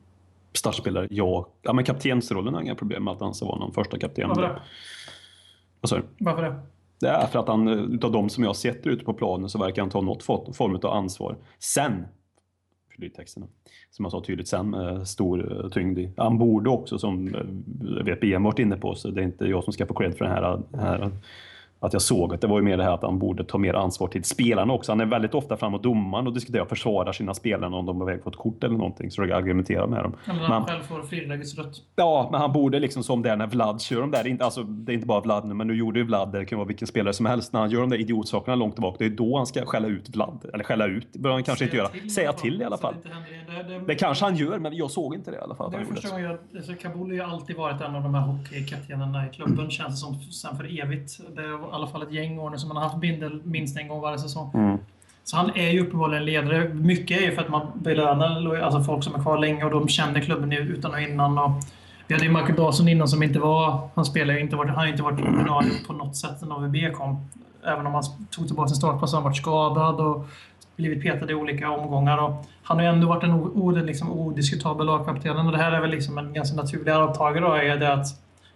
Startspelare, 0.55 1.07
ja. 1.11 1.49
Ja 1.63 1.73
men 1.73 1.85
kaptensrollen 1.85 2.55
har 2.55 2.63
inga 2.63 2.75
problem 2.75 3.05
med 3.05 3.13
att 3.15 3.21
han 3.21 3.35
ska 3.35 3.47
vara 3.47 3.59
någon 3.59 3.73
första 3.73 3.99
kapten. 3.99 4.29
Varför 4.29 4.43
det? 4.43 4.61
Vad 5.81 5.89
sa 5.89 5.97
du? 5.97 6.03
Varför 6.19 6.43
det? 6.43 6.55
Det 7.01 7.09
är 7.09 7.27
för 7.27 7.39
att 7.39 7.49
han, 7.49 7.69
utav 7.69 8.13
de 8.13 8.29
som 8.29 8.45
jag 8.45 8.57
sett 8.57 8.87
ute 8.87 9.05
på 9.05 9.15
planen 9.15 9.49
så 9.49 9.59
verkar 9.59 9.83
han 9.83 9.91
ta 9.91 10.01
något 10.01 10.23
form 10.23 10.77
av 10.83 10.87
ansvar. 10.87 11.37
Sen, 11.59 12.07
texterna, 13.17 13.47
som 13.91 14.05
jag 14.05 14.13
sa 14.13 14.21
tydligt 14.21 14.49
sen 14.49 14.71
med 14.71 15.09
stor 15.09 15.65
eh, 15.65 15.71
tyngd 15.71 15.99
i. 15.99 16.13
Han 16.17 16.39
borde 16.39 16.71
också, 16.71 16.99
som 16.99 17.35
jag 17.97 18.21
BM 18.21 18.43
varit 18.43 18.59
inne 18.59 18.77
på, 18.77 18.95
så 18.95 19.11
det 19.11 19.21
är 19.21 19.25
inte 19.25 19.45
jag 19.45 19.65
som 19.65 19.73
ska 19.73 19.87
få 19.87 19.95
cred 19.95 20.17
för 20.19 20.25
den 20.25 20.35
här, 20.35 20.63
här 20.73 21.11
att 21.87 21.93
jag 21.93 22.03
såg 22.03 22.35
att 22.35 22.41
det 22.41 22.47
var 22.47 22.59
ju 22.59 22.65
mer 22.65 22.77
det 22.77 22.85
här 22.85 22.93
att 22.93 23.03
han 23.03 23.19
borde 23.19 23.45
ta 23.45 23.59
mer 23.59 23.75
ansvar 23.75 24.09
till 24.09 24.25
spelarna 24.25 24.73
också. 24.73 24.93
Han 24.93 25.01
är 25.01 25.07
väldigt 25.07 25.35
ofta 25.35 25.57
framåt 25.57 25.83
domaren 25.83 26.27
och 26.27 26.35
diskuterar 26.35 26.65
försvarar 26.65 27.13
sina 27.13 27.35
spelare 27.35 27.75
om 27.75 27.87
de 27.87 28.01
är 28.01 28.05
väg 28.05 28.25
på 28.25 28.31
ett 28.31 28.37
kort 28.37 28.65
eller 28.65 28.77
någonting. 28.77 29.11
Så 29.11 29.23
jag 29.23 29.31
argumenterar 29.31 29.87
med 29.87 30.03
dem. 30.03 30.15
Eller 30.25 30.41
när 30.41 30.49
han 30.49 30.65
själv 30.65 30.83
får 30.83 31.03
frilägesrött. 31.03 31.83
Ja, 31.97 32.29
men 32.33 32.41
han 32.41 32.53
borde 32.53 32.81
liksom 32.81 33.03
som 33.03 33.23
där 33.23 33.37
när 33.37 33.47
Vlad 33.47 33.81
kör 33.81 34.01
de 34.01 34.11
där, 34.11 34.43
alltså 34.43 34.63
det 34.63 34.93
är 34.93 34.95
inte 34.95 35.07
bara 35.07 35.21
Vlad 35.21 35.49
nu, 35.49 35.55
men 35.55 35.67
nu 35.67 35.75
gjorde 35.75 35.99
ju 35.99 36.05
Vlad 36.05 36.33
det, 36.33 36.39
det 36.39 36.45
kan 36.45 36.59
vara 36.59 36.69
vilken 36.69 36.89
spelare 36.89 37.13
som 37.13 37.27
helst, 37.27 37.53
när 37.53 37.61
han 37.61 37.71
gör 37.71 37.81
de 37.81 37.91
där 37.91 38.01
idiotsakerna 38.01 38.55
långt 38.55 38.75
tillbaka, 38.75 38.97
det 38.99 39.05
är 39.05 39.11
då 39.11 39.37
han 39.37 39.47
ska 39.47 39.67
skälla 39.67 39.89
ut 39.89 40.09
Vlad. 40.09 40.45
Eller 40.55 40.65
skälla 40.65 40.87
ut, 40.87 41.09
det 41.13 41.19
behöver 41.19 41.37
han 41.37 41.45
kanske 41.45 41.65
inte 41.65 41.77
göra. 41.77 41.89
Till, 41.89 42.15
Säga 42.15 42.33
till 42.33 42.63
i 42.63 42.65
alla 42.65 42.79
fall. 42.79 42.95
Det, 43.03 43.09
det, 43.63 43.79
det, 43.79 43.87
det, 43.87 43.95
kanske 43.95 44.25
han 44.25 44.37
gör, 44.37 44.59
men 44.59 44.77
jag 44.77 44.91
såg 44.91 45.15
inte 45.15 45.31
det 45.31 45.37
i 45.37 45.41
alla 45.41 45.55
fall. 45.55 45.71
Det 45.71 45.77
är 45.77 45.85
första 45.85 46.09
gången 46.09 46.25
jag, 46.25 46.39
alltså 46.57 46.73
Kabul 46.81 47.07
har 47.07 47.15
ju 47.15 47.21
alltid 47.21 47.57
varit 47.57 47.81
en 47.81 47.95
av 47.95 48.03
de 48.03 48.15
här 48.15 48.23
hockeykaptenerna 48.23 49.27
i 49.27 49.31
klubben, 49.31 49.71
känns 49.71 49.95
det 49.95 49.97
som, 49.97 50.21
sen 50.21 50.57
för 50.57 50.81
evigt. 50.81 51.21
Det 51.37 51.43
är 51.43 51.74
alla 51.75 51.87
fall 51.87 52.03
ett 52.03 52.13
gäng 52.13 52.39
år 52.39 52.51
nu 52.51 52.59
som 52.59 52.69
man 52.69 52.77
har 52.77 52.85
haft 52.85 53.01
bindel 53.01 53.41
minst 53.45 53.79
en 53.79 53.89
gång 53.89 54.01
varje 54.01 54.19
säsong. 54.19 54.51
Mm. 54.55 54.79
Så 55.25 55.37
han 55.37 55.51
är 55.55 55.71
ju 55.71 55.81
uppenbarligen 55.81 56.25
ledare. 56.25 56.69
Mycket 56.75 57.21
är 57.21 57.25
ju 57.25 57.35
för 57.35 57.43
att 57.43 57.49
man 57.49 57.67
belönar 57.75 58.57
alltså 58.57 58.83
folk 58.83 59.05
som 59.05 59.15
är 59.15 59.19
kvar 59.19 59.39
länge 59.39 59.65
och 59.65 59.71
de 59.71 59.89
känner 59.89 60.21
klubben 60.21 60.53
utan 60.53 60.95
och 60.95 61.01
innan. 61.01 61.39
Och 61.39 61.51
vi 62.07 62.15
hade 62.15 62.27
ju 62.27 62.33
Michael 62.33 62.57
Dawson 62.57 62.89
innan 62.89 63.09
som 63.09 63.23
inte 63.23 63.39
var... 63.39 63.89
Han 63.95 64.05
spelar 64.05 64.35
ju 64.35 64.41
inte 64.41 64.57
varit, 64.57 64.69
han 64.69 64.79
har 64.79 64.87
inte 64.87 65.03
varit 65.03 65.21
ordinarie 65.21 65.71
på 65.87 65.93
något 65.93 66.17
sätt 66.17 66.39
sen 66.41 66.53
AVB 66.53 66.77
kom. 66.95 67.29
Även 67.67 67.87
om 67.87 67.95
han 67.95 68.03
tog 68.31 68.47
tillbaka 68.47 68.69
sin 68.69 68.77
startplats 68.77 69.13
har 69.13 69.21
han 69.21 69.25
varit 69.25 69.37
skadad 69.37 70.01
och 70.01 70.27
blivit 70.77 71.03
petad 71.03 71.31
i 71.31 71.35
olika 71.35 71.71
omgångar. 71.71 72.19
Och 72.19 72.45
han 72.63 72.77
har 72.77 72.85
ju 72.85 72.91
ändå 72.91 73.09
varit 73.09 73.25
en 73.25 73.87
liksom, 73.87 74.13
odiskutabel 74.13 74.87
lagkapten. 74.87 75.37
Och 75.37 75.53
det 75.53 75.59
här 75.59 75.73
är 75.73 75.81
väl 75.81 75.91
liksom 75.91 76.19
en 76.19 76.33
ganska 76.33 76.57
naturlig 76.57 76.93
arvtagare. 76.93 77.73
Är 77.73 77.77
det 77.77 77.93
att 77.93 78.07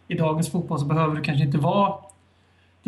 I 0.08 0.14
dagens 0.14 0.50
fotboll 0.50 0.78
så 0.78 0.86
behöver 0.86 1.16
du 1.16 1.22
kanske 1.22 1.44
inte 1.44 1.58
vara 1.58 1.94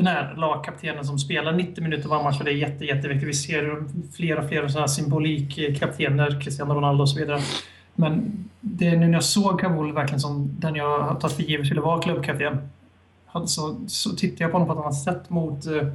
den 0.01 0.07
här 0.07 0.35
lagkaptenen 0.37 1.05
som 1.05 1.19
spelar 1.19 1.53
90 1.53 1.83
minuter 1.83 2.09
varje 2.09 2.25
match, 2.25 2.39
för 2.39 2.45
det 2.45 2.51
är 2.51 2.55
jätte, 2.55 2.85
jätteviktigt. 2.85 3.29
Vi 3.29 3.35
ser 3.35 3.85
fler 4.17 4.39
och 4.39 4.49
fler 4.49 4.69
sådana 4.69 4.89
symbolikkaptener, 4.89 6.41
Cristiano 6.41 6.75
Ronaldo 6.75 7.03
och 7.03 7.09
så 7.09 7.19
vidare. 7.19 7.41
Men 7.95 8.45
det 8.61 8.87
är 8.87 8.97
nu 8.97 9.07
när 9.07 9.13
jag 9.13 9.25
såg 9.25 9.61
Kabul 9.61 9.93
verkligen 9.93 10.21
som 10.21 10.51
den 10.59 10.75
jag 10.75 10.99
har 10.99 11.21
tagit 11.21 11.37
för 11.37 11.43
givet 11.43 11.67
skulle 11.67 11.81
vara 11.81 12.03
klubbkapten. 12.03 12.69
Så, 13.47 13.77
så 13.87 14.11
tittade 14.11 14.45
jag 14.45 14.51
på 14.51 14.59
honom 14.59 14.69
på 14.69 14.81
ett 14.81 14.87
annat 14.87 15.03
sätt 15.03 15.31
mot 15.31 15.67
eh, 15.67 15.89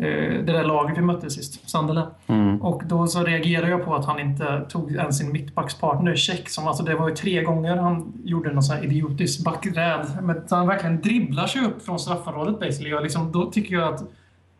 det 0.00 0.52
där 0.52 0.64
laget 0.64 0.98
vi 0.98 1.02
mötte 1.02 1.30
sist, 1.30 1.70
Sunderland. 1.70 2.10
Mm. 2.26 2.62
Och 2.62 2.82
då 2.84 3.06
så 3.06 3.22
reagerade 3.22 3.70
jag 3.70 3.84
på 3.84 3.94
att 3.94 4.04
han 4.04 4.20
inte 4.20 4.66
tog 4.68 4.92
ens 4.92 5.18
sin 5.18 5.32
mittbackspartner, 5.32 6.16
Check, 6.16 6.48
som 6.48 6.68
alltså 6.68 6.82
det 6.82 6.94
var 6.94 7.08
ju 7.08 7.14
tre 7.14 7.42
gånger 7.42 7.76
han 7.76 8.12
gjorde 8.24 8.52
någon 8.52 8.62
sån 8.62 8.76
här 8.76 8.84
idiotisk 8.84 9.44
backräd. 9.44 10.06
Men 10.22 10.42
han 10.50 10.66
verkligen 10.66 11.00
dribblar 11.00 11.46
sig 11.46 11.64
upp 11.64 11.82
från 11.84 11.98
straffområdet 11.98 12.60
basically. 12.60 12.94
Och 12.94 13.02
liksom, 13.02 13.32
då 13.32 13.50
tycker 13.50 13.74
jag 13.74 13.94
att 13.94 14.02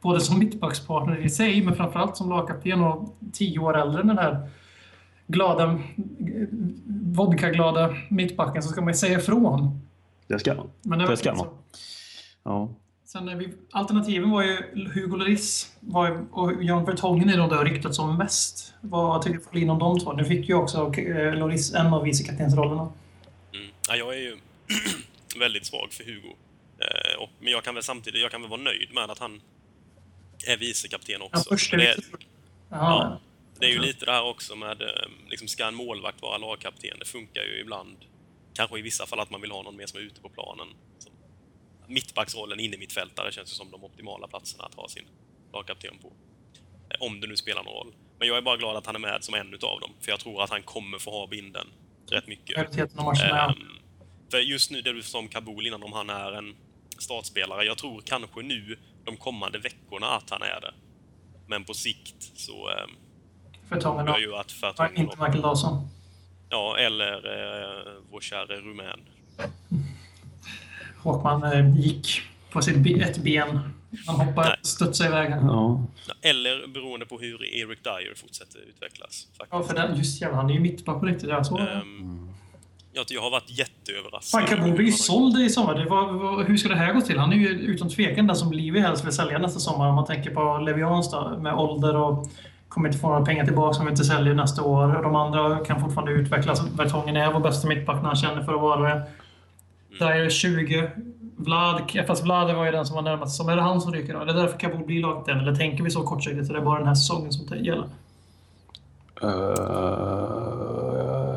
både 0.00 0.20
som 0.20 0.38
mittbackspartner 0.38 1.16
i 1.16 1.30
sig, 1.30 1.62
men 1.62 1.74
framförallt 1.74 2.16
som 2.16 2.28
lagkapten 2.28 2.80
och 2.80 3.14
tio 3.32 3.58
år 3.58 3.78
äldre 3.78 4.00
än 4.00 4.06
den 4.06 4.18
här 4.18 4.48
glada, 5.26 5.78
vodkaglada 6.86 7.94
mittbacken 8.08 8.62
så 8.62 8.68
ska 8.68 8.80
man 8.80 8.90
ju 8.90 8.94
säga 8.94 9.18
ifrån. 9.18 9.80
Det 10.26 10.38
ska 10.38 10.54
man. 10.54 10.70
Men 10.82 10.98
det, 10.98 11.06
det 11.06 11.16
ska 11.16 11.34
man. 11.34 11.46
Ja. 12.42 12.68
Sen 13.12 13.38
vi, 13.38 13.48
alternativen 13.70 14.30
var 14.30 14.42
ju 14.42 14.56
Hugo 14.94 15.16
Lloris 15.16 15.72
och 16.30 16.64
Jan 16.64 16.84
Vertongen 16.84 17.28
är 17.28 17.36
de 17.36 17.48
där 17.48 17.64
ryktats 17.64 17.96
som 17.96 18.16
mest. 18.16 18.74
Vad 18.80 19.22
tycker 19.22 19.40
Folin 19.40 19.70
om 19.70 19.78
de 19.78 20.00
två? 20.00 20.12
Nu 20.12 20.24
fick 20.24 20.48
ju 20.48 20.54
också 20.54 20.92
eh, 20.98 21.34
Lloris 21.34 21.74
en 21.74 21.86
av 21.86 22.02
vicekaptensrollerna. 22.02 22.92
Mm. 23.54 23.70
Ja, 23.88 23.96
jag 23.96 24.14
är 24.14 24.18
ju 24.18 24.36
väldigt 25.38 25.66
svag 25.66 25.92
för 25.92 26.04
Hugo. 26.04 26.36
Eh, 26.78 27.22
och, 27.22 27.30
men 27.40 27.52
jag 27.52 27.64
kan 27.64 27.74
väl 27.74 27.82
samtidigt 27.82 28.22
jag 28.22 28.30
kan 28.30 28.40
väl 28.40 28.50
vara 28.50 28.60
nöjd 28.60 28.94
med 28.94 29.10
att 29.10 29.18
han 29.18 29.40
är 30.46 30.56
vicekapten 30.56 31.22
också. 31.22 31.44
Ja, 31.46 31.56
först 31.56 31.72
är 31.72 31.76
det, 31.76 31.96
ja, 32.68 33.20
det 33.58 33.66
är 33.66 33.70
ju 33.70 33.78
lite 33.78 34.04
det 34.04 34.12
här 34.12 34.24
också 34.24 34.56
med, 34.56 34.82
eh, 34.82 34.88
liksom, 35.28 35.48
ska 35.48 35.66
en 35.66 35.74
målvakt 35.74 36.22
vara 36.22 36.38
lagkapten? 36.38 36.98
Det 36.98 37.04
funkar 37.04 37.42
ju 37.42 37.60
ibland. 37.60 37.96
Kanske 38.54 38.78
i 38.78 38.82
vissa 38.82 39.06
fall 39.06 39.20
att 39.20 39.30
man 39.30 39.40
vill 39.40 39.50
ha 39.50 39.62
någon 39.62 39.76
mer 39.76 39.86
som 39.86 39.98
är 39.98 40.04
ute 40.04 40.20
på 40.20 40.28
planen 40.28 40.66
mittbacksrollen 41.90 42.60
inne 42.60 42.76
mittfältare 42.76 43.32
känns 43.32 43.50
ju 43.52 43.54
som 43.54 43.70
de 43.70 43.84
optimala 43.84 44.26
platserna 44.28 44.64
att 44.64 44.74
ha 44.74 44.88
sin 44.88 45.04
lagkapten 45.52 45.98
på. 45.98 46.12
Eh, 46.90 46.96
om 47.00 47.20
det 47.20 47.26
nu 47.26 47.36
spelar 47.36 47.62
någon 47.64 47.74
roll. 47.74 47.94
Men 48.18 48.28
jag 48.28 48.36
är 48.36 48.42
bara 48.42 48.56
glad 48.56 48.76
att 48.76 48.86
han 48.86 48.94
är 48.94 49.00
med 49.00 49.24
som 49.24 49.34
en 49.34 49.54
utav 49.54 49.80
dem, 49.80 49.90
för 50.00 50.10
jag 50.10 50.20
tror 50.20 50.42
att 50.42 50.50
han 50.50 50.62
kommer 50.62 50.98
få 50.98 51.10
ha 51.10 51.26
binden 51.26 51.66
rätt 52.10 52.26
mycket. 52.26 52.56
Ehm, 52.58 53.54
För 54.30 54.38
just 54.38 54.70
nu, 54.70 54.82
det 54.82 54.92
du 54.92 55.02
sa 55.02 55.18
om 55.18 55.28
Kabul 55.28 55.66
innan, 55.66 55.82
om 55.82 55.92
han 55.92 56.10
är 56.10 56.32
en 56.32 56.56
startspelare. 56.98 57.64
Jag 57.64 57.78
tror 57.78 58.00
kanske 58.00 58.42
nu, 58.42 58.78
de 59.04 59.16
kommande 59.16 59.58
veckorna, 59.58 60.06
att 60.06 60.30
han 60.30 60.42
är 60.42 60.60
det. 60.60 60.74
Men 61.46 61.64
på 61.64 61.74
sikt 61.74 62.32
så... 62.34 62.70
Eh, 62.70 62.86
Fertongen 63.68 64.06
tror 64.06 64.14
då? 64.14 64.20
ju 64.20 64.34
att 64.34 64.54
Ja, 64.62 64.72
Fertongen... 64.72 64.96
Inte 64.96 65.16
Michael 65.16 65.42
Dawson. 65.42 65.88
Ja, 66.50 66.76
eller 66.78 67.14
eh, 67.14 67.92
vår 68.10 68.20
käre 68.20 68.60
rumän. 68.60 69.00
Håkman 71.02 71.42
eh, 71.42 71.78
gick 71.78 72.22
på 72.52 72.62
sitt 72.62 73.00
ett 73.02 73.18
ben. 73.18 73.60
Han 74.06 74.16
hoppade 74.16 74.56
Nej. 74.80 75.08
iväg. 75.08 75.30
Ja. 75.30 75.86
Eller 76.22 76.66
beroende 76.66 77.06
på 77.06 77.18
hur 77.18 77.44
Eric 77.44 77.78
Dyer 77.82 78.14
fortsätter 78.16 78.58
utvecklas. 78.68 79.26
Faktiskt. 79.38 79.48
Ja, 79.50 79.62
för 79.62 79.74
den, 79.74 79.96
just 79.96 80.20
jävlar, 80.20 80.36
han 80.36 80.50
är 80.50 80.54
ju 80.54 80.60
mittback 80.60 81.00
på 81.00 81.06
riktigt. 81.06 81.28
Jag 81.28 81.46
såg. 81.46 81.60
Ehm, 81.60 82.30
jag, 82.92 83.04
jag 83.08 83.22
har 83.22 83.30
varit 83.30 83.58
jätteöverraskad. 83.58 84.40
Fan, 84.40 84.56
Kabul 84.58 84.72
blir 84.72 84.86
ju 84.86 84.92
såld 84.92 85.40
i 85.40 85.50
sommar. 85.50 85.74
Det 85.74 85.84
var, 85.84 86.12
var, 86.12 86.44
hur 86.44 86.56
ska 86.56 86.68
det 86.68 86.74
här 86.74 86.92
gå 86.92 87.00
till? 87.00 87.18
Han 87.18 87.32
är 87.32 87.36
ju 87.36 87.48
utan 87.48 87.88
tvekan 87.88 88.26
den 88.26 88.36
som 88.36 88.52
Livi 88.52 88.80
helst 88.80 89.04
vill 89.04 89.12
sälja 89.12 89.38
nästa 89.38 89.60
sommar. 89.60 89.88
Om 89.88 89.94
man 89.94 90.06
tänker 90.06 90.30
på 90.30 90.58
Levians 90.58 91.10
då, 91.10 91.38
med 91.42 91.54
ålder 91.54 91.96
och 91.96 92.28
kommer 92.68 92.88
inte 92.88 92.98
få 93.00 93.08
några 93.08 93.24
pengar 93.24 93.44
tillbaka 93.44 93.78
om 93.78 93.86
vi 93.86 93.90
inte 93.90 94.04
säljer 94.04 94.34
nästa 94.34 94.62
år. 94.62 94.96
Och 94.96 95.02
de 95.02 95.16
andra 95.16 95.64
kan 95.64 95.80
fortfarande 95.80 96.12
utvecklas. 96.12 96.62
Vertongen 96.76 97.16
är 97.16 97.32
vår 97.32 97.40
bästa 97.40 97.68
mittback 97.68 98.02
när 98.02 98.08
han 98.08 98.16
känner 98.16 98.42
för 98.42 98.54
att 98.54 98.60
vara 98.60 98.94
det. 98.94 99.02
Där 99.98 100.10
är 100.10 100.30
20. 100.30 100.90
Vlad, 101.36 101.90
fast 102.06 102.24
Vlad 102.24 102.54
var 102.56 102.64
ju 102.64 102.70
den 102.72 102.86
som 102.86 102.94
var 102.96 103.02
närmast. 103.02 103.36
Som 103.36 103.48
är 103.48 103.56
det 103.56 103.62
han 103.62 103.80
som 103.80 103.92
ryker 103.92 104.14
då? 104.14 104.20
Är 104.20 104.26
det 104.26 104.32
därför 104.32 104.58
Kabul 104.58 104.86
blir 104.86 105.00
laget 105.00 105.28
än? 105.28 105.38
Eller 105.40 105.54
tänker 105.54 105.84
vi 105.84 105.90
så 105.90 106.02
kortsiktigt? 106.02 106.46
Så 106.46 106.52
det 106.52 106.58
är 106.58 106.62
bara 106.64 106.78
den 106.78 106.88
här 106.88 106.94
säsongen 106.94 107.32
som 107.32 107.56
gäller? 107.64 107.88
Eh, 109.22 109.28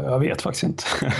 jag 0.06 0.20
vet 0.20 0.42
faktiskt 0.42 0.64
inte. 0.64 0.84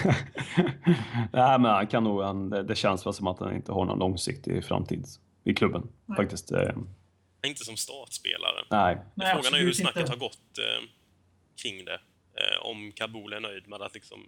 Nej, 1.32 1.60
men 1.60 1.66
han 1.66 1.88
kan 1.88 2.04
nog, 2.04 2.22
han, 2.22 2.50
det, 2.50 2.64
det 2.64 2.76
känns 2.76 3.06
väl 3.06 3.14
som 3.14 3.28
att 3.28 3.40
han 3.40 3.56
inte 3.56 3.72
har 3.72 3.86
någon 3.86 4.00
långsiktig 4.00 4.66
framtid 4.66 5.06
i 5.44 5.54
klubben. 5.54 5.88
Faktiskt. 6.18 6.52
Eh, 6.52 6.70
Inte 7.48 7.66
som 7.66 7.78
startspelare. 7.78 8.64
nej. 8.72 8.98
Nej, 9.16 9.36
Frågan 9.36 9.60
är 9.60 9.64
hur 9.66 9.72
snacket 9.74 9.98
inte. 10.00 10.12
har 10.12 10.18
gått 10.18 10.58
eh, 10.60 10.88
kring 11.64 11.86
det. 11.86 12.00
Eh, 12.42 12.66
om 12.70 12.92
Kabul 12.96 13.34
är 13.34 13.40
nöjd 13.40 13.68
med 13.68 13.82
att 13.82 13.94
liksom 13.94 14.20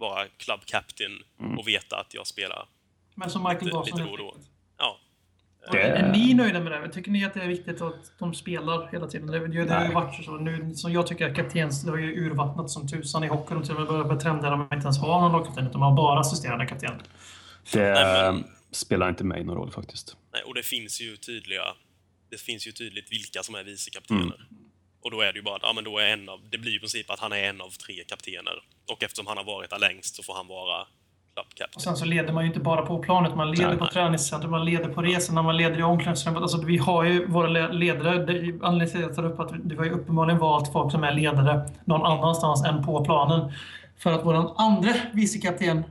vara 0.00 0.26
club 0.36 0.60
captain 0.66 1.12
Mm. 1.40 1.58
och 1.58 1.68
veta 1.68 1.96
att 1.96 2.14
jag 2.14 2.26
spelar 2.26 2.68
Men 3.14 3.30
som 3.30 3.42
Michael 3.42 3.64
lite, 3.64 3.78
lite 3.96 4.02
då 4.02 4.10
och 4.10 4.18
då. 4.18 4.36
Ja, 4.78 4.98
Det- 5.72 5.78
Är 5.82 6.12
ni 6.12 6.34
nöjda 6.34 6.60
med 6.60 6.72
det? 6.72 6.88
Tycker 6.88 7.10
ni 7.10 7.24
att 7.24 7.34
det 7.34 7.40
är 7.42 7.48
viktigt 7.48 7.80
att 7.80 8.12
de 8.18 8.34
spelar 8.34 8.88
hela 8.92 9.06
tiden? 9.06 9.26
Det, 9.26 9.38
det, 9.48 9.64
det 9.64 9.74
har 9.74 9.84
ju 9.86 9.92
varit 9.92 10.24
så. 10.24 10.36
Nu, 10.36 10.74
som 10.74 10.92
jag 10.92 11.06
tycker 11.06 11.30
att 11.30 11.36
kaptens, 11.36 11.82
det 11.82 11.90
har 11.90 11.98
ju 11.98 12.26
urvattnat 12.26 12.70
som 12.70 12.88
tusan 12.88 13.24
i 13.24 13.26
hockey. 13.26 13.54
De 13.54 13.62
till 13.62 13.72
och 13.74 13.78
med 13.80 13.88
börjar 13.88 14.04
börja 14.04 14.20
trenda 14.20 14.50
där 14.50 14.56
man 14.56 14.64
inte 14.74 14.84
ens 14.84 14.98
har 14.98 15.20
någon 15.20 15.32
lagkapten, 15.32 15.66
utan 15.66 15.80
man 15.80 15.90
har 15.90 15.96
bara 15.96 16.20
assisterande 16.20 16.66
kapten. 16.66 17.02
Det 17.72 17.92
Nej, 17.92 18.32
men- 18.32 18.44
spelar 18.70 19.08
inte 19.08 19.24
mig 19.24 19.44
någon 19.44 19.56
roll 19.56 19.70
faktiskt. 19.70 20.16
nej, 20.32 20.42
och 20.42 20.54
det 20.54 20.62
finns 20.62 21.00
ju 21.00 21.16
tydliga... 21.16 21.62
Det 22.30 22.40
finns 22.40 22.66
ju 22.66 22.72
tydligt 22.72 23.12
vilka 23.12 23.42
som 23.42 23.54
är 23.54 23.64
vicekaptener. 23.64 24.22
Mm. 24.22 24.69
Och 25.02 25.10
då 25.10 25.20
är 25.20 25.32
det 25.32 25.38
ju 25.38 25.42
bara 25.42 25.56
att 25.56 25.62
ja, 25.62 25.72
men 25.74 25.84
då 25.84 25.98
är 25.98 26.06
en 26.06 26.28
av, 26.28 26.40
det 26.50 26.58
blir 26.58 26.76
i 26.76 26.78
princip 26.78 27.10
att 27.10 27.20
han 27.20 27.32
är 27.32 27.42
en 27.44 27.60
av 27.60 27.70
tre 27.70 28.04
kaptener. 28.08 28.54
Och 28.92 29.02
eftersom 29.02 29.26
han 29.26 29.36
har 29.36 29.44
varit 29.44 29.70
där 29.70 29.78
längst 29.78 30.14
så 30.16 30.22
får 30.22 30.34
han 30.34 30.46
vara 30.46 30.86
Och 31.76 31.82
sen 31.82 31.96
så 31.96 32.04
leder 32.04 32.32
man 32.32 32.42
ju 32.44 32.48
inte 32.48 32.60
bara 32.60 32.82
på 32.82 32.98
planet, 32.98 33.36
man 33.36 33.50
leder 33.50 33.68
Nej, 33.68 33.78
på 33.78 33.84
nej. 33.84 33.92
träningscentrum, 33.92 34.50
man 34.50 34.64
leder 34.64 34.88
på 34.88 35.02
resorna, 35.02 35.42
man 35.42 35.56
leder 35.56 35.78
i 35.78 35.82
omklädningsrummet. 35.82 36.42
Alltså, 36.42 36.62
vi 36.62 36.76
har 36.76 37.04
ju 37.04 37.26
våra 37.26 37.48
le- 37.48 37.72
ledare. 37.72 38.10
Anledningen 38.62 38.88
till 38.88 38.98
att 38.98 39.02
jag 39.06 39.14
tar 39.16 39.24
upp 39.24 39.40
att 39.40 39.52
vi 39.64 39.76
har 39.76 39.84
ju 39.84 39.90
uppenbarligen 39.90 40.38
valt 40.38 40.72
folk 40.72 40.92
som 40.92 41.04
är 41.04 41.12
ledare 41.12 41.70
någon 41.84 42.06
annanstans 42.06 42.64
än 42.64 42.84
på 42.84 43.04
planen. 43.04 43.52
För 43.98 44.12
att 44.12 44.24
vår 44.24 44.60
andra 44.60 44.92
vicekapten 45.12 45.84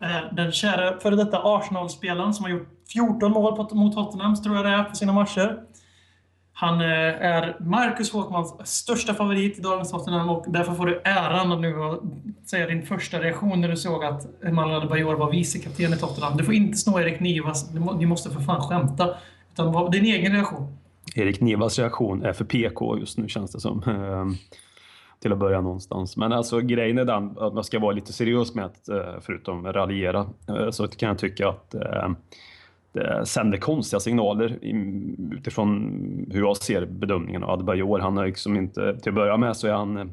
är 0.00 0.28
den 0.32 0.52
kära 0.52 1.00
före 1.00 1.16
detta 1.16 1.40
Arsenal-spelaren 1.44 2.34
som 2.34 2.44
har 2.44 2.50
gjort 2.50 2.68
14 2.92 3.32
mål 3.32 3.68
mot 3.74 3.94
Tottenham, 3.94 4.42
tror 4.42 4.56
jag 4.56 4.64
det 4.64 4.70
är, 4.70 4.84
på 4.84 4.96
sina 4.96 5.12
matcher. 5.12 5.58
Han 6.58 6.80
eh, 6.80 6.86
är 6.86 7.56
Marcus 7.60 8.12
Håkmans 8.12 8.68
största 8.68 9.14
favorit 9.14 9.58
i 9.58 9.62
dagens 9.62 9.90
Tottenham 9.90 10.28
och 10.28 10.44
därför 10.48 10.72
får 10.72 10.86
du 10.86 11.00
äran 11.04 11.52
att 11.52 11.60
nu 11.60 11.82
att 11.82 12.00
säga 12.46 12.66
din 12.66 12.86
första 12.86 13.20
reaktion 13.20 13.60
när 13.60 13.68
du 13.68 13.76
såg 13.76 14.04
att 14.04 14.44
Emanuel 14.44 14.76
Adebayor 14.76 15.14
var 15.14 15.30
vicekapten 15.30 15.92
i 15.92 15.96
Tottenham. 15.96 16.36
Du 16.36 16.44
får 16.44 16.54
inte 16.54 16.78
snå 16.78 17.00
Erik 17.00 17.20
Nivas. 17.20 17.70
Ni 17.98 18.06
måste 18.06 18.30
för 18.30 18.40
fan 18.40 18.60
skämta. 18.60 19.16
Utan 19.52 19.90
din 19.90 20.04
egen 20.04 20.32
reaktion. 20.32 20.76
Erik 21.14 21.40
Nivas 21.40 21.78
reaktion 21.78 22.22
är 22.22 22.32
för 22.32 22.44
PK 22.44 22.98
just 22.98 23.18
nu 23.18 23.28
känns 23.28 23.52
det 23.52 23.60
som. 23.60 23.82
Ehm, 23.82 24.34
till 25.20 25.32
att 25.32 25.38
börja 25.38 25.60
någonstans. 25.60 26.16
Men 26.16 26.32
alltså 26.32 26.60
grejen 26.60 26.98
är 26.98 27.04
den 27.04 27.38
att 27.38 27.54
man 27.54 27.64
ska 27.64 27.78
vara 27.78 27.92
lite 27.92 28.12
seriös 28.12 28.54
med 28.54 28.64
att 28.64 28.88
eh, 28.88 29.20
förutom 29.20 29.72
raljera 29.72 30.26
eh, 30.48 30.70
så 30.70 30.88
kan 30.88 31.08
jag 31.08 31.18
tycka 31.18 31.48
att 31.48 31.74
det 32.96 33.26
sänder 33.26 33.58
konstiga 33.58 34.00
signaler 34.00 34.58
utifrån 35.32 35.70
hur 36.30 36.40
jag 36.40 36.56
ser 36.56 36.86
bedömningen 36.86 37.42
av 37.42 37.50
Adebayor. 37.50 37.98
Han 37.98 38.16
har 38.16 38.26
liksom 38.26 38.56
inte, 38.56 38.98
till 39.00 39.10
att 39.10 39.14
börja 39.14 39.36
med 39.36 39.56
så 39.56 39.66
är 39.66 39.72
han 39.72 39.96
eh, 39.96 40.06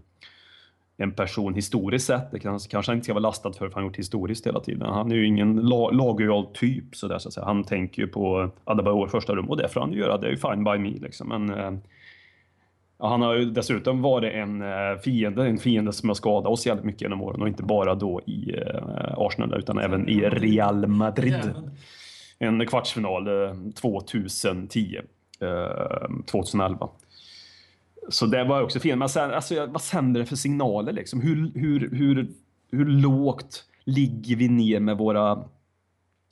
en 0.97 1.11
person 1.11 1.53
historiskt 1.53 2.05
sett, 2.05 2.31
det 2.31 2.39
kanske, 2.39 2.71
kanske 2.71 2.89
han 2.91 2.97
inte 2.97 3.03
ska 3.05 3.13
vara 3.13 3.21
lastad 3.21 3.53
för, 3.53 3.67
för 3.67 3.75
han 3.75 3.83
har 3.83 3.89
gjort 3.89 3.97
historiskt 3.97 4.47
hela 4.47 4.59
tiden. 4.59 4.89
Han 4.89 5.11
är 5.11 5.15
ju 5.15 5.27
ingen 5.27 5.55
la, 5.55 5.89
laglojal 5.91 6.45
typ 6.53 6.95
så, 6.95 7.07
där, 7.07 7.17
så 7.17 7.27
att 7.27 7.33
säga. 7.33 7.45
Han 7.45 7.63
tänker 7.63 8.01
ju 8.01 8.07
på 8.07 8.49
Adebayor 8.63 9.07
första 9.07 9.35
rum 9.35 9.49
och 9.49 9.57
det 9.57 9.69
får 9.69 9.79
han 9.79 9.93
ju 9.93 9.99
göra, 9.99 10.17
det 10.17 10.27
är 10.27 10.31
ju 10.31 10.37
fine 10.37 10.63
by 10.63 10.77
me 10.77 10.89
liksom. 10.89 11.27
Men, 11.27 11.49
eh, 11.49 11.79
ja, 12.99 13.07
han 13.07 13.21
har 13.21 13.35
ju 13.35 13.45
dessutom 13.45 14.01
varit 14.01 14.33
en 14.33 14.63
fiende, 14.99 15.47
en 15.47 15.57
fiende 15.57 15.93
som 15.93 16.09
har 16.09 16.15
skadat 16.15 16.51
oss 16.51 16.65
jävligt 16.65 16.85
mycket 16.85 17.01
genom 17.01 17.21
åren 17.21 17.41
och 17.41 17.47
inte 17.47 17.63
bara 17.63 17.95
då 17.95 18.21
i 18.21 18.55
Arsenal 19.17 19.59
utan 19.59 19.77
även 19.77 20.09
i 20.09 20.19
Real 20.19 20.87
Madrid 20.87 21.53
en 22.39 22.67
kvartsfinal 22.67 23.27
2010, 23.75 24.99
eh, 25.39 26.07
2011. 26.25 26.85
Eh, 26.85 26.89
Så 28.09 28.25
det 28.25 28.43
var 28.43 28.61
också 28.61 28.79
fel. 28.79 28.97
Men 28.97 29.09
sen, 29.09 29.31
alltså, 29.31 29.65
vad 29.65 29.81
sänder 29.81 30.19
det 30.19 30.25
för 30.25 30.35
signaler? 30.35 30.93
Liksom? 30.93 31.21
Hur, 31.21 31.51
hur, 31.55 31.89
hur, 31.89 32.27
hur 32.71 32.85
lågt 32.85 33.65
ligger 33.83 34.35
vi 34.35 34.47
ner 34.47 34.79
med 34.79 34.97
våra, 34.97 35.43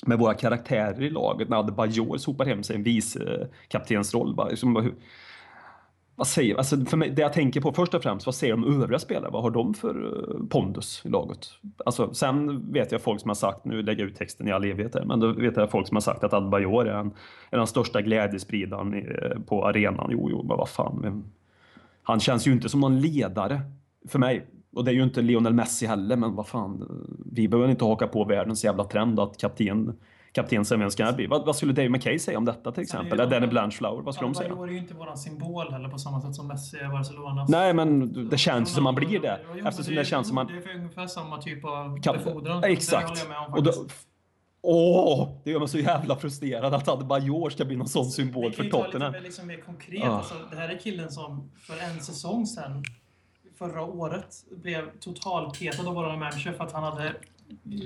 med 0.06 0.20
våra 0.20 0.34
karaktärer 0.34 1.02
i 1.02 1.10
laget 1.10 1.50
när 1.50 1.58
Adebayor 1.58 2.18
sopar 2.18 2.46
hem 2.46 2.64
sig 2.64 2.76
en 2.76 2.84
vice 2.84 3.24
eh, 3.24 3.48
kaptensroll? 3.68 4.36
Bara, 4.36 4.50
liksom, 4.50 4.76
hur, 4.76 4.94
vad 6.22 6.28
säger, 6.28 6.56
alltså 6.56 6.86
för 6.86 6.98
mig, 6.98 7.10
det 7.10 7.22
jag 7.22 7.34
tänker 7.34 7.62
på 7.62 7.74
först 7.74 7.94
och 7.94 8.04
främst, 8.04 8.26
vad 8.26 8.36
säger 8.36 8.54
de 8.54 8.82
övriga 8.82 9.00
spelare? 9.00 9.32
Vad 9.32 9.44
har 9.44 9.52
de 9.52 9.74
för 9.74 10.06
eh, 10.06 10.48
pondus 10.50 11.02
i 11.06 11.10
laget? 11.10 11.48
Alltså, 11.86 12.14
sen 12.14 12.72
vet 12.72 12.92
jag 12.92 13.02
folk 13.02 13.22
som 13.22 13.30
har 13.30 13.36
sagt, 13.36 13.66
nu 13.66 13.84
lägger 13.84 14.04
jag 14.04 14.10
ut 14.10 14.18
texten 14.18 14.48
i 14.48 14.52
all 14.52 14.64
evighet 14.64 14.96
här, 14.96 15.06
men 15.06 15.20
då 15.20 15.34
vet 15.34 15.58
jag 15.58 15.72
folk 15.72 15.88
som 15.88 15.96
har 15.96 16.02
sagt 16.02 16.24
att 16.24 16.34
Adbajor 16.34 16.88
är, 16.88 16.94
en, 16.94 17.12
är 17.50 17.58
den 17.58 17.68
största 17.68 18.02
glädjespridaren 18.02 18.94
eh, 18.94 19.40
på 19.48 19.68
arenan. 19.68 20.10
Jo, 20.12 20.28
jo, 20.32 20.44
men 20.44 20.58
vad 20.58 20.70
fan. 20.70 21.00
Men, 21.02 21.24
han 22.04 22.20
känns 22.20 22.48
ju 22.48 22.52
inte 22.52 22.70
som 22.70 22.80
någon 22.80 23.00
ledare 23.00 23.62
för 24.08 24.20
mig. 24.20 24.48
Och 24.74 24.86
det 24.86 24.92
är 24.92 24.96
ju 24.96 25.04
inte 25.04 25.22
Lionel 25.22 25.54
Messi 25.54 25.86
heller, 25.86 26.16
men 26.16 26.36
vad 26.36 26.48
fan. 26.48 27.06
Vi 27.26 27.48
behöver 27.48 27.70
inte 27.70 27.86
haka 27.86 28.08
på 28.08 28.24
världens 28.24 28.64
jävla 28.64 28.84
trend 28.84 29.20
att 29.20 29.38
kapten 29.38 30.00
kapten 30.32 30.64
vem 30.70 30.92
ska 30.92 31.06
det 31.06 31.14
bli? 31.14 31.28
Vad, 31.28 31.46
vad 31.46 31.56
skulle 31.56 31.74
Dave 31.74 31.90
McKay 31.90 32.20
säga 32.20 32.38
om 32.38 32.46
detta 32.46 32.72
till 32.72 32.84
exempel? 32.84 33.20
Eller 33.20 33.32
Danny 33.32 33.48
Blanchflower, 33.48 34.02
vad 34.04 34.16
skulle 34.16 34.28
de 34.28 34.36
säga? 34.36 34.54
Är 34.54 34.68
ju 34.68 34.78
inte 34.78 34.94
vår 34.94 35.16
symbol 35.16 35.72
heller 35.72 35.90
på 35.90 35.98
samma 35.98 36.22
sätt 36.22 36.36
som 36.36 36.48
Messi 36.48 36.78
är 36.78 36.90
Barcelonas. 36.90 37.50
Nej, 37.50 37.74
men 37.74 38.14
det 38.30 38.38
känns 38.38 38.74
som 38.74 38.84
man 38.84 38.96
blir 38.96 39.20
det. 39.20 39.40
Jo, 39.56 39.68
Eftersom 39.68 39.96
det 39.96 40.06
känns 40.06 40.28
som 40.28 40.36
man... 40.36 40.48
Det 40.48 40.72
är 40.72 40.76
ungefär 40.76 41.08
samma 41.08 41.42
typ 41.42 41.66
av 41.66 42.02
Kan- 42.02 42.18
befordran. 42.18 42.64
Exakt. 42.64 43.28
Det 43.64 43.74
åh, 44.64 45.30
det 45.44 45.52
gör 45.52 45.60
mig 45.60 45.68
så 45.68 45.78
jävla 45.78 46.16
frustrerad 46.16 46.74
att 46.74 46.88
Adebayor 46.88 47.50
ska 47.50 47.66
bli 47.66 47.76
någon 47.76 47.88
sån 47.88 48.06
symbol 48.06 48.50
Vi 48.50 48.56
för 48.56 48.58
kan 48.58 48.66
ju 48.66 48.72
Tottenham. 48.72 49.12
lite 49.12 49.22
mer, 49.22 49.26
liksom 49.28 49.48
mer 49.48 49.58
konkret. 49.62 50.04
Ah. 50.04 50.18
Alltså, 50.18 50.34
det 50.52 50.56
här 50.56 50.70
är 50.70 50.80
killen 50.80 51.12
som 51.12 51.52
för 51.60 51.78
en 51.80 52.00
säsong 52.02 52.46
sedan, 52.46 52.84
förra 53.58 53.82
året, 53.84 54.36
blev 54.52 55.00
totalpetad 55.00 55.88
av 55.88 55.94
våra 55.96 56.16
manager 56.18 56.54
för 56.54 56.64
att 56.64 56.72
han 56.72 56.84
hade 56.84 57.14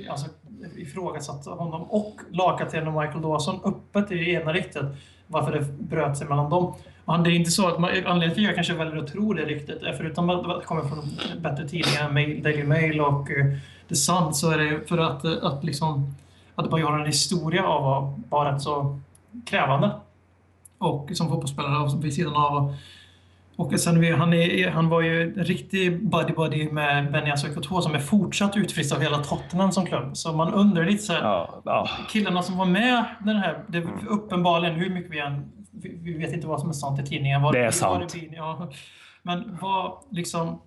alltså, 0.09 0.27
ifrågasatt 0.75 1.45
honom 1.45 1.81
och 1.81 2.21
lagkaptenen 2.31 2.93
Michael 2.93 3.21
Dawson 3.21 3.59
öppet 3.63 4.11
i 4.11 4.31
ena 4.31 4.53
ryktet 4.53 4.85
Varför 5.27 5.51
det 5.51 5.65
bröt 5.79 6.17
sig 6.17 6.27
mellan 6.27 6.49
dem. 6.49 6.73
Och 7.05 7.19
det 7.19 7.29
är 7.29 7.33
inte 7.33 7.51
så 7.51 7.67
att 7.67 7.79
man, 7.79 7.89
anledningen 7.89 8.35
till 8.35 8.43
att 8.43 8.47
jag 8.47 8.55
kanske 8.55 8.73
väljer 8.73 8.97
att 8.97 9.11
tro 9.11 9.33
det 9.33 9.45
riktigt, 9.45 9.83
är 9.83 9.93
förutom 9.93 10.29
att 10.29 10.59
det 10.59 10.65
kommer 10.65 10.83
från 10.83 11.17
bättre 11.41 11.67
tidningar, 11.67 12.11
Mail, 12.11 12.43
Daily 12.43 12.63
Mail 12.63 13.01
och 13.01 13.29
uh, 13.29 13.57
The 13.89 13.95
Sun, 13.95 14.33
så 14.33 14.51
är 14.51 14.57
det 14.57 14.87
för 14.87 14.97
att, 14.97 15.25
uh, 15.25 15.37
att 15.41 15.63
liksom 15.63 16.15
att 16.55 16.69
bara 16.69 16.81
göra 16.81 16.99
en 16.99 17.05
historia 17.05 17.67
av 17.67 18.03
att 18.03 18.31
vara 18.31 18.53
rätt 18.53 18.61
så 18.61 18.99
krävande. 19.45 19.91
Och 20.77 21.09
som 21.13 21.29
fotbollsspelare 21.29 22.01
vid 22.01 22.13
sidan 22.13 22.35
av. 22.35 22.75
Och 23.55 23.79
sen, 23.79 24.13
han, 24.13 24.33
är, 24.33 24.69
han 24.69 24.89
var 24.89 25.01
ju 25.01 25.21
en 25.23 25.43
riktig 25.43 26.09
buddy-buddy 26.09 26.71
med 26.71 27.11
Benny 27.11 27.31
K2 27.31 27.81
som 27.81 27.95
är 27.95 27.99
fortsatt 27.99 28.57
utfryst 28.57 28.93
av 28.93 29.01
hela 29.01 29.17
Tottenham 29.17 29.71
som 29.71 29.85
klubb. 29.85 30.17
Så 30.17 30.33
man 30.33 30.53
undrar 30.53 30.85
lite 30.85 31.03
så 31.03 31.13
här, 31.13 31.21
Ja, 31.21 31.61
ja. 31.65 31.89
killarna 32.09 32.43
som 32.43 32.57
var 32.57 32.65
med 32.65 33.05
den 33.19 33.35
här, 33.35 33.63
det 33.67 33.77
är 33.77 33.87
uppenbarligen 34.09 34.75
hur 34.75 34.89
mycket 34.89 35.11
vi 35.11 35.19
än, 35.19 35.51
vi, 35.71 35.99
vi 36.01 36.13
vet 36.17 36.33
inte 36.33 36.47
vad 36.47 36.59
som 36.59 36.69
är 36.69 36.73
sant 36.73 36.99
i 36.99 37.03
tidningen. 37.03 37.41
Vad, 37.41 37.53
Det 37.53 37.65
är 37.65 37.71
sant. 37.71 38.13
blir, 38.13 38.33
ja. 38.35 38.69
Men 39.23 39.57
vad 39.61 39.91
liksom, 40.11 40.61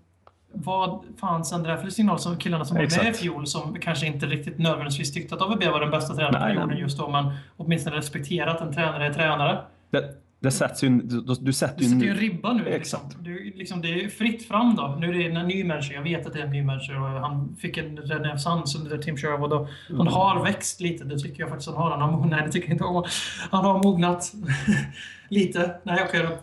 vad 0.52 1.04
fan 1.20 1.44
sänder 1.44 1.68
det 1.70 1.76
här 1.76 1.82
för 1.82 1.90
signal 1.90 2.18
som 2.18 2.36
killarna 2.36 2.64
som 2.64 2.76
var 2.76 3.04
med 3.04 3.14
i 3.14 3.18
fjol 3.18 3.46
som 3.46 3.76
kanske 3.80 4.06
inte 4.06 4.26
riktigt 4.26 4.58
nödvändigtvis 4.58 5.12
tyckte 5.14 5.34
att 5.34 5.42
AVB 5.42 5.64
var 5.64 5.80
den 5.80 5.90
bästa 5.90 6.14
tränaren 6.14 6.54
på 6.54 6.60
jorden 6.60 6.78
just 6.78 6.98
då, 6.98 7.08
men 7.08 7.30
åtminstone 7.56 7.96
respekterat 7.96 8.60
en 8.60 8.74
tränare 8.74 9.06
är 9.06 9.12
tränare. 9.12 9.58
Det, 9.90 10.14
det 10.40 10.50
sätts 10.50 10.84
ju, 10.84 10.88
du, 10.88 11.20
du 11.40 11.52
sätter 11.52 11.78
Du 11.78 11.84
ju 11.84 11.90
sätter 11.90 12.04
ju 12.04 12.10
en, 12.10 12.16
ribba 12.16 12.52
nu. 12.52 12.66
Exakt. 12.68 13.04
Liksom. 13.04 13.24
Du, 13.24 13.52
liksom, 13.56 13.80
det 13.82 14.04
är 14.04 14.08
fritt 14.08 14.48
fram 14.48 14.76
då. 14.76 14.96
Nu 15.00 15.08
är 15.08 15.12
det 15.30 15.36
en 15.40 15.48
ny 15.48 15.64
människa. 15.64 15.94
Jag 15.94 16.02
vet 16.02 16.26
att 16.26 16.32
det 16.32 16.38
är 16.38 16.44
en 16.44 16.50
ny 16.52 16.62
människa 16.62 17.00
och 17.00 17.08
han 17.08 17.56
fick 17.60 17.76
en 17.76 17.96
renässans 17.96 18.76
under 18.76 18.98
Tim 18.98 19.16
Sherwood. 19.16 19.52
Och 19.52 19.68
Mm. 19.90 20.00
han 20.00 20.08
har 20.08 20.44
växt 20.44 20.80
lite. 20.80 21.04
Det 21.04 21.18
tycker 21.18 21.40
jag 21.40 21.48
faktiskt 21.48 21.68
han 21.70 21.76
har. 21.76 21.90
Han 21.90 22.00
har, 22.14 22.26
nej, 22.26 22.42
det 22.46 22.52
tycker 22.52 22.68
jag 22.68 22.74
inte 22.74 22.84
om. 22.84 23.04
Han 23.50 23.64
har 23.64 23.82
mognat 23.82 24.32
lite. 25.28 25.74
Nej, 25.82 26.04
okej 26.08 26.22
då. 26.22 26.38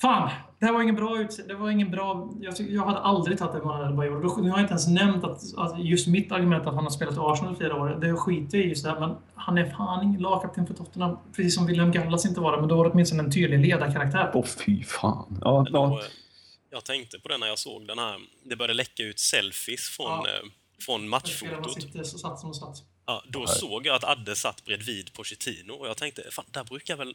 Fan! 0.00 0.30
Det 0.58 0.66
här 0.66 0.72
var 0.72 0.82
ingen 0.82 0.94
bra 0.94 1.16
utse- 1.16 1.46
Det 1.48 1.54
var 1.54 1.70
ingen 1.70 1.90
bra... 1.90 2.30
Jag, 2.40 2.54
jag 2.70 2.82
hade 2.86 2.98
aldrig 2.98 3.38
tagit 3.38 3.54
gjort. 3.54 4.22
Då- 4.22 4.42
Nu 4.42 4.50
har 4.50 4.58
jag 4.58 4.60
inte 4.64 4.72
ens 4.72 4.88
nämnt 4.88 5.24
att, 5.24 5.40
att 5.56 5.84
just 5.84 6.06
mitt 6.06 6.32
argument 6.32 6.66
att 6.66 6.74
han 6.74 6.84
har 6.84 6.90
spelat 6.90 7.14
i 7.14 7.18
Arsenal 7.20 7.52
i 7.54 7.56
flera 7.56 7.74
år, 7.82 7.88
det 8.00 8.14
skiter 8.14 8.58
jag 8.58 8.66
i 8.66 8.68
just 8.68 8.84
det 8.84 8.90
här. 8.90 9.00
Men 9.00 9.16
han 9.34 9.58
är 9.58 9.70
fan 9.70 10.02
ingen 10.04 10.20
lagkapten 10.22 10.66
för 10.66 10.74
Tottenham. 10.74 11.16
Precis 11.36 11.54
som 11.54 11.66
William 11.66 11.92
Gallas 11.92 12.26
inte 12.26 12.40
var 12.40 12.52
det, 12.52 12.58
men 12.60 12.68
då 12.68 12.76
var 12.76 12.84
det 12.84 12.90
åtminstone 12.90 13.22
en 13.22 13.32
tydlig 13.32 13.60
ledarkaraktär. 13.66 14.30
Åh 14.34 14.44
fy 14.44 14.84
fan. 14.84 15.38
Ja, 15.40 15.66
ja. 15.72 15.92
eh, 16.00 16.06
jag 16.70 16.84
tänkte 16.84 17.18
på 17.18 17.28
det 17.28 17.38
när 17.38 17.46
jag 17.46 17.58
såg 17.58 17.86
den 17.86 17.98
här. 17.98 18.16
Det 18.44 18.56
började 18.56 18.74
läcka 18.74 19.02
ut 19.02 19.18
selfies 19.18 19.88
från, 19.88 20.06
Ja. 20.06 20.26
eh, 20.28 20.48
från 20.86 21.08
matchfotot. 21.08 21.82
sitter 21.82 22.02
så 22.02 22.18
satt 22.18 22.38
som 22.40 22.54
satt. 22.54 22.76
Ja, 23.06 23.22
då 23.28 23.46
såg 23.46 23.86
jag 23.86 23.96
att 23.96 24.04
Adde 24.04 24.36
satt 24.36 24.64
bredvid 24.64 25.12
Pochettino 25.12 25.72
och 25.72 25.88
jag 25.88 25.96
tänkte, 25.96 26.22
fan, 26.30 26.44
där 26.50 26.64
brukar 26.64 26.96
väl 26.96 27.14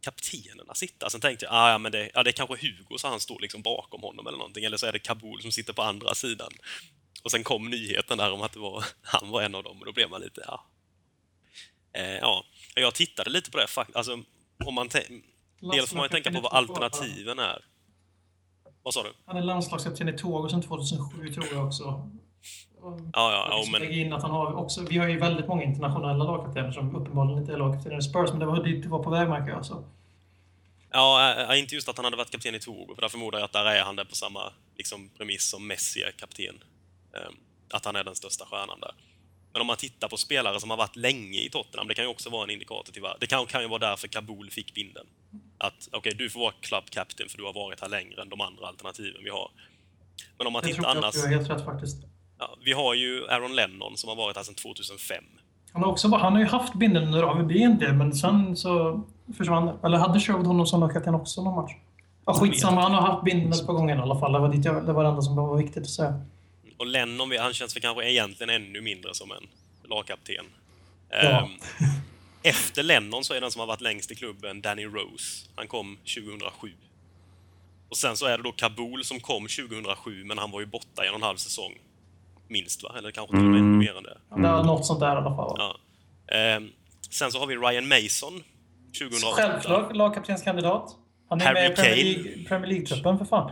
kaptenerna 0.00 0.74
sitta? 0.74 1.10
Sen 1.10 1.20
tänkte 1.20 1.44
jag, 1.44 1.54
ah, 1.54 1.70
ja, 1.70 1.78
men 1.78 1.92
det, 1.92 2.10
ja, 2.14 2.22
det 2.22 2.30
är 2.30 2.32
kanske 2.32 2.66
Hugo 2.66 2.98
så 2.98 3.08
han 3.08 3.20
står 3.20 3.40
liksom 3.40 3.62
bakom 3.62 4.02
honom 4.02 4.26
eller 4.26 4.38
någonting, 4.38 4.64
eller 4.64 4.76
så 4.76 4.86
är 4.86 4.92
det 4.92 4.98
Kabul 4.98 5.42
som 5.42 5.52
sitter 5.52 5.72
på 5.72 5.82
andra 5.82 6.14
sidan. 6.14 6.52
Och 7.24 7.30
sen 7.30 7.44
kom 7.44 7.70
nyheten 7.70 8.18
där 8.18 8.32
om 8.32 8.42
att 8.42 8.56
var, 8.56 8.84
han 9.02 9.30
var 9.30 9.42
en 9.42 9.54
av 9.54 9.62
dem 9.62 9.78
och 9.78 9.86
då 9.86 9.92
blev 9.92 10.10
man 10.10 10.20
lite, 10.20 10.42
ja. 10.46 10.64
Eh, 11.92 12.16
ja, 12.16 12.44
jag 12.74 12.94
tittade 12.94 13.30
lite 13.30 13.50
på 13.50 13.58
det 13.58 13.66
faktiskt. 13.66 13.96
Alltså, 13.96 14.22
om 14.64 14.74
man 14.74 14.88
dels 15.60 15.90
får 15.90 15.96
man 15.96 16.04
ju 16.04 16.08
tänka 16.08 16.32
på 16.32 16.40
vad 16.40 16.52
alternativen 16.52 17.38
är. 17.38 17.64
Vad 18.82 18.94
sa 18.94 19.02
du? 19.02 19.12
Han 19.26 19.36
är 19.36 19.42
landslagskapten 19.42 20.08
i 20.08 20.18
Togo 20.18 20.48
sedan 20.48 20.62
2007 20.62 21.32
tror 21.34 21.46
jag 21.52 21.66
också. 21.66 22.10
Och 22.82 23.00
Ja, 23.00 23.32
ja, 23.32 23.48
ja, 23.50 23.64
men 23.72 23.92
in 23.92 24.12
att 24.12 24.22
han 24.22 24.30
har 24.30 24.54
också, 24.54 24.84
vi 24.90 24.98
har 24.98 25.08
ju 25.08 25.18
väldigt 25.18 25.48
många 25.48 25.62
internationella 25.62 26.24
lagkaptener 26.24 26.72
som 26.72 26.96
uppenbarligen 26.96 27.38
inte 27.38 27.52
är 27.52 27.56
lagkaptener 27.56 27.98
i 27.98 28.02
Spurs, 28.02 28.30
men 28.30 28.38
det 28.38 28.46
var 28.46 28.64
dit 28.64 28.82
det 28.82 28.88
var 28.88 29.02
på 29.02 29.10
väg 29.10 29.28
märker 29.28 29.52
jag. 29.52 29.64
Så. 29.66 29.84
Ja, 30.90 31.34
äh, 31.52 31.60
inte 31.60 31.74
just 31.74 31.88
att 31.88 31.96
han 31.96 32.04
hade 32.04 32.16
varit 32.16 32.30
kapten 32.30 32.54
i 32.54 32.60
Togo, 32.60 32.94
för 32.94 33.02
där 33.02 33.08
förmodar 33.08 33.38
jag 33.38 33.44
att 33.44 33.52
där 33.52 33.64
är 33.64 33.82
han 33.82 33.96
där 33.96 34.04
på 34.04 34.14
samma 34.14 34.52
liksom, 34.76 35.10
premiss 35.16 35.50
som 35.50 35.66
Messi 35.66 36.02
är 36.02 36.10
kapten. 36.10 36.54
Ehm, 37.14 37.34
att 37.70 37.84
han 37.84 37.96
är 37.96 38.04
den 38.04 38.14
största 38.14 38.44
stjärnan 38.44 38.80
där. 38.80 38.94
Men 39.52 39.60
om 39.60 39.66
man 39.66 39.76
tittar 39.76 40.08
på 40.08 40.16
spelare 40.16 40.60
som 40.60 40.70
har 40.70 40.76
varit 40.76 40.96
länge 40.96 41.40
i 41.40 41.50
Tottenham, 41.50 41.88
det 41.88 41.94
kan 41.94 42.04
ju 42.04 42.10
också 42.10 42.30
vara 42.30 42.44
en 42.44 42.50
indikator 42.50 42.92
till 42.92 43.02
vad... 43.02 43.16
Det 43.20 43.26
kan, 43.26 43.46
kan 43.46 43.62
ju 43.62 43.68
vara 43.68 43.78
därför 43.78 44.08
Kabul 44.08 44.50
fick 44.50 44.74
binden. 44.74 45.06
Att 45.58 45.88
okej, 45.92 46.14
du 46.14 46.30
får 46.30 46.40
vara 46.40 46.52
club 46.60 46.84
captain 46.90 47.28
för 47.28 47.38
du 47.38 47.44
har 47.44 47.52
varit 47.52 47.80
här 47.80 47.88
längre 47.88 48.22
än 48.22 48.28
de 48.28 48.40
andra 48.40 48.66
alternativen 48.66 49.24
vi 49.24 49.30
har. 49.30 49.50
Men 50.38 50.46
om 50.46 50.52
man 50.52 50.62
Jag 50.62 50.70
tittar 50.70 50.82
tror 50.82 50.90
att 50.90 50.96
annars... 50.96 51.14
du 51.14 51.20
har 51.20 51.28
helt 51.28 51.50
rätt 51.50 51.64
faktiskt. 51.64 51.96
Ja, 52.40 52.56
vi 52.64 52.72
har 52.72 52.94
ju 52.94 53.28
Aaron 53.28 53.56
Lennon 53.56 53.96
som 53.96 54.08
har 54.08 54.16
varit 54.16 54.36
här 54.36 54.44
sedan 54.44 54.54
2005. 54.54 55.24
Han 55.72 55.82
har, 55.82 55.90
också, 55.90 56.08
han 56.08 56.32
har 56.32 56.40
ju 56.40 56.46
haft 56.46 56.74
binden 56.74 57.04
under 57.04 57.22
AVB 57.22 57.50
en 57.50 57.78
del, 57.78 57.92
men 57.92 58.14
sen 58.14 58.56
så 58.56 59.02
försvann. 59.36 59.78
Eller 59.84 59.98
hade 59.98 60.20
Sherwood 60.20 60.46
honom 60.46 60.66
som 60.66 60.80
lagkapten 60.80 61.14
också 61.14 61.42
någon 61.42 61.54
match? 61.54 61.72
Ja, 62.26 62.34
skitsamma, 62.34 62.80
han 62.80 62.92
har 62.92 63.00
haft 63.00 63.24
binden 63.24 63.52
ett 63.52 63.66
par 63.66 63.72
gånger 63.72 63.96
i 63.96 63.98
alla 63.98 64.20
fall. 64.20 64.32
Det 64.32 64.38
var, 64.38 64.48
dit 64.48 64.64
jag, 64.64 64.86
det 64.86 64.92
var 64.92 65.02
det 65.02 65.08
enda 65.08 65.22
som 65.22 65.36
var 65.36 65.56
viktigt 65.56 65.82
att 65.82 65.90
säga. 65.90 66.20
Och 66.78 66.86
Lennon, 66.86 67.32
han 67.38 67.52
känns 67.52 67.76
väl 67.76 67.82
kanske 67.82 68.10
egentligen 68.10 68.50
ännu 68.50 68.80
mindre 68.80 69.14
som 69.14 69.30
en 69.30 69.46
lagkapten. 69.90 70.44
Ja. 71.10 71.18
Ehm, 71.18 71.48
Efter 72.42 72.82
Lennon 72.82 73.24
så 73.24 73.34
är 73.34 73.40
den 73.40 73.50
som 73.50 73.60
har 73.60 73.66
varit 73.66 73.80
längst 73.80 74.10
i 74.10 74.14
klubben 74.14 74.60
Danny 74.60 74.84
Rose. 74.84 75.46
Han 75.54 75.68
kom 75.68 75.96
2007. 75.96 76.72
Och 77.88 77.96
sen 77.96 78.16
så 78.16 78.26
är 78.26 78.36
det 78.36 78.42
då 78.42 78.52
Kabul 78.52 79.04
som 79.04 79.20
kom 79.20 79.42
2007, 79.42 80.24
men 80.24 80.38
han 80.38 80.50
var 80.50 80.60
ju 80.60 80.66
borta 80.66 81.04
i 81.04 81.08
en 81.08 81.14
och 81.14 81.20
en 81.20 81.22
halv 81.22 81.36
säsong. 81.36 81.72
Minst 82.50 82.82
va? 82.82 82.94
Eller 82.98 83.10
kanske 83.10 83.36
till 83.36 83.44
och 83.44 83.50
med 83.50 83.60
ännu 83.60 83.78
mer 83.78 83.96
än 83.96 84.02
det. 84.02 84.18
Det 84.36 84.42
var 84.42 84.64
något 84.64 84.86
sånt 84.86 85.00
där 85.00 85.14
i 85.14 85.16
alla 85.16 85.36
fall. 85.36 85.56
Ja. 85.58 85.76
Ehm, 86.36 86.68
sen 87.10 87.32
så 87.32 87.38
har 87.38 87.46
vi 87.46 87.56
Ryan 87.56 87.88
Mason. 87.88 88.42
2008. 88.98 89.36
Självklart 89.36 89.96
lagkaptenskandidat. 89.96 90.96
Han 91.28 91.40
är 91.40 91.44
Harry 91.44 91.54
med 91.54 91.72
i 91.72 91.74
Premier 91.74 91.94
Kane. 91.94 92.02
League- 92.34 92.48
Premier 92.48 92.66
League-truppen 92.70 93.18
för 93.18 93.24
fan. 93.24 93.50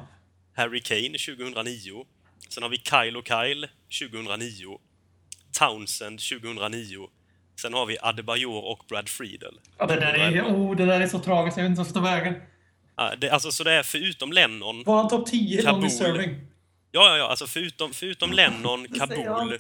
Harry 0.57 0.81
Kane 0.81 1.19
2009. 1.19 2.05
Sen 2.49 2.63
har 2.63 2.71
vi 2.71 2.77
Kyle 2.79 3.17
och 3.19 3.27
Kyle 3.29 3.69
2009. 4.01 4.79
Townsend 5.59 6.19
2009. 6.21 7.09
Sen 7.61 7.75
har 7.75 7.87
vi 7.87 7.97
Adebayor 8.03 8.65
och 8.65 8.85
Brad 8.89 9.09
Friedel. 9.09 9.61
Ja, 9.79 9.87
det, 9.87 9.95
där 9.95 10.15
är, 10.15 10.43
oh, 10.43 10.77
det 10.77 10.87
där 10.87 11.01
är 11.01 11.07
så 11.07 11.19
tragiskt, 11.19 11.57
jag 11.57 11.65
vet 11.65 11.71
inte 11.71 11.79
vad 11.79 11.87
som 11.87 11.95
ska 11.95 12.01
ta 12.01 12.07
vägen. 12.17 12.35
Ja, 12.97 13.13
det, 13.21 13.31
alltså, 13.31 13.51
så 13.51 13.65
det 13.65 13.73
är 13.73 13.83
förutom 13.83 14.33
Lennon... 14.33 14.85
Var 14.85 14.97
han 14.97 15.09
topp 15.09 15.27
10 15.27 15.59
i 15.59 15.63
Kabul. 15.63 15.73
London 15.73 15.91
Serving? 15.91 16.37
Ja, 16.93 17.09
ja, 17.11 17.17
ja, 17.17 17.29
alltså 17.29 17.47
förutom, 17.47 17.93
förutom 17.93 18.33
Lennon, 18.33 18.87
Kabul 18.99 19.59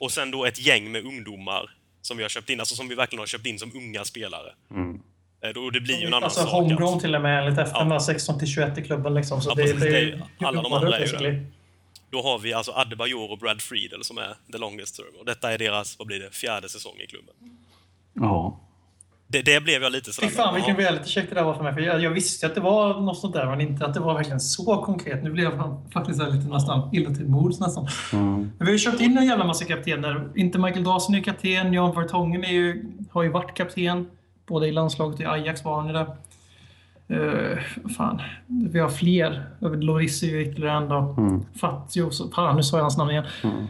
och 0.00 0.12
sen 0.12 0.30
då 0.30 0.44
ett 0.44 0.66
gäng 0.66 0.92
med 0.92 1.04
ungdomar 1.06 1.70
som 2.02 2.16
vi 2.16 2.22
har 2.22 2.30
köpt 2.30 2.50
in, 2.50 2.60
alltså 2.60 2.74
som 2.74 2.88
vi 2.88 2.94
verkligen 2.94 3.20
har 3.20 3.26
köpt 3.26 3.46
in 3.46 3.58
som 3.58 3.72
unga 3.76 4.04
spelare. 4.04 4.52
Eh, 5.44 5.50
Då, 5.54 5.70
det 5.70 5.80
blir 5.80 5.96
ju 6.00 6.06
en 6.06 6.14
annan 6.14 6.24
Alltså 6.24 6.40
sak. 6.40 6.50
homegrown 6.50 6.94
att- 6.94 7.00
till 7.00 7.14
och 7.14 7.20
med 7.22 7.38
enligt 7.46 7.58
FN, 7.58 7.72
Ja. 7.74 7.84
var 7.84 7.98
16 8.00 8.38
till 8.38 8.48
21 8.48 8.78
i 8.78 8.82
klubben 8.84 9.14
liksom. 9.14 9.40
Så 9.42 9.50
Ja, 9.50 9.54
det, 9.54 9.62
precis, 9.62 9.80
det, 9.80 9.90
det 9.90 9.96
är 9.98 10.00
ju- 10.02 10.20
alla 10.38 10.62
de 10.62 10.72
andra 10.72 10.88
är 10.96 11.00
ju 11.00 11.04
basically. 11.06 11.40
Då 12.10 12.22
har 12.22 12.38
vi 12.38 12.52
alltså 12.52 12.72
Adebayor 12.72 13.30
och 13.30 13.38
Brad 13.38 13.62
Friedel 13.62 14.04
som 14.04 14.18
är 14.18 14.34
the 14.52 14.58
longest 14.58 14.96
term. 14.96 15.14
Och 15.18 15.24
detta 15.24 15.52
är 15.52 15.58
deras, 15.58 15.98
vad 15.98 16.06
blir 16.06 16.20
det, 16.20 16.30
fjärde 16.30 16.68
säsong 16.68 16.96
i 17.00 17.06
klubben. 17.06 17.34
Ja. 18.14 18.60
Det, 19.34 19.42
det 19.42 19.60
blev 19.60 19.82
jag 19.82 19.92
lite 19.92 20.12
sådär... 20.12 20.28
Fy 20.28 20.34
fan 20.34 20.54
vilken 20.54 20.74
ja, 20.74 20.80
reality 20.80 21.08
check 21.08 21.28
det 21.28 21.34
där 21.34 21.44
var 21.44 21.54
för 21.54 21.62
mig. 21.62 21.74
För 21.74 21.80
jag, 21.80 22.02
jag 22.02 22.10
visste 22.10 22.46
att 22.46 22.54
det 22.54 22.60
var 22.60 23.00
något 23.00 23.18
sånt 23.18 23.34
där, 23.34 23.46
men 23.46 23.60
inte 23.60 23.86
att 23.86 23.94
det 23.94 24.00
var 24.00 24.14
verkligen 24.14 24.40
så 24.40 24.76
konkret. 24.76 25.22
Nu 25.22 25.30
blev 25.30 25.56
han 25.56 25.90
faktiskt 25.90 26.22
lite 26.22 26.48
nästan 26.48 26.94
illa 26.94 27.14
till 27.14 27.28
mods 27.28 27.60
nästan. 27.60 27.88
Mm. 28.12 28.34
Men 28.34 28.52
Vi 28.58 28.64
har 28.64 28.72
ju 28.72 28.78
köpt 28.78 29.00
in 29.00 29.18
en 29.18 29.26
jävla 29.26 29.44
massa 29.44 29.64
kaptener. 29.64 30.28
Inte 30.34 30.58
Michael 30.58 30.84
Dawson 30.84 31.14
är 31.14 31.20
kapten, 31.20 31.72
Jan 31.72 31.94
Vertongen 31.94 32.44
är 32.44 32.52
ju, 32.52 32.84
har 33.10 33.22
ju 33.22 33.28
varit 33.28 33.54
kapten. 33.54 34.06
Både 34.46 34.66
i 34.66 34.72
landslaget 34.72 35.14
och 35.14 35.24
i 35.24 35.26
Ajax 35.26 35.64
var 35.64 35.80
han 35.80 35.86
ju 35.86 35.92
det. 35.92 36.06
Uh, 37.10 37.58
fan, 37.96 38.22
vi 38.46 38.78
har 38.78 38.88
fler. 38.88 39.46
Loris 39.60 40.22
är 40.22 40.26
ju 40.26 40.42
ytterligare 40.42 40.76
en 40.76 40.88
då. 40.88 41.14
Mm. 41.18 41.44
Fazio, 41.60 42.10
så, 42.10 42.30
fan 42.30 42.56
nu 42.56 42.62
sa 42.62 42.76
jag 42.76 42.84
hans 42.84 42.96
namn 42.96 43.10
igen. 43.10 43.24
Mm. 43.42 43.66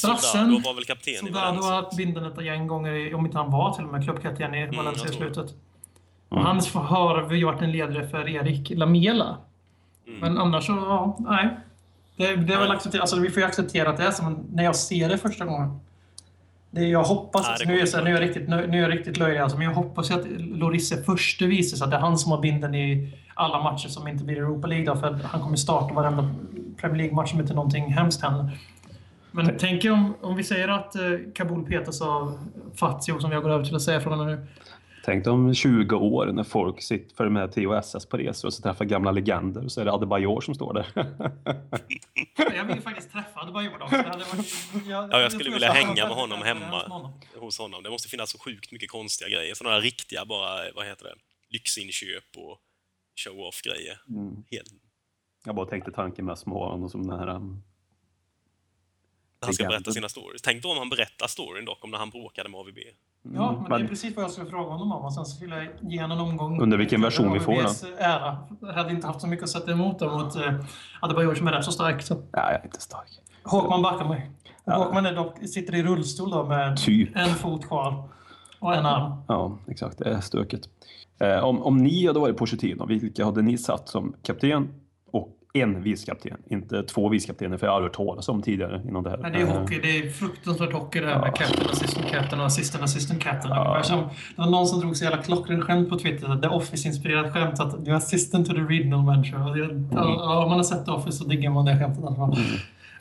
Soldado 0.00 0.20
Brassen. 0.20 0.62
var 0.64 0.74
väl 0.74 0.84
kapten 0.84 1.12
i 1.14 1.16
Soldado 1.16 1.38
har 1.38 1.46
Valencia. 1.46 1.74
haft 1.74 1.96
binden 1.96 2.24
ett 2.24 2.44
gäng 2.44 2.66
gånger, 2.66 2.92
i- 2.92 3.14
om 3.14 3.26
inte 3.26 3.38
han 3.38 3.50
var 3.50 3.72
till 3.74 3.84
och 3.84 3.92
med 3.92 4.04
klubbkapten 4.04 4.54
i 4.54 4.66
Valencia 4.66 5.04
i 5.04 5.08
jag 5.08 5.16
tror 5.16 5.26
det. 5.28 5.34
slutet. 5.34 5.54
Och 6.28 6.40
han 6.42 6.60
har 6.74 7.22
vi 7.22 7.44
varit 7.44 7.62
en 7.62 7.72
ledare 7.72 8.08
för 8.08 8.28
Erik 8.28 8.70
Lamela. 8.70 9.36
Mm. 10.06 10.20
Men 10.20 10.38
annars 10.38 10.66
så, 10.66 10.72
ja, 10.72 11.16
nej. 11.20 11.48
Det, 12.16 12.36
det 12.36 12.54
är 12.54 12.58
väl 12.58 12.70
accepterat. 12.70 13.00
Alltså, 13.00 13.20
vi 13.20 13.30
får 13.30 13.40
ju 13.42 13.46
acceptera 13.48 13.90
att 13.90 13.96
det 13.96 14.02
är 14.04 14.10
som 14.10 14.26
en- 14.26 14.46
när 14.52 14.64
jag 14.64 14.76
ser 14.76 15.08
det 15.08 15.18
första 15.18 15.44
gången. 15.44 15.80
Det 16.70 16.84
jag 16.88 17.04
hoppas, 17.04 17.42
Nej, 17.42 17.48
det 17.48 17.52
alltså, 17.52 17.68
nu, 17.68 17.74
är 17.74 17.78
jag, 17.78 17.88
så 17.88 17.96
här, 17.96 18.04
nu, 18.04 18.10
är 18.10 18.14
jag 18.14 18.22
riktigt, 18.28 18.48
nu, 18.48 18.66
nu 18.66 18.78
är 18.78 18.82
jag 18.82 18.92
riktigt 18.98 19.16
löjlig 19.16 19.38
alltså, 19.40 19.58
men 19.58 19.66
jag 19.66 19.74
hoppas 19.74 20.10
ju 20.10 20.14
att 20.14 20.26
Loris 20.38 20.92
är 20.92 21.02
förste 21.02 21.46
vice, 21.46 21.76
så 21.76 21.84
att 21.84 21.90
det 21.90 21.96
är 21.96 22.00
han 22.00 22.18
som 22.18 22.32
har 22.32 22.38
binden 22.40 22.74
i 22.74 23.12
alla 23.34 23.62
matcher 23.62 23.88
som 23.88 24.08
inte 24.08 24.24
blir 24.24 24.36
Europa 24.36 24.66
League. 24.66 24.86
Då, 24.86 24.96
för 24.96 25.06
att 25.14 25.22
han 25.22 25.40
kommer 25.42 25.56
starta 25.56 25.94
varenda 25.94 26.28
Premier 26.80 26.98
League-match 26.98 27.34
om 27.34 27.40
inte 27.40 27.54
någonting 27.54 27.92
hemskt 27.92 28.22
händer. 28.22 28.58
Men 29.30 29.56
tänk 29.58 29.84
om, 29.84 30.14
om 30.22 30.36
vi 30.36 30.44
säger 30.44 30.68
att 30.68 30.94
eh, 30.94 31.02
Kabul 31.34 31.64
petas 31.66 32.02
av 32.02 32.38
Fazio, 32.74 33.18
som 33.20 33.32
jag 33.32 33.42
går 33.42 33.50
över 33.50 33.64
till 33.64 33.76
att 33.76 33.82
säga 33.82 34.00
från 34.00 34.20
och 34.20 34.26
nu. 34.26 34.46
Tänk 35.04 35.26
om 35.26 35.54
20 35.54 35.96
år 35.96 36.26
när 36.26 36.44
folk 36.44 36.82
sitter 36.82 37.16
för 37.16 37.28
med 37.28 37.52
TOSS 37.52 38.06
på 38.06 38.16
resor 38.16 38.48
och 38.48 38.54
så 38.54 38.62
träffar 38.62 38.84
gamla 38.84 39.10
legender 39.10 39.64
och 39.64 39.72
så 39.72 39.80
är 39.80 39.84
det 39.84 39.92
Adebayor 39.92 40.40
som 40.40 40.54
står 40.54 40.74
där. 40.74 40.86
Jag 42.56 42.64
vill 42.64 42.76
ju 42.76 42.82
faktiskt 42.82 43.12
träffa 43.12 43.40
Adebayor 43.40 43.78
dock. 43.78 43.90
så 43.90 43.96
det 43.96 44.02
hade 44.08 44.24
varit- 44.24 44.86
jag- 44.88 45.08
Ja, 45.12 45.20
jag 45.20 45.32
skulle 45.32 45.50
vilja 45.50 45.72
hänga 45.72 46.06
med 46.08 46.16
honom 46.16 46.42
hemma. 46.42 46.82
honom. 46.88 47.12
hos 47.40 47.58
honom. 47.58 47.82
Det 47.82 47.90
måste 47.90 48.08
finnas 48.08 48.30
så 48.30 48.38
sjukt 48.38 48.72
mycket 48.72 48.90
konstiga 48.90 49.30
grejer. 49.30 49.54
Sådana 49.54 49.74
där 49.76 49.82
riktiga 49.82 50.24
bara, 50.24 50.58
vad 50.76 50.86
heter 50.86 51.04
det, 51.04 51.14
lyxinköp 51.50 52.36
och 52.36 52.58
show-off-grejer. 53.24 54.00
Mm. 54.08 54.44
Helt- 54.50 54.72
Jag 55.44 55.54
bara 55.54 55.66
tänkte 55.66 55.90
tanken 55.92 56.24
med 56.24 56.38
små 56.38 56.68
honom 56.70 56.88
som 56.90 57.06
den 57.06 57.18
här... 57.18 57.40
När 59.40 59.46
han 59.46 59.54
ska 59.54 59.64
berätta 59.64 59.92
sina 59.92 60.08
stories. 60.08 60.42
Tänk 60.42 60.62
då 60.62 60.70
om 60.70 60.78
han 60.78 60.90
berättar 60.90 61.26
storyn 61.26 61.64
dock, 61.64 61.84
om 61.84 61.90
när 61.90 61.98
han 61.98 62.10
bråkade 62.10 62.48
med 62.48 62.60
AVB. 62.60 62.78
Ja, 63.34 63.66
men 63.68 63.80
det 63.80 63.86
är 63.86 63.88
precis 63.88 64.16
vad 64.16 64.24
jag 64.24 64.30
skulle 64.30 64.50
fråga 64.50 64.70
honom 64.70 64.92
om. 64.92 65.04
Och 65.04 65.14
sen 65.14 65.24
så 65.24 65.36
skulle 65.36 65.56
jag 65.56 65.68
ge 65.80 66.02
honom 66.02 66.18
en 66.18 66.24
omgång. 66.24 66.62
Under 66.62 66.78
vilken 66.78 67.02
version 67.02 67.32
vi 67.32 67.40
får? 67.40 67.52
AVBs 67.52 67.84
ära. 67.98 68.38
Jag 68.60 68.72
hade 68.72 68.90
inte 68.90 69.06
haft 69.06 69.20
så 69.20 69.26
mycket 69.26 69.44
att 69.44 69.50
sätta 69.50 69.72
emot 69.72 69.98
då, 69.98 70.18
mot 70.18 70.36
eh, 70.36 70.54
Adebayor 71.00 71.34
som 71.34 71.46
är 71.46 71.52
rätt 71.52 71.64
så 71.64 71.72
stark. 71.72 72.02
Så. 72.02 72.14
Nej, 72.14 72.24
jag 72.32 72.52
är 72.52 72.64
inte 72.64 72.80
stark. 72.80 73.08
Håkman 73.44 73.82
backar 73.82 74.08
mig. 74.08 74.30
Ja. 74.64 74.74
Håkman 74.74 75.06
är 75.06 75.14
dock, 75.14 75.48
sitter 75.48 75.74
i 75.74 75.82
rullstol 75.82 76.30
då 76.30 76.44
med 76.46 76.76
Typ. 76.76 77.16
en 77.16 77.34
fot 77.34 77.66
kvar 77.66 78.08
och 78.58 78.74
en 78.74 78.86
arm. 78.86 79.12
Ja, 79.28 79.58
exakt. 79.68 79.98
Det 79.98 80.10
är 80.10 80.20
stökigt. 80.20 80.68
Eh, 81.20 81.44
om, 81.44 81.62
om 81.62 81.78
ni 81.78 82.06
hade 82.06 82.20
varit 82.20 82.36
Pochettino, 82.36 82.86
vilka 82.86 83.24
hade 83.24 83.42
ni 83.42 83.58
satt 83.58 83.88
som 83.88 84.14
kapten 84.22 84.68
en 85.54 85.82
vicekapten, 85.82 86.36
inte 86.46 86.82
två 86.82 87.08
vicekaptener, 87.08 87.56
för 87.56 87.66
jag 87.66 87.74
har 87.74 87.82
hört 87.82 87.92
talas 87.96 88.28
om 88.28 88.42
tidigare 88.42 88.82
inom 88.88 89.02
det 89.02 89.10
här. 89.10 89.16
Nej, 89.18 89.30
det 89.32 89.38
är 89.40 89.46
Eh, 89.46 89.60
hockey. 89.60 89.80
Det 89.82 89.98
är 89.98 90.10
fruktansvärt 90.10 90.72
hockey 90.72 91.00
det 91.00 91.06
här 91.06 91.18
med 91.20 91.28
Ja. 91.28 91.32
captain, 91.32 91.68
assistant 91.70 92.06
captain 92.10 92.40
assistant 92.40 92.84
assistant 92.84 93.22
captain. 93.22 93.52
Ja. 93.54 93.82
Som, 93.82 93.98
det 93.98 94.08
var 94.42 94.50
någon 94.50 94.66
som 94.66 94.80
drog 94.80 94.96
så 94.96 95.04
jävla 95.04 95.22
klockrent 95.22 95.64
skämt 95.64 95.88
på 95.90 95.98
Twitter. 95.98 96.40
The 96.42 96.48
Office-inspirerat 96.48 97.32
skämt 97.32 97.60
att 97.60 97.84
du 97.84 97.90
är 97.90 97.94
assistant 97.94 98.46
to 98.46 98.52
the 98.54 98.60
regional 98.60 99.02
manager. 99.04 99.38
Ja, 99.38 99.56
ja, 99.96 100.42
om 100.42 100.48
man 100.48 100.58
har 100.58 100.64
sett 100.64 100.84
The 100.86 100.90
Office 100.92 101.18
så 101.18 101.24
diggar 101.24 101.50
man 101.50 101.64
det 101.64 101.78
skämtet 101.78 102.04
alla 102.04 102.16
fall. 102.16 102.32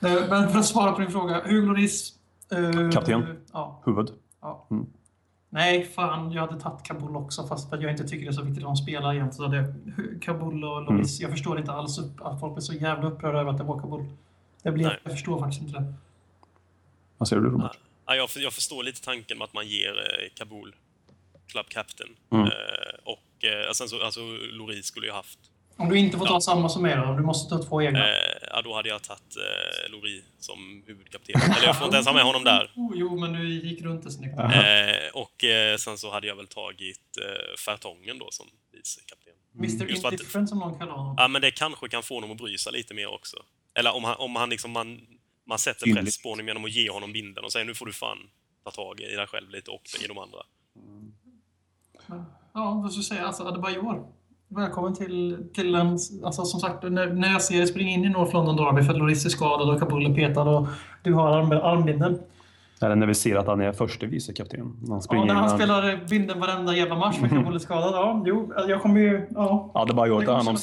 Eh, 0.01 0.29
Men 0.29 0.49
för 0.49 0.59
att 0.59 0.65
svara 0.65 0.91
på 0.91 1.01
din 1.01 1.11
fråga. 1.11 1.41
Hugo 1.45 1.67
Lloris. 1.67 2.13
eh, 2.51 2.89
Kapten. 2.91 3.23
Ja. 3.53 3.81
Huvud. 3.85 4.07
ja. 4.41 4.67
Mm. 4.71 4.85
Nej, 5.49 5.85
fan. 5.85 6.31
Jag 6.31 6.47
hade 6.47 6.61
tagit 6.61 6.83
Kabul 6.83 7.15
också 7.15 7.47
fast 7.47 7.69
för 7.69 7.77
att 7.77 7.83
jag 7.83 7.91
inte 7.91 8.07
tycker 8.07 8.25
det 8.25 8.31
är 8.31 8.33
så 8.33 8.41
viktigt 8.41 8.63
att 8.63 8.69
de 8.69 8.77
spelar. 8.77 9.31
Så 9.31 9.47
det, 9.47 9.73
Kabul 10.21 10.63
och 10.63 10.81
Lloris. 10.81 11.19
Jag 11.19 11.31
förstår 11.31 11.59
inte 11.59 11.71
alls 11.71 11.99
att 12.21 12.39
folk 12.39 12.53
blir 12.53 12.61
så 12.61 12.73
jävla 12.73 13.07
upprörda 13.07 13.39
över 13.39 13.51
att 13.51 13.57
det 13.57 13.63
var 13.63 13.79
Kabul. 13.79 14.05
Det 14.63 14.71
blir, 14.71 14.85
Nej. 14.85 14.99
jag 15.03 15.13
förstår 15.13 15.39
faktiskt 15.39 15.61
inte 15.61 15.79
det. 15.79 15.93
Vad 17.17 17.27
säger 17.27 17.41
du 17.41 17.49
Robert? 17.49 17.79
Ja, 18.05 18.15
jag, 18.15 18.29
jag 18.35 18.53
förstår 18.53 18.83
lite 18.83 19.01
tanken 19.01 19.37
med 19.37 19.45
att 19.45 19.53
man 19.53 19.67
ger 19.67 19.97
eh, 19.97 20.29
Kabul 20.33 20.75
Club 21.47 21.65
Captain. 21.69 22.09
Mm. 22.31 22.45
Eh, 22.45 22.51
och 23.03 23.45
eh, 23.45 23.71
sen 23.71 23.89
så, 23.89 24.03
alltså 24.03 24.19
Loris 24.51 24.85
skulle 24.85 25.05
ju 25.05 25.11
haft... 25.13 25.39
Om 25.77 25.89
du 25.89 25.97
inte 25.99 26.17
får 26.17 26.25
ta 26.25 26.33
Ja. 26.33 26.41
samma 26.41 26.69
som 26.69 26.85
er 26.85 26.97
då? 26.97 27.13
Du 27.15 27.23
måste 27.23 27.55
ta 27.57 27.63
två 27.63 27.81
egna? 27.81 27.99
Eh, 28.09 28.15
ja, 28.51 28.61
då 28.61 28.73
hade 28.75 28.89
jag 28.89 29.01
tagit 29.03 29.35
eh, 29.37 29.91
Lori 29.91 30.23
som 30.39 30.83
huvudkapten. 30.87 31.41
Eller 31.57 31.67
jag 31.67 31.77
får 31.77 31.85
inte 31.85 31.95
ens 31.95 32.07
ha 32.07 32.13
med 32.13 32.23
honom 32.23 32.43
där. 32.43 32.71
Oh, 32.75 32.91
jo, 32.95 33.19
men 33.19 33.33
du 33.33 33.49
gick 33.69 33.81
runt 33.81 34.03
det 34.03 34.11
snyggt. 34.11 34.39
Eh, 34.39 35.09
och 35.13 35.43
eh, 35.43 35.77
sen 35.77 35.97
så 35.97 36.11
hade 36.11 36.27
jag 36.27 36.35
väl 36.35 36.47
tagit 36.47 37.17
eh, 37.21 37.57
Fertongen 37.65 38.19
då 38.19 38.27
som 38.31 38.45
vicekapten. 38.73 39.33
Mr 39.57 39.85
Just 39.89 40.01
för 40.01 40.07
att- 40.07 40.13
Indifferent 40.13 40.49
som 40.49 40.59
någon 40.59 40.79
kallar 40.79 40.91
honom. 40.93 41.15
Ja, 41.17 41.27
men 41.27 41.41
det 41.41 41.51
kanske 41.51 41.89
kan 41.89 42.03
få 42.03 42.13
honom 42.15 42.31
att 42.31 42.37
bry 42.37 42.57
sig 42.57 42.73
lite 42.73 42.93
mer 42.93 43.07
också. 43.07 43.37
Eller 43.73 43.95
om 43.95 44.03
han, 44.03 44.15
om 44.15 44.35
han 44.35 44.49
liksom, 44.49 44.71
man, 44.71 45.01
man 45.45 45.59
sätter 45.59 45.79
Synligt. 45.85 46.05
press 46.05 46.21
på 46.21 46.29
honom 46.29 46.47
genom 46.47 46.65
att 46.65 46.71
ge 46.71 46.89
honom 46.89 47.13
binden 47.13 47.43
och 47.43 47.51
säger 47.51 47.65
nu 47.65 47.75
får 47.75 47.85
du 47.85 47.93
fan 47.93 48.17
ta 48.63 48.71
tag 48.71 49.01
i 49.01 49.15
dig 49.15 49.27
själv 49.27 49.49
lite 49.49 49.71
och 49.71 49.81
i 50.03 50.07
de 50.07 50.17
andra. 50.17 50.39
Men, 52.07 52.23
ja, 52.53 52.79
vad 52.83 52.91
ska 52.91 52.97
jag 52.97 53.05
säga? 53.05 53.27
Alltså, 53.27 53.43
Adebayor. 53.43 54.07
Välkommen 54.49 54.93
till, 54.95 55.47
till 55.53 55.75
en... 55.75 55.87
Alltså, 56.23 56.45
som 56.45 56.59
sagt, 56.59 56.83
när, 56.83 57.13
när 57.13 57.31
jag 57.31 57.41
ser 57.41 57.57
dig 57.57 57.67
springa 57.67 57.89
in 57.91 58.05
i 58.05 58.09
North 58.09 58.33
London 58.33 58.55
Derby 58.55 58.83
för 58.83 58.91
att 58.93 58.97
Lloris 58.99 59.25
är 59.25 59.29
skadad 59.29 59.69
och 59.69 59.79
Kabul 59.79 60.05
är 60.11 60.15
petad 60.15 60.41
och 60.49 60.67
du 61.03 61.13
har 61.13 61.37
arm, 61.37 61.51
armbinden. 61.51 62.19
Eller 62.81 62.95
när 62.95 63.07
vi 63.07 63.15
ser 63.15 63.35
att 63.35 63.47
han 63.47 63.61
är 63.61 63.71
första 63.73 64.05
vicekapten. 64.05 64.59
Han 64.61 64.77
Ja, 64.87 65.01
springer 65.01 65.25
när 65.25 65.33
han 65.33 65.43
han- 65.49 65.57
spelar 65.57 66.05
binden 66.09 66.39
varenda 66.39 66.75
jävla 66.75 66.95
match 66.95 67.15
för 67.19 67.27
Kabul 67.27 67.55
är 67.55 67.59
skadad. 67.59 67.93
Ja, 67.93 68.23
jo, 68.25 68.53
jag 68.67 68.81
kommer 68.81 68.99
ju... 68.99 69.27
Ja. 69.35 69.71
Ja, 69.73 69.85
det 69.85 69.91
är 69.91 69.95
bara 69.95 70.07
jag 70.07 70.19
att 70.19 70.25
ta 70.25 70.33
hand 70.35 70.49
om 70.49 70.57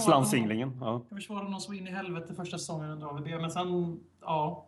slansinglingen. 0.00 0.78
Ja. 0.80 1.02
Jag 1.10 1.18
försvarade 1.18 1.44
honom 1.44 1.60
så 1.60 1.72
in 1.72 1.86
i 1.88 1.90
helvete 1.90 2.34
första 2.34 2.58
säsongen 2.58 2.90
under 2.90 3.06
AVB, 3.06 3.26
men 3.40 3.50
sen... 3.50 4.00
Ja. 4.22 4.66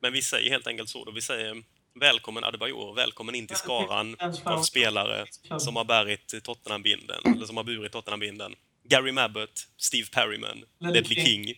Men 0.00 0.12
vi 0.12 0.22
säger 0.22 0.50
helt 0.50 0.66
enkelt 0.66 0.88
så 0.88 1.04
då. 1.04 1.12
Vi 1.12 1.20
säger 1.20 1.54
välkommen 2.00 2.44
Adebayor, 2.44 2.94
välkommen 2.94 3.34
in 3.34 3.46
till 3.46 3.56
skaran 3.56 4.16
av 4.44 4.62
spelare 4.62 5.26
som 5.58 5.76
har 5.76 5.84
bärit 5.84 6.44
Tottenham-binden, 6.44 7.20
eller 7.24 7.46
som 7.46 7.56
har 7.56 7.64
burit 7.64 7.92
Tottenham-binden. 7.92 8.54
Gary 8.84 9.12
Mabbott, 9.12 9.68
Steve 9.76 10.08
Perryman, 10.12 10.64
Ledley 10.80 11.02
Ledley 11.02 11.24
King, 11.24 11.50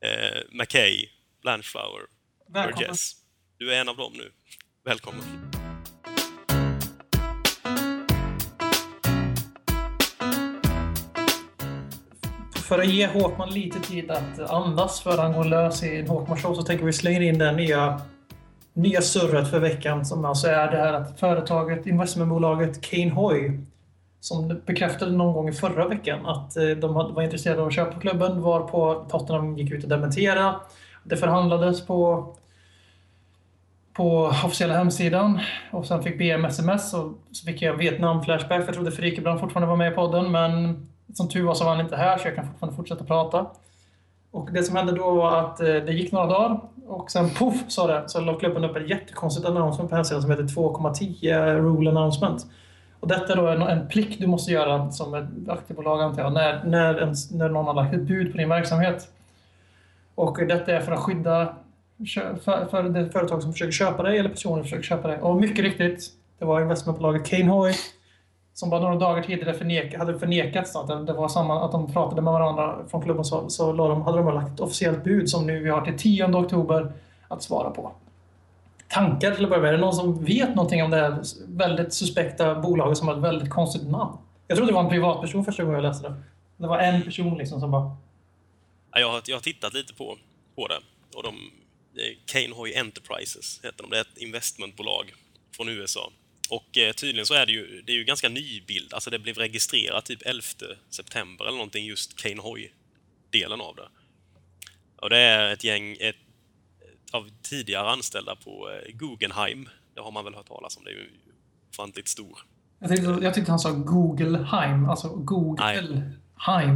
eh, 0.00 0.42
McKay, 0.52 1.08
Blanchflower, 1.42 2.00
Välkommen. 2.48 2.78
Burgess. 2.78 3.12
Du 3.58 3.74
är 3.74 3.80
en 3.80 3.88
av 3.88 3.96
dem 3.96 4.12
nu. 4.16 4.32
Välkommen. 4.84 5.52
För 12.68 12.78
att 12.78 12.86
ge 12.86 13.06
Håkman 13.06 13.50
lite 13.50 13.80
tid 13.80 14.10
att 14.10 14.38
andas 14.40 15.02
för 15.02 15.18
han 15.18 15.32
går 15.32 15.44
lös 15.44 15.82
i 15.82 15.96
en 15.96 16.06
Håkman-show 16.06 16.54
så 16.54 16.62
tänker 16.62 16.84
vi 16.84 16.92
slänga 16.92 17.22
in 17.22 17.38
det 17.38 17.52
nya, 17.52 18.00
nya 18.76 19.00
surret 19.00 19.50
för 19.50 19.60
veckan 19.60 20.04
som 20.04 20.24
alltså 20.24 20.46
är 20.46 20.70
det 20.70 20.76
här 20.76 20.92
att 20.92 21.20
företaget, 21.20 21.86
investmentbolaget 21.86 22.80
Kane 22.80 23.10
Hoy 23.10 23.60
som 24.20 24.60
bekräftade 24.66 25.12
någon 25.12 25.34
gång 25.34 25.48
i 25.48 25.52
förra 25.52 25.88
veckan 25.88 26.26
att 26.26 26.56
eh, 26.56 26.68
de 26.68 26.94
var 26.94 27.22
intresserade 27.22 27.60
av 27.60 27.66
att 27.66 27.74
köpa 27.74 28.00
klubben 28.00 28.42
varpå 28.42 29.06
Tottenham 29.10 29.58
gick 29.58 29.72
ut 29.72 29.84
och 29.84 29.90
dementerade. 29.90 30.56
Det 31.04 31.16
förhandlades 31.16 31.86
på 31.86 32.32
på 33.92 34.26
officiella 34.44 34.74
hemsidan 34.74 35.40
och 35.70 35.86
sen 35.86 36.02
fick 36.02 36.18
BM 36.18 36.44
sms 36.44 36.94
och 36.94 37.12
så 37.32 37.46
fick 37.46 37.62
jag 37.62 37.74
Vietnam-flashback 37.74 38.60
för 38.60 38.66
jag 38.66 38.74
trodde 38.74 38.92
Frikebrand 38.92 39.40
fortfarande 39.40 39.68
var 39.68 39.76
med 39.76 39.92
i 39.92 39.94
podden 39.94 40.32
men 40.32 40.86
som 41.14 41.28
tur 41.28 41.44
var 41.44 41.54
så 41.54 41.64
var 41.64 41.70
han 41.70 41.84
inte 41.84 41.96
här 41.96 42.18
så 42.18 42.28
jag 42.28 42.34
kan 42.34 42.46
fortfarande 42.46 42.76
fortsätta 42.76 43.04
prata. 43.04 43.46
Och 44.36 44.52
det 44.52 44.62
som 44.62 44.76
hände 44.76 44.92
då 44.92 45.14
var 45.14 45.40
att 45.40 45.60
eh, 45.60 45.66
det 45.66 45.92
gick 45.92 46.12
några 46.12 46.26
dagar 46.26 46.60
och 46.86 47.10
sen 47.10 47.30
poff 47.30 47.64
sa 47.68 47.86
det 47.86 48.08
så 48.08 48.20
la 48.20 48.34
klubben 48.34 48.64
upp 48.64 48.76
ett 48.76 48.90
jättekonstigt 48.90 49.46
announcement 49.46 49.90
på 49.90 49.96
hemsidan 49.96 50.22
som 50.22 50.30
heter 50.30 50.42
2,10 50.42 51.54
rule 51.54 51.90
announcement. 51.90 52.46
Och 53.00 53.08
detta 53.08 53.32
är 53.32 53.36
då 53.36 53.48
en, 53.48 53.62
en 53.62 53.88
plikt 53.88 54.20
du 54.20 54.26
måste 54.26 54.52
göra 54.52 54.90
som 54.90 55.14
ett 55.14 55.48
aktiebolag 55.48 56.02
antar 56.02 56.22
jag, 56.22 56.32
när, 56.32 56.64
när, 56.64 56.94
en, 56.94 57.14
när 57.32 57.48
någon 57.48 57.66
har 57.66 57.74
lagt 57.74 57.94
ett 57.94 58.00
bud 58.00 58.32
på 58.32 58.38
din 58.38 58.48
verksamhet. 58.48 59.08
Och 60.14 60.46
detta 60.46 60.72
är 60.72 60.80
för 60.80 60.92
att 60.92 61.00
skydda 61.00 61.54
för, 62.44 62.66
för 62.70 62.82
det 62.82 63.10
företag 63.10 63.42
som 63.42 63.52
försöker 63.52 63.72
köpa 63.72 64.02
dig 64.02 64.18
eller 64.18 64.28
personer 64.28 64.56
som 64.56 64.62
försöker 64.62 64.82
köpa 64.82 65.08
dig. 65.08 65.20
Och 65.20 65.36
mycket 65.36 65.64
riktigt, 65.64 66.10
det 66.38 66.44
var 66.44 66.60
investmentbolaget 66.60 67.26
Kane 67.26 67.50
Hoy 67.50 67.74
som 68.56 68.70
bara 68.70 68.80
några 68.80 68.96
dagar 68.96 69.22
tidigare 69.22 69.54
förneka, 69.54 69.98
hade 69.98 70.18
förnekats 70.18 70.76
att 70.76 71.06
det, 71.06 71.12
var 71.12 71.28
samma, 71.28 71.64
att 71.64 71.72
de 71.72 71.92
pratade 71.92 72.22
med 72.22 72.32
varandra 72.32 72.78
från 72.90 73.02
klubben 73.02 73.24
så, 73.24 73.50
så 73.50 73.72
de, 73.72 74.02
hade 74.02 74.18
de 74.18 74.34
lagt 74.34 74.52
ett 74.52 74.60
officiellt 74.60 75.04
bud 75.04 75.30
som 75.30 75.46
nu 75.46 75.62
vi 75.62 75.70
har 75.70 75.80
till 75.80 75.98
10 75.98 76.24
oktober 76.24 76.92
att 77.28 77.42
svara 77.42 77.70
på. 77.70 77.92
Tankar 78.88 79.34
till 79.34 79.44
att 79.44 79.50
börja 79.50 79.62
med? 79.62 79.68
Är 79.68 79.72
det 79.72 79.78
någon 79.78 79.94
som 79.94 80.24
vet 80.24 80.48
någonting 80.48 80.82
om 80.82 80.90
det 80.90 80.96
här 80.96 81.22
väldigt 81.46 81.94
suspekta 81.94 82.54
bolaget 82.54 82.98
som 82.98 83.08
har 83.08 83.14
ett 83.14 83.22
väldigt 83.22 83.50
konstigt 83.50 83.88
namn? 83.88 84.18
Jag 84.46 84.56
trodde 84.56 84.72
det 84.72 84.74
var 84.74 84.84
en 84.84 84.90
privatperson 84.90 85.44
första 85.44 85.62
gången 85.62 85.82
jag 85.82 85.88
läste 85.88 86.08
det. 86.08 86.14
Det 86.56 86.66
var 86.66 86.78
en 86.78 87.02
person 87.02 87.38
liksom 87.38 87.60
som 87.60 87.70
bara... 87.70 87.96
Jag, 88.92 89.10
har, 89.10 89.22
jag 89.26 89.36
har 89.36 89.40
tittat 89.40 89.74
lite 89.74 89.94
på, 89.94 90.16
på 90.54 90.68
det. 90.68 90.78
Och 91.16 91.22
de, 91.22 91.34
det 91.94 92.32
Kane 92.32 92.54
Hoy 92.54 92.74
Enterprises 92.74 93.60
heter 93.64 93.82
de. 93.82 93.90
Det 93.90 93.96
är 93.96 94.00
ett 94.00 94.18
investmentbolag 94.18 95.14
från 95.56 95.68
USA. 95.68 96.10
Och 96.50 96.78
eh, 96.78 96.92
tydligen 96.92 97.26
så 97.26 97.34
är 97.34 97.46
det 97.46 97.52
ju, 97.52 97.82
det 97.82 97.92
är 97.92 97.96
ju 97.96 98.04
ganska 98.04 98.28
nybild. 98.28 98.94
Alltså 98.94 99.10
det 99.10 99.18
blev 99.18 99.36
registrerat 99.36 100.04
typ 100.04 100.22
11 100.26 100.42
september 100.90 101.44
eller 101.44 101.56
någonting, 101.56 101.86
just 101.86 102.16
Kane 102.22 102.40
Hoy-delen 102.42 103.60
av 103.60 103.76
det. 103.76 103.88
Och 104.96 105.10
det 105.10 105.18
är 105.18 105.52
ett 105.52 105.64
gäng 105.64 105.96
ett, 106.00 106.16
av 107.12 107.30
tidigare 107.42 107.90
anställda 107.90 108.36
på 108.36 108.70
eh, 108.70 108.92
Guggenheim. 108.92 109.68
Det 109.94 110.00
har 110.00 110.10
man 110.10 110.24
väl 110.24 110.34
hört 110.34 110.48
talas 110.48 110.76
om. 110.76 110.84
Det 110.84 110.90
är 110.90 110.94
ju 110.94 111.10
ofantligt 111.70 112.08
stor. 112.08 112.38
Jag 112.78 112.90
tyckte, 112.90 113.18
jag 113.22 113.34
tyckte 113.34 113.52
han 113.52 113.58
sa 113.58 113.70
Googleheim, 113.70 114.88
alltså 114.90 115.08
Googleheim. 115.08 116.02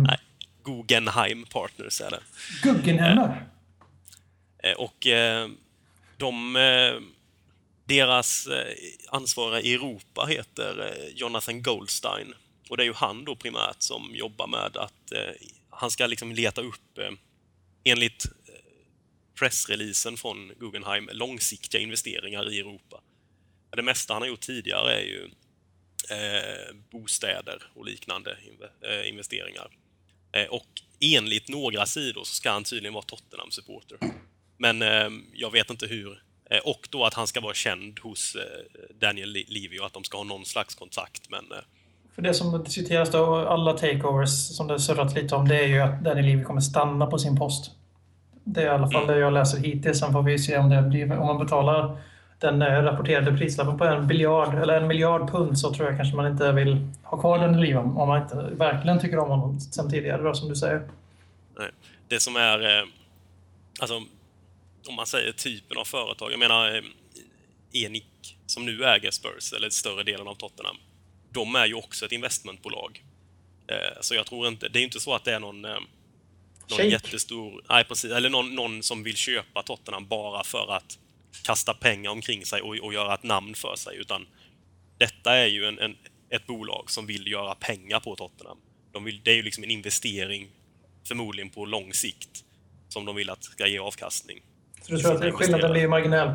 Nej. 0.02 0.18
Guggenheim 0.64 1.44
Partners 1.44 2.00
är 2.00 2.10
det. 2.10 2.20
Guggenheimer. 2.62 3.46
Eh, 4.62 4.72
Och 4.72 5.06
eh, 5.06 5.48
de, 6.16 6.56
eh, 6.56 6.92
deras 7.90 8.46
eh, 8.46 8.74
ansvariga 9.08 9.60
i 9.60 9.74
Europa 9.74 10.26
heter 10.26 10.80
eh, 10.80 11.08
Jonathan 11.14 11.62
Goldstein. 11.62 12.34
Och 12.68 12.76
det 12.76 12.82
är 12.82 12.86
ju 12.86 12.92
han 12.92 13.24
då 13.24 13.36
primärt 13.36 13.82
som 13.82 14.14
jobbar 14.14 14.46
med 14.46 14.76
att 14.76 15.12
eh, 15.12 15.32
han 15.70 15.90
ska 15.90 16.06
liksom 16.06 16.32
leta 16.32 16.60
upp, 16.60 16.98
eh, 16.98 17.10
enligt 17.84 18.24
pressreleasen 19.38 20.16
från 20.16 20.52
Guggenheim, 20.58 21.10
långsiktiga 21.12 21.80
investeringar 21.80 22.52
i 22.52 22.58
Europa. 22.58 23.00
Det 23.76 23.82
mesta 23.82 24.12
han 24.12 24.22
har 24.22 24.28
gjort 24.28 24.40
tidigare 24.40 24.94
är 24.94 25.04
ju 25.04 25.30
eh, 26.10 26.74
bostäder 26.90 27.62
och 27.74 27.84
liknande 27.84 28.38
investeringar. 29.04 29.70
Eh, 30.32 30.46
och 30.46 30.66
enligt 31.00 31.48
några 31.48 31.86
sidor 31.86 32.24
så 32.24 32.34
ska 32.34 32.50
han 32.50 32.64
tydligen 32.64 32.94
vara 32.94 33.04
Tottenham-supporter. 33.04 33.98
Men 34.58 34.82
eh, 34.82 35.10
jag 35.34 35.50
vet 35.50 35.70
inte 35.70 35.86
hur. 35.86 36.22
Eh, 36.50 36.58
och 36.58 36.88
då 36.90 37.04
att 37.04 37.14
han 37.14 37.26
ska 37.26 37.40
vara 37.40 37.54
känd 37.54 37.98
hos 37.98 38.36
eh, 38.36 38.42
Daniel 39.00 39.32
Levy 39.32 39.78
och 39.78 39.86
att 39.86 39.92
de 39.92 40.04
ska 40.04 40.18
ha 40.18 40.24
någon 40.24 40.44
slags 40.44 40.74
kontakt. 40.74 41.30
Men 41.30 41.44
eh, 41.52 41.58
För 42.14 42.22
det 42.22 42.34
som 42.34 42.64
diskuteras 42.64 43.10
då, 43.10 43.36
alla 43.36 43.72
takeovers 43.72 44.30
som 44.30 44.66
det 44.66 44.80
surrat 44.80 45.14
lite 45.14 45.34
om, 45.34 45.48
det 45.48 45.58
är 45.64 45.66
ju 45.66 45.80
att 45.80 46.04
Danny 46.04 46.22
Levy 46.22 46.44
kommer 46.44 46.60
stanna 46.60 47.06
på 47.06 47.18
sin 47.18 47.36
post. 47.38 47.70
Det 48.44 48.60
är 48.62 48.66
i 48.66 48.68
alla 48.68 48.90
fall 48.90 49.02
Mm. 49.02 49.14
det 49.14 49.20
jag 49.20 49.32
läser 49.32 49.58
hittills. 49.58 49.98
Sen 49.98 50.12
får 50.12 50.22
vi 50.22 50.38
se 50.38 50.58
om 50.58 50.68
det 50.70 50.82
blir, 50.82 51.18
om 51.18 51.26
man 51.26 51.38
betalar 51.38 51.98
den 52.38 52.62
rapporterade 52.84 53.36
prislappen 53.36 53.78
på 53.78 53.84
en 53.84 54.06
biljard 54.06 54.54
eller 54.54 54.80
en 54.80 54.86
miljard 54.86 55.30
pund 55.30 55.58
så 55.58 55.74
tror 55.74 55.88
jag 55.88 55.96
kanske 55.96 56.16
man 56.16 56.26
inte 56.26 56.52
vill 56.52 56.88
ha 57.02 57.20
kvar 57.20 57.38
Danny 57.38 57.60
Levy 57.60 57.74
om 57.76 58.08
man 58.08 58.22
inte 58.22 58.34
verkligen 58.52 59.00
tycker 59.00 59.18
om 59.18 59.30
honom 59.30 59.60
sen 59.60 59.90
tidigare 59.90 60.22
då, 60.22 60.34
som 60.34 60.48
du 60.48 60.56
säger. 60.56 60.88
nej. 61.58 61.70
det 62.08 62.20
som 62.20 62.36
är, 62.36 62.84
alltså 63.80 63.94
om 64.86 64.94
man 64.94 65.06
säger 65.06 65.32
typen 65.32 65.78
av 65.78 65.84
företag, 65.84 66.32
jag 66.32 66.38
menar 66.38 66.76
eh, 66.76 66.82
Enic 67.72 68.04
som 68.46 68.66
nu 68.66 68.84
äger 68.84 69.10
Spurs, 69.10 69.52
eller 69.52 69.70
större 69.70 70.02
delen 70.02 70.28
av 70.28 70.34
Tottenham, 70.34 70.76
de 71.32 71.54
är 71.54 71.66
ju 71.66 71.74
också 71.74 72.06
ett 72.06 72.12
investmentbolag. 72.12 73.04
Eh, 73.66 74.00
så 74.00 74.14
jag 74.14 74.26
tror 74.26 74.48
inte, 74.48 74.68
det 74.68 74.78
är 74.78 74.82
inte 74.82 75.00
så 75.00 75.14
att 75.14 75.24
det 75.24 75.34
är 75.34 75.40
någon, 75.40 75.64
eh, 75.64 75.78
någon 76.70 76.90
jättestor... 76.90 77.64
Nej, 77.68 77.84
precis. 77.84 78.10
Eller 78.10 78.30
någon, 78.30 78.54
någon 78.54 78.82
som 78.82 79.02
vill 79.02 79.16
köpa 79.16 79.62
Tottenham 79.62 80.06
bara 80.06 80.44
för 80.44 80.72
att 80.72 80.98
kasta 81.42 81.74
pengar 81.74 82.10
omkring 82.10 82.46
sig 82.46 82.60
och, 82.60 82.76
och 82.76 82.94
göra 82.94 83.14
ett 83.14 83.22
namn 83.22 83.54
för 83.54 83.76
sig. 83.76 83.96
Utan 83.96 84.26
detta 84.98 85.36
är 85.36 85.46
ju 85.46 85.64
en, 85.64 85.78
en, 85.78 85.96
ett 86.30 86.46
bolag 86.46 86.90
som 86.90 87.06
vill 87.06 87.26
göra 87.26 87.54
pengar 87.54 88.00
på 88.00 88.16
Tottenham. 88.16 88.58
De 88.92 89.04
vill, 89.04 89.20
det 89.22 89.30
är 89.30 89.34
ju 89.34 89.42
liksom 89.42 89.64
en 89.64 89.70
investering, 89.70 90.48
förmodligen 91.08 91.50
på 91.50 91.64
lång 91.64 91.94
sikt, 91.94 92.44
som 92.88 93.04
de 93.04 93.16
vill 93.16 93.30
att 93.30 93.44
ska 93.44 93.66
ge 93.66 93.78
avkastning. 93.78 94.42
Så 94.82 94.92
du 94.92 94.98
tror 94.98 95.26
att 95.28 95.34
skillnaden 95.34 95.72
blir 95.72 95.88
marginell? 95.88 96.32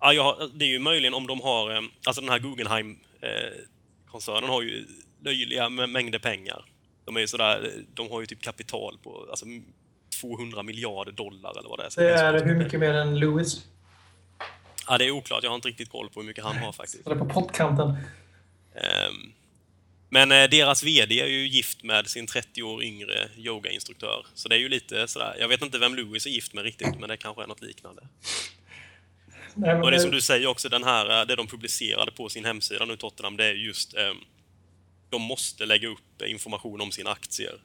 Ja, 0.00 0.12
jag, 0.12 0.50
det 0.54 0.64
är 0.64 0.68
ju 0.68 0.78
möjligen 0.78 1.14
om 1.14 1.26
de 1.26 1.40
har... 1.40 1.70
eh, 1.76 1.80
Alltså 2.06 2.20
den 2.22 2.30
här 2.30 2.38
Guggenheim-koncernen 2.38 4.48
har 4.50 4.62
ju 4.62 4.86
löjliga 5.24 5.68
mä- 5.68 5.86
mängder 5.86 6.18
pengar. 6.18 6.64
De 7.04 7.16
är 7.16 7.20
ju 7.20 7.26
sådär, 7.26 7.70
de 7.94 8.10
har 8.10 8.20
ju 8.20 8.26
typ 8.26 8.42
kapital 8.42 8.98
på 9.02 9.26
alltså, 9.30 9.46
200 10.20 10.62
miljarder 10.62 11.12
dollar 11.12 11.58
eller 11.58 11.68
vad 11.68 11.78
det 11.78 11.84
är. 11.84 11.90
Det 11.96 12.10
är 12.38 12.44
hur 12.44 12.54
mycket 12.56 12.80
mer 12.80 12.94
än 12.94 13.18
Lewis? 13.20 13.66
Ja, 14.88 14.98
det 14.98 15.04
är 15.06 15.10
oklart. 15.10 15.42
Jag 15.42 15.50
har 15.50 15.54
inte 15.54 15.68
riktigt 15.68 15.90
koll 15.90 16.08
på 16.10 16.20
hur 16.20 16.26
mycket 16.26 16.44
han 16.44 16.56
har 16.56 16.72
faktiskt. 16.72 17.04
Det 17.04 17.10
är 17.10 17.14
på 17.16 17.24
pottkanten. 17.28 17.88
Ehm, 18.74 19.32
Men 20.12 20.32
eh, 20.32 20.48
deras 20.50 20.82
VD 20.82 21.20
är 21.20 21.26
ju 21.26 21.48
gift 21.48 21.82
med 21.82 22.06
sin 22.10 22.26
30 22.26 22.62
år 22.62 22.82
yngre 22.84 23.28
yogainstruktör. 23.36 24.26
Så 24.34 24.48
det 24.48 24.54
är 24.54 24.58
ju 24.58 24.68
lite 24.68 25.08
sådär, 25.08 25.36
jag 25.40 25.48
vet 25.48 25.62
inte 25.62 25.78
vem 25.78 25.94
Louis 25.94 26.26
är 26.26 26.30
gift 26.30 26.54
med 26.54 26.64
riktigt, 26.64 26.98
men 27.00 27.08
det 27.08 27.16
kanske 27.16 27.42
är 27.42 27.46
något 27.46 27.62
liknande. 27.62 28.02
Nej, 29.54 29.74
men 29.74 29.82
Och 29.82 29.90
det 29.90 29.96
är 29.96 30.00
som 30.00 30.10
du 30.10 30.20
säger 30.20 30.46
också, 30.46 30.68
den 30.68 30.84
här, 30.84 31.20
eh, 31.20 31.26
det 31.26 31.36
de 31.36 31.46
publicerade 31.46 32.12
på 32.12 32.28
sin 32.28 32.44
hemsida 32.44 32.84
nu, 32.84 32.96
Tottenham, 32.96 33.36
det 33.36 33.44
är 33.44 33.54
just 33.54 33.94
ehm, 33.94 34.16
de 35.10 35.22
måste 35.22 35.66
lägga 35.66 35.88
upp 35.88 36.22
information 36.26 36.80
om 36.80 36.92
sina 36.92 37.10
aktier 37.10 37.60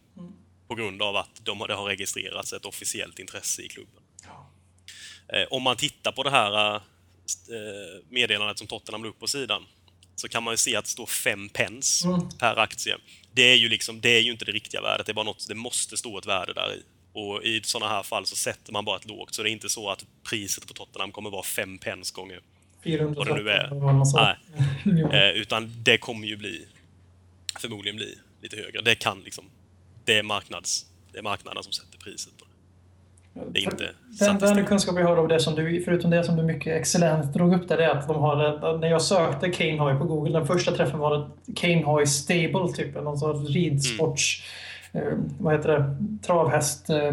på 0.68 0.76
grund 0.76 1.02
av 1.02 1.16
att 1.16 1.30
de, 1.46 1.60
har- 1.62 1.68
det 1.68 1.74
har 1.74 1.86
registrerats 1.86 2.54
ett 2.54 2.66
officiellt 2.66 3.20
intresse 3.20 3.62
i 3.62 3.68
klubben. 3.68 4.04
Eh, 5.34 5.48
om 5.52 5.64
man 5.64 5.78
tittar 5.78 6.12
på 6.12 6.24
det 6.24 6.30
här 6.32 6.76
eh, 6.76 6.82
meddelandet 8.10 8.58
som 8.58 8.68
Tottenham 8.68 9.04
la 9.04 9.10
upp 9.10 9.20
på 9.20 9.28
sidan 9.28 9.66
så 10.16 10.28
kan 10.30 10.44
man 10.44 10.54
ju 10.54 10.58
se 10.58 10.76
att 10.76 10.86
det 10.86 10.92
står 10.92 11.06
5 11.06 11.50
pence 11.50 12.08
Mm. 12.08 12.30
per 12.40 12.56
aktie. 12.60 12.98
Det 13.34 13.42
är 13.42 13.56
ju 13.56 13.70
liksom, 13.70 14.02
det 14.02 14.10
är 14.10 14.22
ju 14.22 14.32
inte 14.32 14.46
det 14.46 14.52
riktiga 14.52 14.82
värdet, 14.82 15.06
det 15.06 15.12
är 15.12 15.14
bara 15.14 15.26
något, 15.26 15.48
det 15.48 15.56
måste 15.56 15.98
stå 15.98 16.18
ett 16.18 16.26
värde 16.26 16.54
där 16.54 16.74
i. 16.76 16.84
Och 17.14 17.44
i 17.44 17.62
sådana 17.64 17.92
här 17.92 18.04
fall 18.04 18.26
så 18.26 18.36
sätter 18.36 18.74
man 18.74 18.86
bara 18.86 18.96
ett 18.98 19.06
lågt, 19.06 19.34
så 19.36 19.44
det 19.44 19.50
är 19.50 19.52
inte 19.52 19.70
så 19.70 19.90
att 19.90 20.06
priset 20.30 20.68
på 20.68 20.74
Tottenham 20.74 21.12
kommer 21.12 21.30
vara 21.30 21.44
5 21.44 21.78
pence 21.78 22.14
gånger 22.16 22.40
400 22.84 23.14
vad 23.18 23.28
det 23.28 23.44
nu 23.44 23.50
är. 23.50 23.70
Nej. 24.16 24.36
Eh, 25.14 25.30
utan 25.42 25.74
det 25.84 25.98
kommer 25.98 26.28
ju 26.28 26.36
bli, 26.38 26.68
förmodligen 27.60 27.96
bli 27.96 28.18
lite 28.42 28.56
högre. 28.58 28.82
Det 28.82 28.96
kan 28.96 29.22
liksom, 29.22 29.46
det 30.06 30.14
är, 30.18 30.24
marknads, 30.24 30.86
det 31.12 31.18
är 31.18 31.24
marknaden 31.24 31.64
som 31.64 31.74
sätter 31.74 31.98
priset 31.98 32.38
på 32.38 32.45
det. 33.36 33.42
Det 33.50 33.60
är 33.60 34.32
inte 34.32 34.46
Den, 34.46 34.56
den 34.56 34.66
kunskap 34.66 34.96
jag 35.00 35.08
har 35.08 35.18
av 35.18 35.28
det 35.28 35.40
som 35.40 35.56
du, 35.56 35.82
förutom 35.86 36.12
det 36.12 36.24
som 36.24 36.36
du 36.36 36.44
mycket 36.44 36.76
excellent 36.82 37.34
drog 37.34 37.54
upp 37.56 37.68
där, 37.68 37.78
det 37.78 37.86
är 37.86 37.90
att 37.90 38.08
de 38.08 38.22
har, 38.22 38.78
när 38.78 38.88
jag 38.88 39.02
sökte 39.02 39.50
Kane 39.50 39.80
Hoy 39.80 39.96
på 40.00 40.04
Google, 40.06 40.40
den 40.40 40.48
första 40.48 40.72
träffen 40.72 41.00
var 41.00 41.18
det 41.18 41.54
Kane 41.56 41.84
Hoy 41.84 42.06
Stable, 42.06 42.74
typ, 42.76 42.96
någon 43.04 43.18
sorts 43.18 43.50
ridsports, 43.50 44.44
Mm. 44.94 45.08
eh, 45.08 45.14
vad 45.40 45.54
heter 45.54 45.70
det, 45.70 45.96
travhäst, 46.28 46.90
eh, 46.90 47.12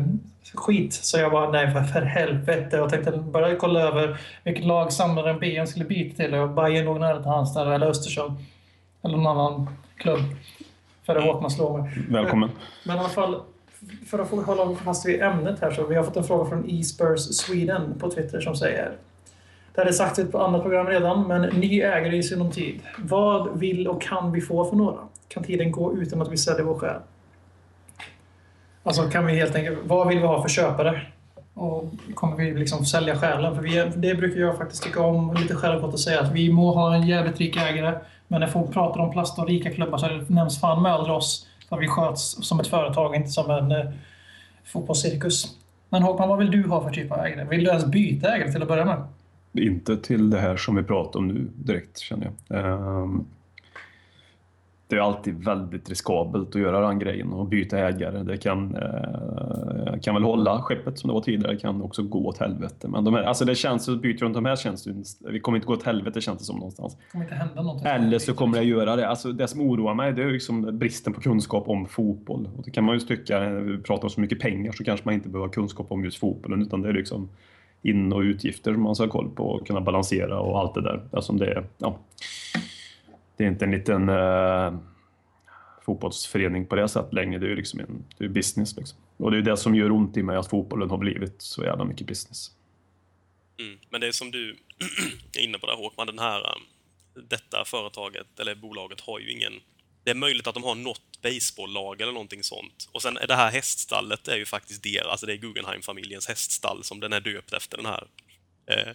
skit. 0.55 0.93
Så 0.95 1.19
jag 1.19 1.33
bara, 1.33 1.51
nej 1.51 1.71
för, 1.73 1.81
för 1.83 2.01
helvete. 2.03 2.77
Jag 2.77 2.91
tänkte 2.91 3.11
börja 3.13 3.57
kolla 3.57 3.81
över 3.81 4.19
vilket 4.45 4.65
lag 4.65 4.93
samlaren 4.93 5.39
BM 5.39 5.67
skulle 5.67 5.85
byta 5.85 6.17
till. 6.17 6.35
Och 6.35 6.49
Bayern 6.51 6.85
låg 6.85 7.01
nära 7.01 7.17
till 7.17 7.31
hans 7.31 7.55
där, 7.55 7.67
eller 7.67 7.87
Östersund. 7.87 8.33
Eller 9.05 9.17
någon 9.17 9.27
annan 9.39 9.69
klubb. 9.97 10.21
Före 11.07 11.19
Mm. 11.19 11.29
Håkman 11.35 11.51
slår 11.51 11.79
mig. 11.79 11.93
Välkommen. 12.11 12.51
Men 12.85 12.97
i 12.97 12.99
alla 13.01 13.09
fall, 13.09 13.37
för 14.07 14.19
att 14.19 14.29
få 14.29 14.43
hålla 14.43 14.75
fast 14.75 15.07
vid 15.07 15.23
ämnet 15.23 15.61
här 15.61 15.71
så 15.71 15.87
vi 15.87 15.95
har 15.95 16.05
fått 16.05 16.17
en 16.17 16.25
fråga 16.25 16.51
från 16.51 16.65
eSpurs 16.69 17.21
Sweden 17.21 17.99
på 17.99 18.11
Twitter 18.11 18.41
som 18.41 18.57
säger 18.57 18.93
det 19.75 19.81
hade 19.81 19.93
sagts 19.93 20.19
i 20.19 20.23
ett 20.23 20.35
annat 20.35 20.63
program 20.63 20.87
redan, 20.87 21.29
men 21.29 21.43
ny 21.43 21.81
ägare 21.81 22.17
i 22.17 22.23
sinom 22.23 22.51
tid. 22.51 22.81
Vad 22.99 23.59
vill 23.59 23.89
och 23.89 24.03
kan 24.03 24.33
vi 24.33 24.41
få 24.41 24.65
för 24.65 24.77
några? 24.77 24.99
Kan 25.29 25.45
tiden 25.45 25.73
gå 25.73 25.97
utan 25.97 26.23
att 26.23 26.33
vi 26.33 26.37
säljer 26.37 26.65
vår 26.65 26.79
själ? 26.79 27.01
Alltså 28.83 29.03
kan 29.03 29.27
vi 29.27 29.33
helt 29.33 29.55
enkelt, 29.55 29.79
vad 29.85 30.09
vill 30.09 30.19
vi 30.19 30.27
ha 30.27 30.43
för 30.43 30.49
köpare? 30.49 31.03
Och 31.55 31.85
kommer 32.15 32.37
vi 32.37 32.55
liksom 32.55 32.85
sälja 32.85 33.17
själen? 33.17 33.55
För 33.55 33.63
vi, 33.63 33.91
det 33.97 34.15
brukar 34.15 34.41
jag 34.41 34.59
faktiskt 34.59 34.83
tycka 34.83 35.03
om 35.03 35.35
lite 35.35 35.55
självgott 35.55 35.95
att 35.95 36.01
säga 36.01 36.21
att 36.21 36.33
vi 36.33 36.53
må 36.53 36.75
ha 36.75 36.95
en 36.95 37.07
jävligt 37.07 37.39
rik 37.39 37.57
ägare, 37.57 37.99
men 38.29 38.41
när 38.41 38.49
folk 38.49 38.73
pratar 38.73 39.01
om 39.01 39.13
plast 39.13 39.39
och 39.39 39.49
rika 39.49 39.71
klubbar 39.71 39.99
så 39.99 40.07
nämns 40.33 40.61
fan 40.61 40.83
med 40.83 40.93
aldrig 40.93 41.17
oss. 41.17 41.49
För 41.73 41.79
vi 41.79 41.89
sköts 41.89 42.47
som 42.47 42.61
ett 42.61 42.67
företag, 42.67 43.15
inte 43.15 43.29
som 43.29 43.51
en 43.51 43.73
eh, 43.73 43.91
fotbollscirkus. 44.65 45.57
Men 45.89 46.03
Håkman, 46.03 46.29
vad 46.29 46.39
vill 46.39 46.51
du 46.51 46.69
ha 46.69 46.83
för 46.83 46.91
typ 46.91 47.13
av 47.13 47.19
ägare? 47.19 47.45
Vill 47.45 47.65
du 47.65 47.71
ens 47.71 47.87
byta 47.87 48.35
ägare 48.35 48.53
till 48.53 48.63
att 48.63 48.69
börja 48.69 48.85
med? 48.85 49.05
Inte 49.53 49.97
till 49.97 50.31
det 50.31 50.39
här 50.39 50.57
som 50.57 50.77
vi 50.77 50.83
pratar 50.83 51.21
om 51.21 51.29
nu 51.29 51.51
direkt, 51.55 51.99
känner 51.99 52.31
jag. 52.49 52.65
Um... 53.03 53.27
Det 54.93 54.99
är 54.99 55.01
alltid 55.01 55.45
väldigt 55.45 55.89
riskabelt 55.89 56.49
att 56.49 56.61
göra 56.61 56.89
den 56.89 56.99
grejen 56.99 57.33
och 57.33 57.47
byta 57.47 57.79
ägare. 57.79 58.23
Det 58.23 58.37
kan, 58.37 58.77
eh, 58.77 60.01
kan 60.03 60.15
väl 60.15 60.23
hålla 60.23 60.63
skeppet 60.63 60.99
som 60.99 61.09
det 61.09 61.15
var 61.15 61.21
tidigare, 61.21 61.57
kan 61.57 61.83
också 61.83 62.03
gå 62.03 62.27
åt 62.27 62.39
helvete. 62.39 62.89
Men 62.89 63.05
de 63.05 63.15
här, 63.15 63.23
alltså 63.23 63.45
det 63.45 63.55
känns 63.55 63.89
byter 63.89 64.19
runt 64.19 64.35
de 64.35 64.45
här 64.45 64.57
känns 64.57 64.87
ju, 64.87 64.95
vi 65.21 65.41
kommer 65.41 65.57
inte 65.57 65.67
gå 65.67 65.73
åt 65.73 65.83
helvete 65.83 66.21
känns 66.21 66.39
det 66.39 66.45
som 66.45 66.57
någonstans. 66.57 66.97
Det 66.97 67.13
kommer 67.13 67.25
inte 67.25 67.35
hända 67.35 67.63
någonting. 67.63 67.87
Eller 67.87 68.19
så 68.19 68.35
kommer 68.35 68.59
det 68.59 68.65
göra 68.65 68.97
det. 68.97 69.09
Alltså 69.09 69.33
det 69.33 69.49
som 69.49 69.61
oroar 69.61 69.95
mig 69.95 70.13
det 70.13 70.23
är 70.23 70.31
liksom 70.31 70.79
bristen 70.79 71.13
på 71.13 71.21
kunskap 71.21 71.69
om 71.69 71.87
fotboll. 71.87 72.49
Och 72.57 72.65
det 72.65 72.71
kan 72.71 72.85
man 72.85 72.95
ju 72.95 73.01
tycka, 73.01 73.39
när 73.39 73.61
vi 73.61 73.79
pratar 73.79 74.05
om 74.05 74.11
så 74.11 74.21
mycket 74.21 74.41
pengar 74.41 74.73
så 74.73 74.85
kanske 74.85 75.05
man 75.07 75.15
inte 75.15 75.29
behöver 75.29 75.47
ha 75.47 75.53
kunskap 75.53 75.87
om 75.93 76.05
just 76.05 76.19
fotbollen 76.19 76.63
utan 76.63 76.83
det 76.83 76.89
är 76.89 76.93
liksom 76.93 77.29
in 77.83 78.13
och 78.13 78.21
utgifter 78.21 78.73
som 78.73 78.83
man 78.83 78.95
ska 78.95 79.05
ha 79.05 79.11
koll 79.11 79.31
på 79.31 79.45
och 79.45 79.67
kunna 79.67 79.81
balansera 79.81 80.41
och 80.41 80.59
allt 80.59 80.75
det 80.75 80.83
där. 80.83 81.03
Alltså 81.13 81.33
det, 81.33 81.65
ja, 81.79 81.99
det 83.37 83.45
är 83.45 83.49
inte 83.49 83.65
en 83.65 83.71
liten 83.71 84.09
eh, 84.09 84.75
fotbollsförening 85.85 86.67
på 86.67 86.75
det 86.75 86.89
sättet 86.89 87.13
längre. 87.13 87.39
Det 87.39 87.47
är 87.47 87.51
ju 87.51 87.57
liksom 87.57 87.81
en 87.81 88.05
det 88.19 88.25
är 88.25 88.29
business. 88.29 88.77
Liksom. 88.77 88.99
Och 89.17 89.31
det 89.31 89.39
är 89.39 89.43
det 89.43 89.57
som 89.57 89.75
gör 89.75 89.91
ont 89.91 90.17
i 90.17 90.23
mig 90.23 90.37
att 90.37 90.51
fotbollen 90.51 90.91
har 90.91 90.99
blivit 90.99 91.43
så 91.43 91.65
jävla 91.65 91.85
mycket 91.85 92.07
business. 92.07 92.51
Mm. 93.61 93.79
Men 93.91 94.01
det 94.01 94.07
är 94.07 94.13
som 94.13 94.31
du 94.31 94.57
är 95.39 95.41
inne 95.41 95.59
på 95.59 95.67
där 95.67 95.77
Håkman, 95.77 96.07
den 96.07 96.19
här, 96.19 96.41
eh, 96.41 97.23
detta 97.29 97.65
företaget, 97.65 98.41
eller 98.41 98.55
bolaget, 98.55 99.01
har 99.01 99.19
ju 99.19 99.33
ingen... 99.33 99.53
Det 100.05 100.11
är 100.11 100.15
möjligt 100.15 100.47
att 100.47 100.55
de 100.55 100.65
har 100.65 100.75
något 100.75 101.23
baseballlag 101.23 102.01
eller 102.01 102.13
någonting 102.13 102.43
sånt. 102.43 102.89
Och 102.93 103.03
sen 103.03 103.17
är 103.17 103.27
det 103.27 103.35
här 103.35 103.51
häststallet 103.51 104.29
är 104.29 104.37
ju 104.37 104.47
faktiskt 104.47 104.83
deras, 104.83 105.07
alltså 105.07 105.27
det 105.27 105.33
är 105.33 105.37
Guggenheim-familjens 105.37 106.29
häststall 106.29 106.85
som 106.85 107.01
den 107.01 107.13
är 107.13 107.21
döpt 107.21 107.53
efter 107.53 107.77
den 107.77 107.87
här, 107.87 108.07
eh, 108.67 108.95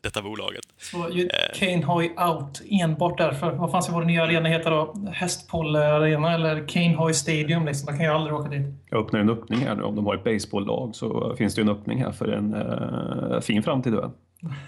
detta 0.00 0.22
bolaget. 0.22 0.64
Så 0.78 1.08
ju- 1.12 1.26
Eh. 1.28 1.58
Kane 1.58 1.84
Hoy 1.84 2.08
out 2.08 2.60
enbart 2.70 3.18
därför. 3.18 3.50
Vad 3.50 3.70
fan 3.70 3.82
ska 3.82 3.92
vår 3.92 4.04
nya 4.04 4.22
arena 4.24 4.48
heta 4.48 4.70
då? 4.70 5.10
Hästpolle 5.12 5.78
Arena 5.78 6.34
eller 6.34 6.68
Kane 6.68 6.94
Hoy 6.96 7.14
Stadium 7.14 7.66
liksom. 7.66 7.86
Då 7.86 7.92
kan 7.98 8.06
jag 8.06 8.14
aldrig 8.16 8.34
åka 8.36 8.48
dit. 8.48 8.66
Jag 8.90 9.04
öppnar 9.04 9.20
en 9.20 9.30
öppning 9.30 9.60
här 9.60 9.74
nu. 9.74 9.82
Om 9.82 9.96
de 9.96 10.06
har 10.06 10.14
ett 10.14 10.24
baseballlag 10.24 10.94
så 10.96 11.34
finns 11.38 11.54
det 11.54 11.60
en 11.62 11.68
öppning 11.68 12.02
här 12.04 12.12
för 12.12 12.28
en 12.28 12.54
eh, 12.54 13.40
fin 13.40 13.62
framtid. 13.62 13.92
Då. 13.92 14.14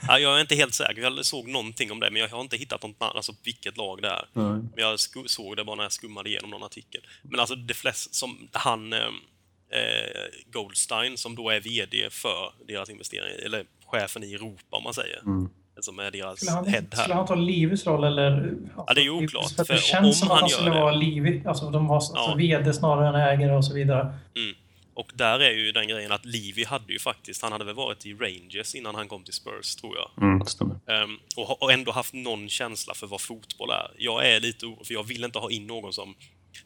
Ja, 0.08 0.18
jag 0.18 0.36
är 0.36 0.40
inte 0.40 0.54
helt 0.54 0.74
säker, 0.74 1.02
jag 1.02 1.24
såg 1.24 1.48
någonting 1.48 1.92
om 1.92 2.00
det, 2.00 2.10
men 2.10 2.20
jag 2.22 2.28
har 2.28 2.40
inte 2.40 2.56
hittat 2.56 2.82
något 2.82 2.96
alltså 2.98 3.32
vilket 3.44 3.76
lag 3.76 4.02
det 4.02 4.08
är. 4.08 4.24
Nej. 4.32 4.44
Men 4.52 4.70
jag 4.76 5.00
såg 5.26 5.56
det 5.56 5.64
bara 5.64 5.76
när 5.76 5.82
jag 5.82 5.92
skummade 5.92 6.28
igenom 6.30 6.50
någon 6.50 6.62
artikel. 6.62 7.00
Men 7.22 7.40
alltså 7.40 7.54
det 7.54 7.74
flest 7.74 8.14
som 8.14 8.48
han 8.52 8.92
eh, 8.92 8.98
eh, 8.98 10.26
Goldstein 10.52 11.16
som 11.16 11.34
då 11.36 11.50
är 11.50 11.60
VD 11.60 12.10
för 12.10 12.52
deras 12.68 12.90
investeringar, 12.90 13.36
eller 13.46 13.64
chefen 13.92 14.24
i 14.24 14.34
Europa 14.34 14.76
om 14.76 14.82
man 14.84 14.94
säger. 14.94 15.18
Mm. 15.20 15.48
Som 15.80 15.98
är 15.98 16.10
deras 16.10 16.36
Skulle 16.40 16.52
han, 16.52 16.66
head 16.66 16.82
skulle 16.90 17.02
här. 17.02 17.14
han 17.14 17.26
ta 17.26 17.34
Livis 17.34 17.86
roll 17.86 18.04
eller? 18.04 18.54
Ja, 18.76 18.94
det 18.94 19.00
är 19.00 19.04
ju 19.04 19.10
oklart, 19.10 19.50
För 19.66 19.74
det 19.74 19.80
känns 19.82 20.06
om 20.06 20.12
som 20.12 20.30
att 20.30 20.40
han 20.40 20.48
skulle 20.48 20.70
det- 20.70 20.80
vara 20.80 20.92
Livi. 20.94 21.42
Alltså 21.46 21.70
de 21.70 21.86
har 21.86 21.94
alltså 21.96 22.12
Ja. 22.16 22.34
VD 22.38 22.72
snarare 22.72 23.08
än 23.08 23.14
ägare 23.40 23.52
och 23.56 23.64
så 23.64 23.74
vidare. 23.74 24.00
Mm. 24.36 24.54
Och 24.94 25.12
där 25.14 25.40
är 25.40 25.50
ju 25.50 25.72
den 25.72 25.88
grejen 25.88 26.12
att 26.12 26.24
Livy 26.24 26.64
hade 26.64 26.92
ju 26.92 26.98
faktiskt, 26.98 27.42
han 27.42 27.52
hade 27.52 27.64
väl 27.64 27.74
varit 27.74 28.06
i 28.06 28.14
Rangers 28.14 28.74
innan 28.74 28.94
han 28.94 29.08
kom 29.08 29.24
till 29.24 29.34
Spurs 29.34 29.76
tror 29.76 29.96
jag. 29.96 30.22
Mm. 30.24 30.40
Ehm, 30.88 31.18
och, 31.36 31.62
och 31.62 31.72
ändå 31.72 31.92
haft 31.92 32.14
någon 32.14 32.48
känsla 32.48 32.94
för 32.94 33.06
vad 33.06 33.20
fotboll 33.20 33.70
är. 33.70 33.90
Jag 33.98 34.28
är 34.28 34.40
lite 34.40 34.66
orolig, 34.66 34.86
för 34.86 34.94
jag 34.94 35.02
vill 35.02 35.24
inte 35.24 35.38
ha 35.38 35.50
in 35.50 35.66
någon 35.66 35.92
som... 35.92 36.14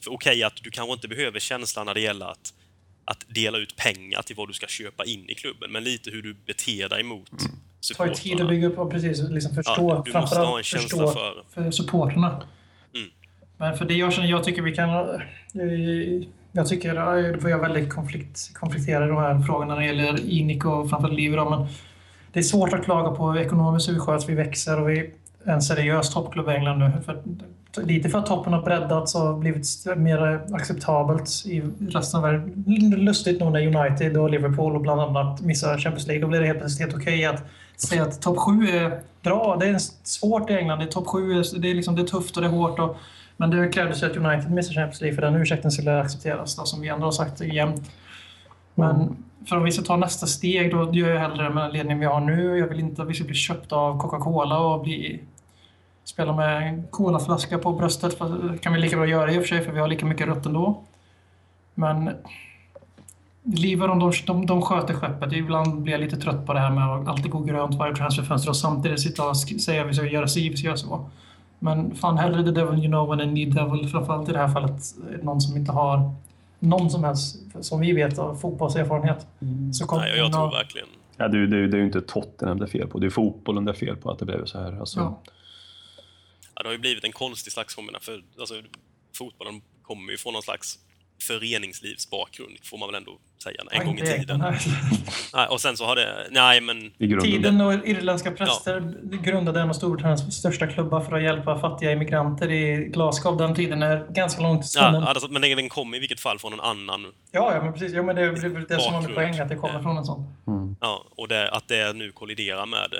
För 0.05 0.13
okej 0.13 0.43
att 0.43 0.57
du 0.63 0.71
kanske 0.71 0.93
inte 0.93 1.09
behöver 1.09 1.39
känslan 1.41 1.87
när 1.87 1.95
det 1.95 2.01
gäller 2.01 2.27
att, 2.27 2.53
att 3.07 3.25
dela 3.29 3.59
ut 3.59 3.77
pengar 3.77 4.23
till 4.23 4.37
vad 4.37 4.49
du 4.49 4.53
ska 4.53 4.67
köpa 4.67 5.05
in 5.05 5.31
i 5.31 5.35
klubben, 5.35 5.73
men 5.73 5.85
lite 5.85 6.11
hur 6.11 6.23
du 6.23 6.35
beter 6.47 6.89
dig 6.89 7.03
mot 7.03 7.31
Det 7.31 7.37
tar 7.39 7.45
ju 7.47 7.55
supportrarna. 7.81 8.15
tid 8.15 8.41
att 8.41 8.49
bygga 8.49 8.67
upp 8.69 8.79
och 8.79 8.91
precis 8.91 9.31
liksom 9.31 9.55
förstå. 9.55 9.73
Ja, 9.79 10.03
du 10.07 10.13
måste 10.21 10.39
ha 10.39 10.59
en 10.59 10.65
känsla 10.65 10.89
förstå 11.07 11.21
för- 11.21 11.45
för 11.65 11.71
supporterna. 11.71 12.43
Mm. 12.95 13.09
Men 13.57 13.77
för 13.79 13.85
det 13.85 13.95
jag 13.95 14.13
känner, 14.13 14.29
jag 14.29 14.45
tycker 14.45 14.63
vi 14.63 14.75
kan... 14.75 14.91
eh, 14.91 16.27
Jag 16.53 16.69
tycker, 16.69 16.89
eh, 16.97 17.41
för 17.41 17.49
jag 17.49 17.65
är 17.65 17.69
väldigt 17.69 17.93
konflikt, 17.95 18.55
konflikterad 18.55 19.05
i 19.05 19.09
de 19.09 19.17
här 19.17 19.41
frågorna 19.43 19.75
när 19.75 19.81
det 19.81 19.87
gäller 19.87 20.31
Inik 20.31 20.65
och 20.65 20.91
framförallt 20.91 21.17
Livi 21.17 21.37
då, 21.37 21.51
men 21.51 21.67
det 22.33 22.39
är 22.39 22.43
svårt 22.43 22.73
att 22.73 22.85
klaga 22.85 23.11
på 23.11 23.39
ekonomiskt 23.39 23.89
hur 23.89 23.93
vi 23.95 24.01
sköts, 24.01 24.29
vi 24.29 24.35
växer 24.35 24.81
och 24.81 24.91
vi 24.91 24.99
är 25.45 25.53
en 25.53 25.63
seriös 25.63 26.15
toppklubb 26.15 26.49
i 26.49 26.53
England 26.53 26.79
nu. 26.79 26.93
För 27.05 27.23
lite 27.85 28.09
för 28.09 28.19
att 28.19 28.27
toppen 28.27 28.53
har 28.53 28.63
breddats 28.63 29.15
och 29.15 29.39
blivit 29.39 29.67
mer 29.97 30.41
acceptabelt 30.53 31.31
i 31.47 31.63
resten 31.79 32.19
av 32.19 32.23
världen. 32.23 32.65
Lustigt 32.97 33.41
nog 33.41 33.53
när 33.53 33.77
United 33.77 34.17
och 34.17 34.31
Liverpool 34.31 34.75
och 34.75 34.81
bland 34.81 35.01
annat 35.01 35.41
missar 35.41 35.79
Champions 35.79 36.07
League, 36.07 36.23
då 36.23 36.29
blir 36.29 36.41
det 36.41 36.47
helt 36.47 36.59
plötsligt 36.59 36.93
helt 36.93 37.03
okej 37.03 37.25
att 37.25 37.45
säga 37.77 38.03
att 38.03 38.23
topp 38.23 38.39
7 38.39 38.69
är 38.69 39.01
bra. 39.23 39.57
Det 39.61 39.67
är 39.67 39.79
svårt 40.03 40.51
i 40.51 40.55
England. 40.55 40.79
Det 40.79 40.85
är 40.85 40.89
topp 40.89 41.07
7, 41.07 41.35
det 41.35 41.71
är, 41.71 41.75
liksom, 41.75 41.97
det 41.97 42.03
är 42.03 42.07
tufft 42.07 42.37
och 42.37 42.43
det 42.43 42.49
är 42.49 42.53
hårt. 42.53 42.79
Och, 42.79 42.97
men 43.37 43.51
det 43.51 43.69
krävdes 43.69 44.03
att 44.03 44.17
United 44.17 44.51
missar 44.51 44.75
Champions 44.75 45.01
League 45.01 45.15
för 45.15 45.23
den 45.23 45.35
ursäkten 45.35 45.71
skulle 45.71 46.01
accepteras, 46.01 46.57
då, 46.57 46.65
som 46.65 46.81
vi 46.81 46.89
ändå 46.89 47.07
har 47.07 47.13
sagt 47.13 47.41
jämt. 47.41 47.91
Men 48.75 49.17
för 49.49 49.57
om 49.57 49.65
vi 49.65 49.73
ska 49.73 49.83
ta 49.83 49.97
nästa 49.97 50.27
steg, 50.27 50.71
då 50.71 50.91
gör 50.93 51.09
jag 51.09 51.21
hellre 51.21 51.51
med 51.51 51.65
den 51.65 51.73
ledning 51.73 51.99
vi 51.99 52.07
har 52.07 52.21
nu. 52.21 52.59
Jag 52.59 52.67
vill 52.67 52.81
inte 52.81 53.03
att 53.03 53.09
vi 53.09 53.15
ska 53.15 53.25
bli 53.25 53.35
köpta 53.35 53.77
av 53.77 53.99
Coca-Cola 53.99 54.59
och 54.59 54.83
bli 54.83 55.21
spela 56.09 56.33
med 56.33 56.69
en 56.69 56.87
colaflaska 56.91 57.59
på 57.59 57.73
bröstet. 57.73 58.19
Det 58.53 58.59
kan 58.59 58.73
vi 58.73 58.79
lika 58.79 58.97
bra 58.97 59.07
göra 59.07 59.33
i 59.33 59.39
och 59.39 59.43
för 59.43 59.49
sig, 59.49 59.65
för 59.65 59.73
vi 59.73 59.81
har 59.81 59.89
lika 59.89 60.07
mycket 60.07 60.27
rött 60.27 60.47
ändå. 60.47 60.83
Men 61.75 62.11
Liver, 63.43 63.89
de, 63.89 64.13
de, 64.27 64.47
de 64.47 64.63
sköter 64.63 64.95
skeppet. 64.95 65.33
Ibland 65.33 65.83
blir 65.83 65.93
jag 65.93 66.01
lite 66.01 66.17
trött 66.17 66.47
på 66.47 66.53
det 66.53 66.61
här 66.61 66.71
med 66.71 66.89
att 66.89 67.09
alltid 67.09 67.31
gå 67.31 67.41
grönt 67.41 67.75
varje 67.75 67.95
transferfönster 67.95 68.51
och 68.51 68.57
samtidigt 68.57 69.01
sitta 69.01 69.29
och 69.29 69.37
säga 69.37 69.83
att 69.83 69.89
vi 69.89 69.95
ska 69.95 70.07
göra 70.07 70.29
si, 70.29 70.49
vi 70.49 70.57
ska 70.57 70.67
göra 70.67 70.77
så. 70.77 71.11
Men 71.59 71.95
fan 71.95 72.19
hellre 72.19 72.45
the 72.45 72.51
devil 72.51 72.79
you 72.79 72.87
know 72.87 73.13
än 73.13 73.21
a 73.21 73.25
need 73.25 73.55
devil. 73.55 73.89
Framförallt 73.89 74.29
i 74.29 74.33
det 74.33 74.39
här 74.39 74.49
fallet 74.49 74.83
någon 75.23 75.41
som 75.41 75.57
inte 75.57 75.73
har 75.73 76.11
någon 76.59 76.91
som 76.91 77.05
helst, 77.05 77.37
som 77.61 77.81
vi 77.81 77.93
vet, 77.93 78.19
av 78.19 78.35
fotbollserfarenhet. 78.35 79.27
Mm. 79.41 79.73
Så 79.73 79.87
kom 79.87 79.99
Nej, 79.99 80.19
jag 80.19 80.33
tror 80.33 80.51
verkligen... 80.51 80.89
Ja, 81.17 81.29
det, 81.29 81.47
det, 81.47 81.69
det 81.69 81.77
är 81.77 81.79
ju 81.79 81.87
inte 81.87 82.01
Tottenham 82.01 82.59
det 82.59 82.65
är 82.65 82.69
fel 82.69 82.89
på. 82.89 82.99
Det 82.99 83.07
är 83.07 83.11
fotbollen 83.11 83.65
det 83.65 83.71
är 83.71 83.75
fel 83.75 83.97
på 83.97 84.11
att 84.11 84.19
det 84.19 84.25
blev 84.25 84.45
så 84.45 84.59
här. 84.59 84.81
Alltså... 84.81 85.01
Ja. 85.01 85.33
Ja, 86.57 86.63
det 86.63 86.69
har 86.69 86.73
ju 86.73 86.79
blivit 86.79 87.05
en 87.05 87.13
konstig 87.13 87.53
slags 87.53 87.75
kombination. 87.75 88.23
För, 88.35 88.41
alltså, 88.41 88.63
fotbollen 89.19 89.63
kommer 89.83 90.13
ju 90.13 90.19
från 90.19 90.33
någon 90.33 90.43
slags 90.43 90.79
föreningslivsbakgrund, 91.23 92.59
får 92.65 92.79
man 92.79 92.89
väl 92.89 92.95
ändå 92.95 93.19
säga, 93.43 93.63
en 93.71 93.87
gång 93.87 93.99
i 93.99 94.07
tiden. 94.07 94.39
nej, 95.35 95.47
och 95.51 95.61
sen 95.61 95.77
så 95.77 95.85
har 95.85 95.97
det... 95.97 96.29
Nej, 96.31 96.61
men... 96.61 96.91
Tiden 97.23 97.61
och 97.61 97.73
irländska 97.73 98.31
präster 98.31 98.95
ja. 99.13 99.19
grundade 99.23 99.61
en 99.61 99.69
av 99.69 99.73
Storbritanniens 99.73 100.37
största 100.39 100.67
klubbar 100.67 101.01
för 101.01 101.17
att 101.17 101.23
hjälpa 101.23 101.61
fattiga 101.61 101.93
immigranter 101.93 102.51
i 102.51 102.89
Glasgow. 102.89 103.37
Den 103.37 103.55
tiden 103.55 103.83
är 103.83 104.07
ganska 104.11 104.43
långt 104.43 104.65
Ja, 104.77 105.09
alltså, 105.09 105.29
men 105.29 105.43
den 105.43 105.69
kommer 105.69 105.97
i 105.97 106.01
vilket 106.01 106.21
fall 106.21 106.39
från 106.39 106.53
en 106.53 106.61
annan 106.61 107.13
Ja, 107.33 107.55
ja 107.55 107.63
men 107.63 107.73
precis. 107.73 107.93
Ja, 107.93 108.03
men 108.03 108.17
det 108.17 108.23
är 108.23 108.67
det 108.69 108.81
som 108.81 108.93
var 108.93 109.03
min 109.03 109.15
poäng, 109.15 109.39
att 109.39 109.49
det 109.49 109.57
kommer 109.57 109.83
från 109.83 109.97
en 109.97 110.05
sån. 110.05 110.35
Mm. 110.47 110.77
Ja, 110.81 111.05
och 111.17 111.29
det, 111.29 111.51
att 111.51 111.69
det 111.69 111.93
nu 111.93 112.13
kolliderar 112.13 112.67
med 112.67 112.93
eh, 112.93 112.99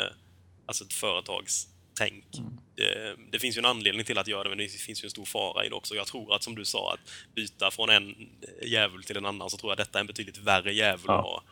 alltså 0.67 0.85
ett 0.85 0.93
företags 0.93 1.69
tänk. 1.97 2.39
Mm. 2.39 2.59
Det, 2.75 3.17
det, 3.31 3.39
finns 3.39 3.57
ju 3.57 3.59
en 3.59 3.65
anledning 3.65 4.05
till 4.05 4.19
att 4.19 4.29
göra 4.29 4.43
det, 4.43 4.49
men 4.49 4.59
det 4.59 4.69
finns 4.69 5.05
ju 5.05 5.07
en 5.07 5.11
stor 5.11 5.25
fara 5.25 5.65
i 5.65 5.69
det 5.69 5.75
också. 5.75 5.95
Jag 5.95 6.07
tror 6.07 6.35
att, 6.35 6.43
som 6.43 6.55
du 6.55 6.65
sa, 6.65 6.93
att 6.93 7.01
byta 7.35 7.71
från 7.71 7.91
en 7.91 8.15
djävul 8.63 9.05
till 9.05 9.17
en 9.17 9.27
annan, 9.27 9.51
så 9.51 9.57
tror 9.57 9.71
jag 9.71 9.79
detta 9.79 9.99
är 9.99 10.01
en 10.01 10.07
betydligt 10.07 10.39
värre 10.39 10.75
djävul 10.75 11.05
ja. 11.07 11.19
att 11.19 11.25
ha. 11.25 11.43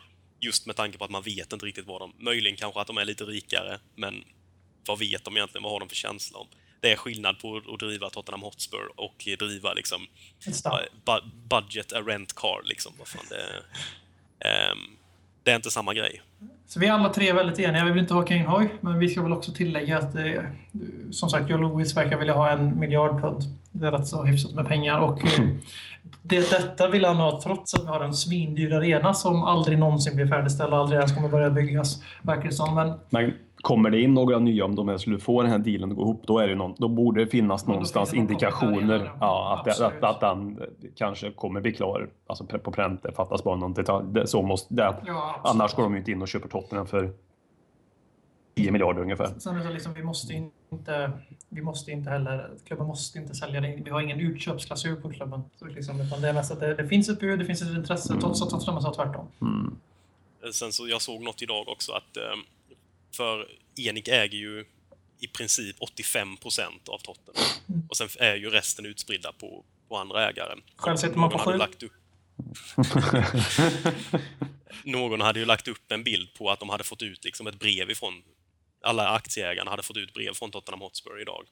Just 0.40 0.66
med 0.66 0.76
tanke 0.76 0.99
på 0.99 1.05
att 1.05 1.11
man 1.11 1.22
vet 1.22 1.53
inte 1.53 1.66
riktigt 1.66 1.86
vad 1.86 2.01
de... 2.01 2.12
Möjligen 2.18 2.57
kanske 2.57 2.80
att 2.80 2.86
de 2.86 2.99
är 2.99 3.05
lite 3.05 3.24
rikare, 3.24 3.78
men 3.95 4.24
vad 4.86 4.99
vet 4.99 5.24
de 5.24 5.36
egentligen? 5.36 5.62
Vad 5.62 5.72
har 5.72 5.80
de 5.80 5.88
för 5.88 5.97
känsla 5.97 6.38
om? 6.38 6.47
Det 6.80 6.92
är 6.92 6.97
skillnad 6.97 7.38
på 7.38 7.57
att 7.57 7.78
driva 7.78 8.11
Tottenham 8.11 8.42
Hotspur 8.42 8.88
och 8.97 9.28
driva 9.38 9.72
liksom... 9.74 10.07
Budget 11.49 11.92
a 11.92 12.03
rent 12.03 12.34
car, 12.34 12.62
liksom. 12.64 12.92
Vad 12.99 13.09
fan 13.09 13.24
det... 13.28 13.62
Um, 14.72 14.97
det 15.42 15.51
är 15.51 15.57
inte 15.57 15.70
samma 15.70 15.95
grej. 15.95 16.22
Så 16.67 16.81
vi 16.81 16.87
är 16.87 16.93
alla 16.93 17.09
tre 17.09 17.33
väldigt 17.33 17.59
eniga. 17.59 17.85
Vi 17.85 17.91
vill 17.91 18.03
inte 18.03 18.15
ha 18.15 18.23
Kane 18.23 18.45
Hoy, 18.45 18.69
men 18.81 18.99
vi 18.99 19.09
ska 19.09 19.23
väl 19.23 19.33
också 19.33 19.53
tillägga 19.53 19.99
att 19.99 20.12
det, 20.12 20.47
som 21.11 21.31
sagt, 21.31 21.51
Joe 21.51 21.59
Louis 21.59 21.97
verkar 21.97 22.19
vilja 22.19 22.35
ha 22.35 22.51
en 22.51 22.81
miljard 22.81 23.21
pund. 23.21 23.43
Det 23.77 23.87
är 23.87 23.93
rätt 23.93 24.07
så 24.07 24.22
hyfsat 24.22 24.55
med 24.55 24.66
pengar. 24.66 25.01
Och 25.01 25.25
eh, 25.25 25.47
det, 26.22 26.51
detta 26.51 26.89
vill 26.89 27.05
han 27.05 27.16
ha 27.16 27.41
trots 27.43 27.75
att 27.75 27.83
vi 27.83 27.87
har 27.87 28.01
en 28.01 28.14
svindyr 28.14 28.72
arena 28.72 29.14
som 29.14 29.43
aldrig 29.43 29.79
någonsin 29.79 30.16
blir 30.16 30.27
färdigställd 30.27 30.72
och 30.72 30.79
aldrig 30.79 30.99
ens 30.99 31.14
kommer 31.14 31.29
börja 31.29 31.51
byggas, 31.51 32.03
verkar 32.22 32.45
det 32.45 32.53
som. 32.53 32.75
Men, 32.75 32.93
men 33.11 33.35
kommer 33.64 33.91
det 33.91 34.01
in 34.01 34.14
några 34.14 34.39
nya, 34.39 34.64
om 34.64 34.75
de 34.75 34.99
skulle 34.99 35.18
få 35.18 35.43
den 35.43 35.51
här 35.51 35.59
dealen 35.59 35.91
att 35.91 35.97
gå 35.97 36.03
ihop, 36.03 36.22
då, 36.27 36.39
är 36.39 36.49
det 36.49 36.55
någon, 36.55 36.75
då 36.79 36.89
borde 36.89 37.25
det 37.25 37.31
finnas 37.31 37.66
någonstans 37.66 38.11
det 38.11 38.16
indikationer 38.16 39.11
ja, 39.20 39.62
att, 39.66 39.81
att, 39.81 40.03
att, 40.03 40.05
att 40.05 40.20
den 40.20 40.61
kanske 40.97 41.31
kommer 41.31 41.61
bli 41.61 41.72
klar 41.72 42.09
alltså 42.27 42.45
på 42.45 42.70
pränt. 42.70 43.03
Det 43.03 43.12
fattas 43.12 43.45
bara 43.45 43.57
någon 43.57 43.72
detalj. 43.72 44.07
Det, 44.12 44.27
så 44.27 44.43
måste, 44.43 44.75
det, 44.75 44.95
ja, 45.07 45.41
annars 45.45 45.75
går 45.75 45.83
de 45.83 45.93
ju 45.93 45.99
inte 45.99 46.11
in 46.11 46.22
och 46.22 46.29
köper 46.29 46.49
Tottenham 46.49 46.87
för 46.87 47.12
10 48.55 48.70
miljarder 48.70 49.02
ungefär. 49.02 49.34
Sen 49.38 49.57
är 49.57 49.64
det 49.64 49.72
liksom, 49.72 49.94
vi 49.94 50.02
måste 50.02 50.32
inte, 50.70 51.12
vi 51.48 51.62
måste 51.62 51.90
inte 51.90 52.11
heller, 52.11 52.50
klubben 52.66 52.86
måste 52.86 53.18
inte 53.18 53.34
sälja 53.34 53.61
det. 53.61 53.80
Vi 53.84 53.90
har 53.90 54.00
ingen 54.00 54.20
utköpsklausul 54.20 54.96
på 54.96 55.12
klubben. 55.12 55.42
Så 55.59 55.66
liksom, 55.66 56.00
utan 56.00 56.20
det 56.20 56.28
är 56.28 56.32
mest 56.32 56.52
att 56.52 56.61
det, 56.61 56.74
det 56.74 56.88
finns 56.88 57.09
ett 57.09 57.20
bud, 57.20 57.38
det 57.38 57.44
finns 57.44 57.62
ett 57.62 57.76
intresse, 57.76 58.12
mm. 58.12 58.20
trots 58.20 58.42
att 58.42 58.50
Tottenham 58.50 58.82
sa 58.82 58.94
tvärtom. 58.94 59.26
Mm. 59.40 59.76
Sen 60.52 60.72
så, 60.72 60.88
jag 60.88 61.02
såg 61.02 61.22
något 61.22 61.42
idag 61.42 61.68
också 61.68 61.92
att 61.92 62.16
um 62.16 62.44
för 63.16 63.48
Enik 63.76 64.09
äger 64.09 64.38
ju 64.38 64.64
i 65.20 65.28
princip 65.28 65.76
85 65.78 66.36
procent 66.36 66.88
av 66.88 66.98
Tottenham. 66.98 67.44
Mm. 67.68 67.82
Och 67.88 67.96
sen 67.96 68.09
är 68.18 68.34
ju 68.34 68.50
resten 68.50 68.86
utspridda 68.86 69.32
på, 69.32 69.64
på 69.88 69.96
andra 69.96 70.28
ägare. 70.28 70.55
Själv 70.76 70.96
sitter 70.96 71.18
man 71.18 71.30
på 71.30 71.38
sju. 71.38 71.59
Någon 74.84 75.20
hade 75.20 75.38
ju 75.38 75.44
lagt 75.44 75.68
upp 75.68 75.92
en 75.92 76.05
bild 76.05 76.34
på 76.38 76.50
att 76.50 76.61
de 76.61 76.68
hade 76.68 76.84
fått 76.84 77.02
ut 77.02 77.24
liksom 77.24 77.46
ett 77.46 77.59
brev 77.59 77.90
ifrån... 77.90 78.22
Alla 78.85 79.09
aktieägarna 79.09 79.70
hade 79.70 79.82
fått 79.82 79.97
ut 79.97 80.14
brev 80.14 80.32
från 80.35 80.51
Tottenham 80.51 80.80
Hotspur 80.80 81.20
idag. 81.20 81.45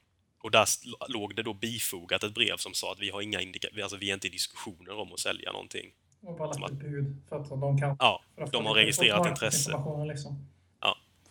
Och 0.42 0.50
där 0.50 0.66
låg 1.08 1.36
det 1.36 1.42
då 1.42 1.54
bifogat 1.54 2.22
ett 2.24 2.34
brev 2.34 2.56
som 2.56 2.74
sa 2.74 2.92
att 2.92 3.00
vi 3.00 3.10
har 3.10 3.22
inga 3.22 3.40
indika 3.40 3.68
alltså 3.82 3.96
vi 3.96 4.10
är 4.10 4.14
inte 4.14 4.26
i 4.26 4.30
diskussioner 4.30 5.00
om 5.00 5.12
att 5.12 5.20
sälja 5.20 5.52
någonting. 5.52 5.90
Och 6.22 6.36
bara 6.36 6.52
lagt 6.52 6.72
ett 6.72 6.78
bud 6.78 7.16
för 7.28 7.36
att 7.36 7.48
de 7.48 7.78
kan... 7.78 7.96
Ja, 7.98 8.22
de 8.52 8.66
har 8.66 8.74
registrerat 8.74 9.26
intresse. 9.26 9.82
Liksom 10.06 10.46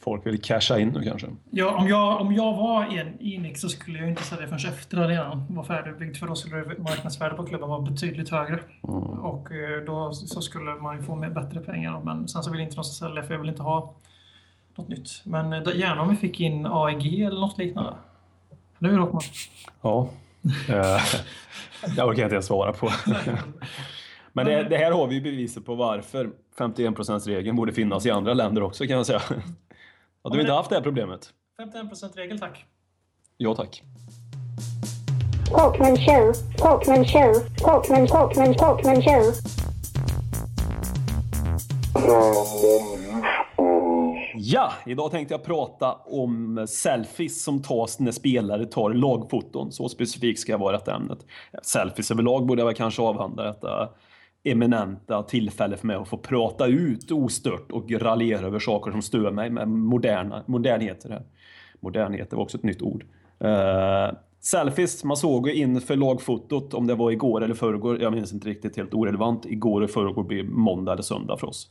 folk 0.03 0.25
vill 0.25 0.41
casha 0.41 0.79
in 0.79 0.89
nu 0.89 1.03
kanske? 1.03 1.27
Ja, 1.51 1.77
om 1.77 1.87
jag, 1.87 2.21
om 2.21 2.33
jag 2.33 2.55
var 2.55 2.85
en 2.85 3.19
Inix 3.19 3.61
så 3.61 3.69
skulle 3.69 3.99
jag 3.99 4.09
inte 4.09 4.23
sälja 4.23 4.47
förrän 4.47 4.73
efter 4.73 4.97
arenan 4.97 5.45
var 5.49 5.63
färdigbyggd. 5.63 6.17
För 6.17 6.27
då 6.27 6.35
skulle 6.35 6.65
marknadsvärdet 6.77 7.37
på 7.37 7.45
klubben 7.45 7.69
vara 7.69 7.81
betydligt 7.81 8.29
högre. 8.29 8.59
Mm. 8.83 8.95
Och 9.01 9.51
eh, 9.51 9.85
då 9.85 10.13
så 10.13 10.41
skulle 10.41 10.75
man 10.75 10.97
ju 10.97 11.03
få 11.03 11.15
med 11.15 11.33
bättre 11.33 11.59
pengar. 11.59 12.01
Men 12.03 12.27
sen 12.27 12.43
så 12.43 12.51
vill 12.51 12.61
inte 12.61 12.75
de 12.75 12.83
sälja 12.83 13.23
för 13.23 13.33
jag 13.33 13.41
vill 13.41 13.49
inte 13.49 13.63
ha 13.63 13.95
något 14.77 14.87
nytt. 14.87 15.21
Men 15.23 15.53
eh, 15.53 15.75
gärna 15.75 16.01
om 16.01 16.09
vi 16.09 16.15
fick 16.15 16.39
in 16.39 16.65
AEG 16.65 17.21
eller 17.21 17.39
något 17.39 17.57
liknande. 17.57 17.93
Eller 18.79 18.91
hur 18.91 18.97
Håkman? 18.97 19.21
Ja. 19.81 20.09
Eh, 20.69 21.01
det 21.95 22.03
orkar 22.03 22.21
jag 22.21 22.25
inte 22.25 22.35
ens 22.35 22.45
svara 22.45 22.73
på. 22.73 22.89
Men 24.33 24.45
det, 24.45 24.63
det, 24.63 24.77
här 24.77 24.91
har 24.91 25.07
vi 25.07 25.21
beviset 25.21 25.65
på 25.65 25.75
varför 25.75 26.29
51%-regeln 26.57 27.55
borde 27.55 27.73
finnas 27.73 28.05
i 28.05 28.11
andra 28.11 28.33
länder 28.33 28.63
också 28.63 28.87
kan 28.87 28.97
jag 28.97 29.05
säga. 29.05 29.21
Har 30.23 30.31
du 30.31 30.41
inte 30.41 30.53
haft 30.53 30.69
det 30.69 30.75
här 30.75 30.83
problemet? 30.83 31.29
51% 31.59 32.15
regel 32.15 32.39
tack. 32.39 32.65
Ja 33.37 33.55
tack. 33.55 33.83
Talkman 35.45 35.97
show, 35.97 36.33
Talkman 36.57 37.05
show, 37.05 37.33
Talkman, 37.57 38.07
Talkman, 38.07 38.53
Talkman 38.53 39.01
show. 39.01 39.33
Ja, 44.43 44.71
idag 44.85 45.11
tänkte 45.11 45.33
jag 45.33 45.43
prata 45.43 45.93
om 45.93 46.65
selfies 46.69 47.43
som 47.43 47.61
tas 47.61 47.99
när 47.99 48.11
spelare 48.11 48.65
tar 48.65 48.93
lagfoton. 48.93 49.71
Så 49.71 49.89
specifikt 49.89 50.39
ska 50.39 50.51
jag 50.51 50.59
vara 50.59 50.77
detta 50.77 50.95
ämnet. 50.95 51.25
Selfies 51.63 52.11
överlag 52.11 52.45
borde 52.45 52.61
jag 52.61 52.65
väl 52.65 52.75
kanske 52.75 53.01
avhandla 53.01 53.43
detta 53.43 53.89
eminenta 54.43 55.23
tillfälle 55.23 55.77
för 55.77 55.87
mig 55.87 55.95
att 55.95 56.07
få 56.07 56.17
prata 56.17 56.67
ut 56.67 57.11
ostört 57.11 57.71
och 57.71 57.91
raljera 57.91 58.47
över 58.47 58.59
saker 58.59 58.91
som 58.91 59.01
stör 59.01 59.31
mig 59.31 59.49
med 59.49 59.67
moderna, 59.67 60.43
modernheter. 60.45 61.09
Här. 61.09 61.23
Modernheter 61.79 62.37
var 62.37 62.43
också 62.43 62.57
ett 62.57 62.63
nytt 62.63 62.81
ord. 62.81 63.03
Uh, 63.43 64.17
selfies, 64.39 65.03
man 65.03 65.17
såg 65.17 65.47
ju 65.47 65.53
inför 65.53 65.95
lagfotot, 65.95 66.73
om 66.73 66.87
det 66.87 66.95
var 66.95 67.11
igår 67.11 67.43
eller 67.43 67.55
förrgår, 67.55 68.01
jag 68.01 68.13
minns 68.13 68.33
inte 68.33 68.49
riktigt, 68.49 68.77
helt 68.77 68.93
orelevant. 68.93 69.45
Igår 69.45 69.81
och 69.81 69.89
förrgår 69.89 70.23
blir 70.23 70.43
måndag 70.43 70.93
eller 70.93 71.03
söndag 71.03 71.37
för 71.37 71.47
oss 71.47 71.69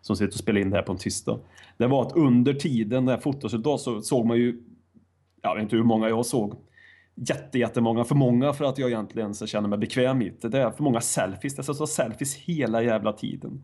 som 0.00 0.16
sitter 0.16 0.32
och 0.32 0.38
spelar 0.38 0.60
in 0.60 0.70
det 0.70 0.76
här 0.76 0.82
på 0.82 0.92
en 0.92 0.98
tisdag. 0.98 1.38
Det 1.76 1.86
var 1.86 2.02
att 2.02 2.16
under 2.16 2.54
tiden 2.54 3.04
när 3.04 3.16
fotos 3.16 3.54
idag 3.54 3.80
så 3.80 4.00
såg 4.00 4.26
man 4.26 4.36
ju, 4.36 4.62
jag 5.42 5.54
vet 5.54 5.62
inte 5.62 5.76
hur 5.76 5.84
många 5.84 6.08
jag 6.08 6.26
såg, 6.26 6.54
jätte, 7.14 7.58
jättemånga, 7.58 8.04
för 8.04 8.14
många 8.14 8.52
för 8.52 8.64
att 8.64 8.78
jag 8.78 8.90
egentligen 8.90 9.34
så 9.34 9.46
känner 9.46 9.68
mig 9.68 9.78
bekväm 9.78 10.22
i 10.22 10.32
det. 10.40 10.48
Det 10.48 10.58
är 10.58 10.70
för 10.70 10.82
många 10.82 11.00
selfies, 11.00 11.56
det 11.56 11.68
är 11.68 11.72
så 11.74 11.86
selfies 11.86 12.36
hela 12.36 12.82
jävla 12.82 13.12
tiden. 13.12 13.62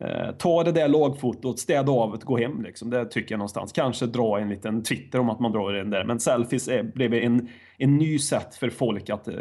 Eh, 0.00 0.30
ta 0.38 0.64
det 0.64 0.72
där 0.72 0.88
lagfotot, 0.88 1.58
städa 1.58 1.92
av 1.92 2.18
det, 2.18 2.24
gå 2.24 2.36
hem 2.36 2.62
liksom. 2.62 2.90
Det 2.90 3.04
tycker 3.04 3.32
jag 3.32 3.38
någonstans. 3.38 3.72
Kanske 3.72 4.06
dra 4.06 4.40
en 4.40 4.48
liten 4.48 4.82
Twitter 4.82 5.18
om 5.18 5.30
att 5.30 5.40
man 5.40 5.52
drar 5.52 5.72
den 5.72 5.90
där. 5.90 6.04
Men 6.04 6.20
selfies 6.20 6.68
är, 6.68 6.82
blev 6.82 7.14
en, 7.14 7.48
en 7.78 7.96
ny 7.96 8.18
sätt 8.18 8.54
för 8.54 8.70
folk 8.70 9.10
att 9.10 9.28
eh, 9.28 9.34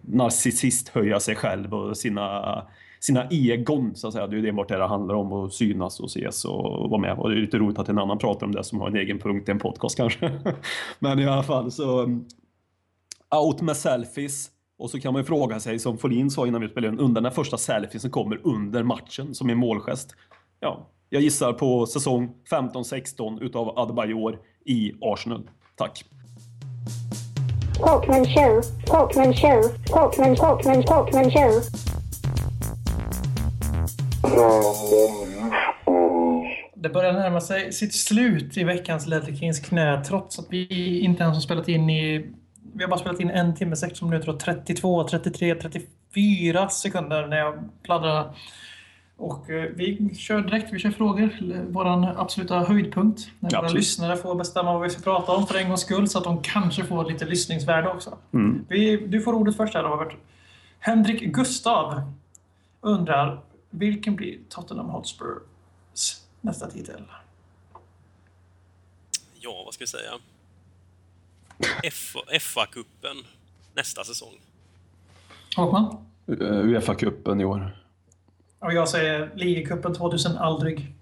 narcissist 0.00 0.88
höja 0.88 1.20
sig 1.20 1.34
själv 1.34 1.74
och 1.74 1.96
sina 1.96 2.66
sina 3.00 3.28
egon, 3.30 3.94
så 3.94 4.08
att 4.08 4.14
säga. 4.14 4.26
Det 4.26 4.36
är 4.36 4.40
ju 4.40 4.48
enbart 4.48 4.68
det 4.68 4.76
det 4.76 4.86
handlar 4.86 5.14
om, 5.14 5.32
att 5.32 5.52
synas 5.52 6.00
och 6.00 6.06
ses 6.06 6.44
och 6.44 6.90
vara 6.90 7.00
med. 7.00 7.18
Och 7.18 7.30
det 7.30 7.36
är 7.36 7.40
lite 7.40 7.58
roligt 7.58 7.78
att 7.78 7.88
en 7.88 7.98
annan 7.98 8.18
pratar 8.18 8.46
om 8.46 8.52
det 8.52 8.64
som 8.64 8.80
har 8.80 8.88
en 8.88 8.96
egen 8.96 9.18
punkt 9.18 9.48
i 9.48 9.52
en 9.52 9.58
podcast 9.58 9.96
kanske. 9.96 10.32
Men 10.98 11.18
i 11.18 11.26
alla 11.26 11.42
fall 11.42 11.70
så 11.70 12.20
out 13.30 13.60
med 13.60 13.76
selfies. 13.76 14.50
Och 14.78 14.90
så 14.90 15.00
kan 15.00 15.12
man 15.12 15.22
ju 15.22 15.26
fråga 15.26 15.60
sig, 15.60 15.78
som 15.78 15.98
Folin 15.98 16.30
sa 16.30 16.46
innan 16.46 16.60
vi 16.60 16.68
spelade 16.68 16.92
in, 16.92 17.00
undrar 17.00 17.22
när 17.22 17.30
första 17.30 17.56
selfien 17.58 18.00
som 18.00 18.10
kommer 18.10 18.40
under 18.44 18.82
matchen 18.82 19.34
som 19.34 19.50
en 19.50 19.58
målgest. 19.58 20.14
Ja, 20.60 20.86
jag 21.08 21.22
gissar 21.22 21.52
på 21.52 21.86
säsong 21.86 22.34
15-16 22.50 23.42
utav 23.42 23.78
Adebayor 23.78 24.38
i 24.64 24.92
Arsenal. 25.00 25.50
Tack. 25.76 26.04
Talkman 27.78 28.24
show, 28.24 28.62
Talkman 28.86 29.34
show, 29.34 29.62
Talkman, 29.86 30.36
Talkman, 30.36 30.82
Talkman 30.82 31.30
show. 31.30 31.62
Det 36.74 36.88
börjar 36.88 37.12
närma 37.12 37.40
sig 37.40 37.72
sitt 37.72 37.94
slut 37.94 38.56
i 38.56 38.64
veckans 38.64 39.06
Ledley 39.06 39.36
Kings 39.36 39.60
knä 39.60 40.04
trots 40.04 40.38
att 40.38 40.46
vi 40.50 41.00
inte 41.00 41.22
ens 41.22 41.36
har 41.36 41.40
spelat 41.40 41.68
in 41.68 41.90
i... 41.90 42.30
Vi 42.74 42.84
har 42.84 42.90
bara 42.90 43.00
spelat 43.00 43.20
in 43.20 43.30
en 43.30 43.54
timme, 43.54 43.76
16 43.76 44.10
minuter 44.10 44.28
och 44.28 44.40
32, 44.40 45.08
33, 45.08 45.54
34 45.54 46.68
sekunder 46.68 47.26
när 47.26 47.36
jag 47.36 47.54
pladdrar. 47.82 48.34
Och 49.16 49.50
eh, 49.50 49.70
vi 49.74 50.14
kör 50.14 50.40
direkt, 50.40 50.72
vi 50.72 50.78
kör 50.78 50.90
frågor. 50.90 51.30
Vår 51.68 52.20
absoluta 52.20 52.58
höjdpunkt. 52.58 53.20
När 53.40 53.50
våra 53.50 53.58
absolut. 53.58 53.80
lyssnare 53.80 54.16
får 54.16 54.34
bestämma 54.34 54.72
vad 54.72 54.82
vi 54.82 54.90
ska 54.90 55.02
prata 55.02 55.32
om 55.32 55.46
för 55.46 55.58
en 55.58 55.68
gångs 55.68 55.80
skull 55.80 56.08
så 56.08 56.18
att 56.18 56.24
de 56.24 56.42
kanske 56.42 56.84
får 56.84 57.04
lite 57.04 57.24
lyssningsvärde 57.24 57.88
också. 57.88 58.18
Mm. 58.34 58.64
Vi, 58.68 58.96
du 58.96 59.20
får 59.20 59.32
ordet 59.32 59.56
först 59.56 59.74
här 59.74 59.82
Robert. 59.82 60.16
Henrik 60.78 61.22
Gustav 61.22 62.02
undrar 62.80 63.40
vilken 63.70 64.16
blir 64.16 64.38
Tottenham 64.48 64.88
Hotspurs 64.90 66.20
nästa 66.40 66.70
titel? 66.70 67.02
Ja, 69.34 69.62
vad 69.64 69.74
ska 69.74 69.82
jag 69.82 69.88
säga? 69.88 70.12
FA-cupen 72.40 73.24
nästa 73.74 74.04
säsong. 74.04 74.34
Håkman? 75.56 75.96
Uh, 76.28 76.66
Uefa-cupen 76.66 77.40
i 77.40 77.44
år. 77.44 77.76
Och 78.58 78.72
jag 78.72 78.88
säger 78.88 79.30
ligacupen 79.34 79.94
2000, 79.94 80.36
aldrig. 80.36 80.94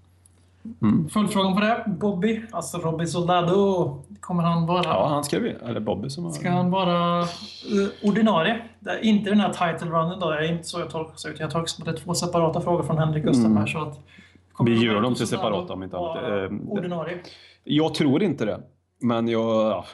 Mm. 0.81 1.09
Följdfrågan 1.09 1.53
på 1.55 1.59
det. 1.59 1.83
Bobby, 1.87 2.41
alltså 2.51 2.77
Robby 2.77 3.05
Soldado. 3.05 4.03
Kommer 4.19 4.43
han 4.43 4.65
vara... 4.65 4.83
Ja, 4.83 5.07
han 5.09 5.23
skrev 5.23 5.45
ju. 5.45 5.51
Eller 5.51 5.79
Bobby 5.79 6.09
som 6.09 6.23
har... 6.23 6.31
Ska 6.31 6.49
han 6.49 6.71
vara 6.71 7.19
eh, 7.21 7.27
ordinarie? 8.09 8.61
Det 8.79 8.89
är 8.89 8.99
inte 9.05 9.29
den 9.29 9.39
här 9.39 9.49
title 9.49 9.91
runnen 9.91 10.19
då. 10.19 10.29
Det 10.31 10.37
är 10.37 10.51
inte 10.51 10.63
så 10.63 10.79
jag 10.79 10.89
tolkar 10.89 11.13
det 11.23 11.33
ut. 11.33 11.39
Jag 11.39 11.51
tolkar 11.51 11.67
som 11.67 11.81
att 11.81 11.85
det 11.95 12.01
är 12.01 12.03
två 12.03 12.13
separata 12.13 12.61
frågor 12.61 12.83
från 12.83 12.97
Henrik 12.97 13.23
Gustav 13.23 13.45
Mm. 13.45 13.57
här. 13.57 13.65
Så 13.67 13.79
att, 13.79 13.99
Vi 14.65 14.85
gör 14.85 15.01
dem 15.01 15.15
till 15.15 15.27
separata 15.27 15.73
om 15.73 15.83
inte 15.83 15.97
annat. 15.97 16.17
Eh, 16.23 16.57
Ordinarie. 16.69 17.17
Jag 17.63 17.93
tror 17.93 18.23
inte 18.23 18.45
det. 18.45 18.59
Men 19.01 19.27
jag, 19.27 19.41
ja, 19.71 19.85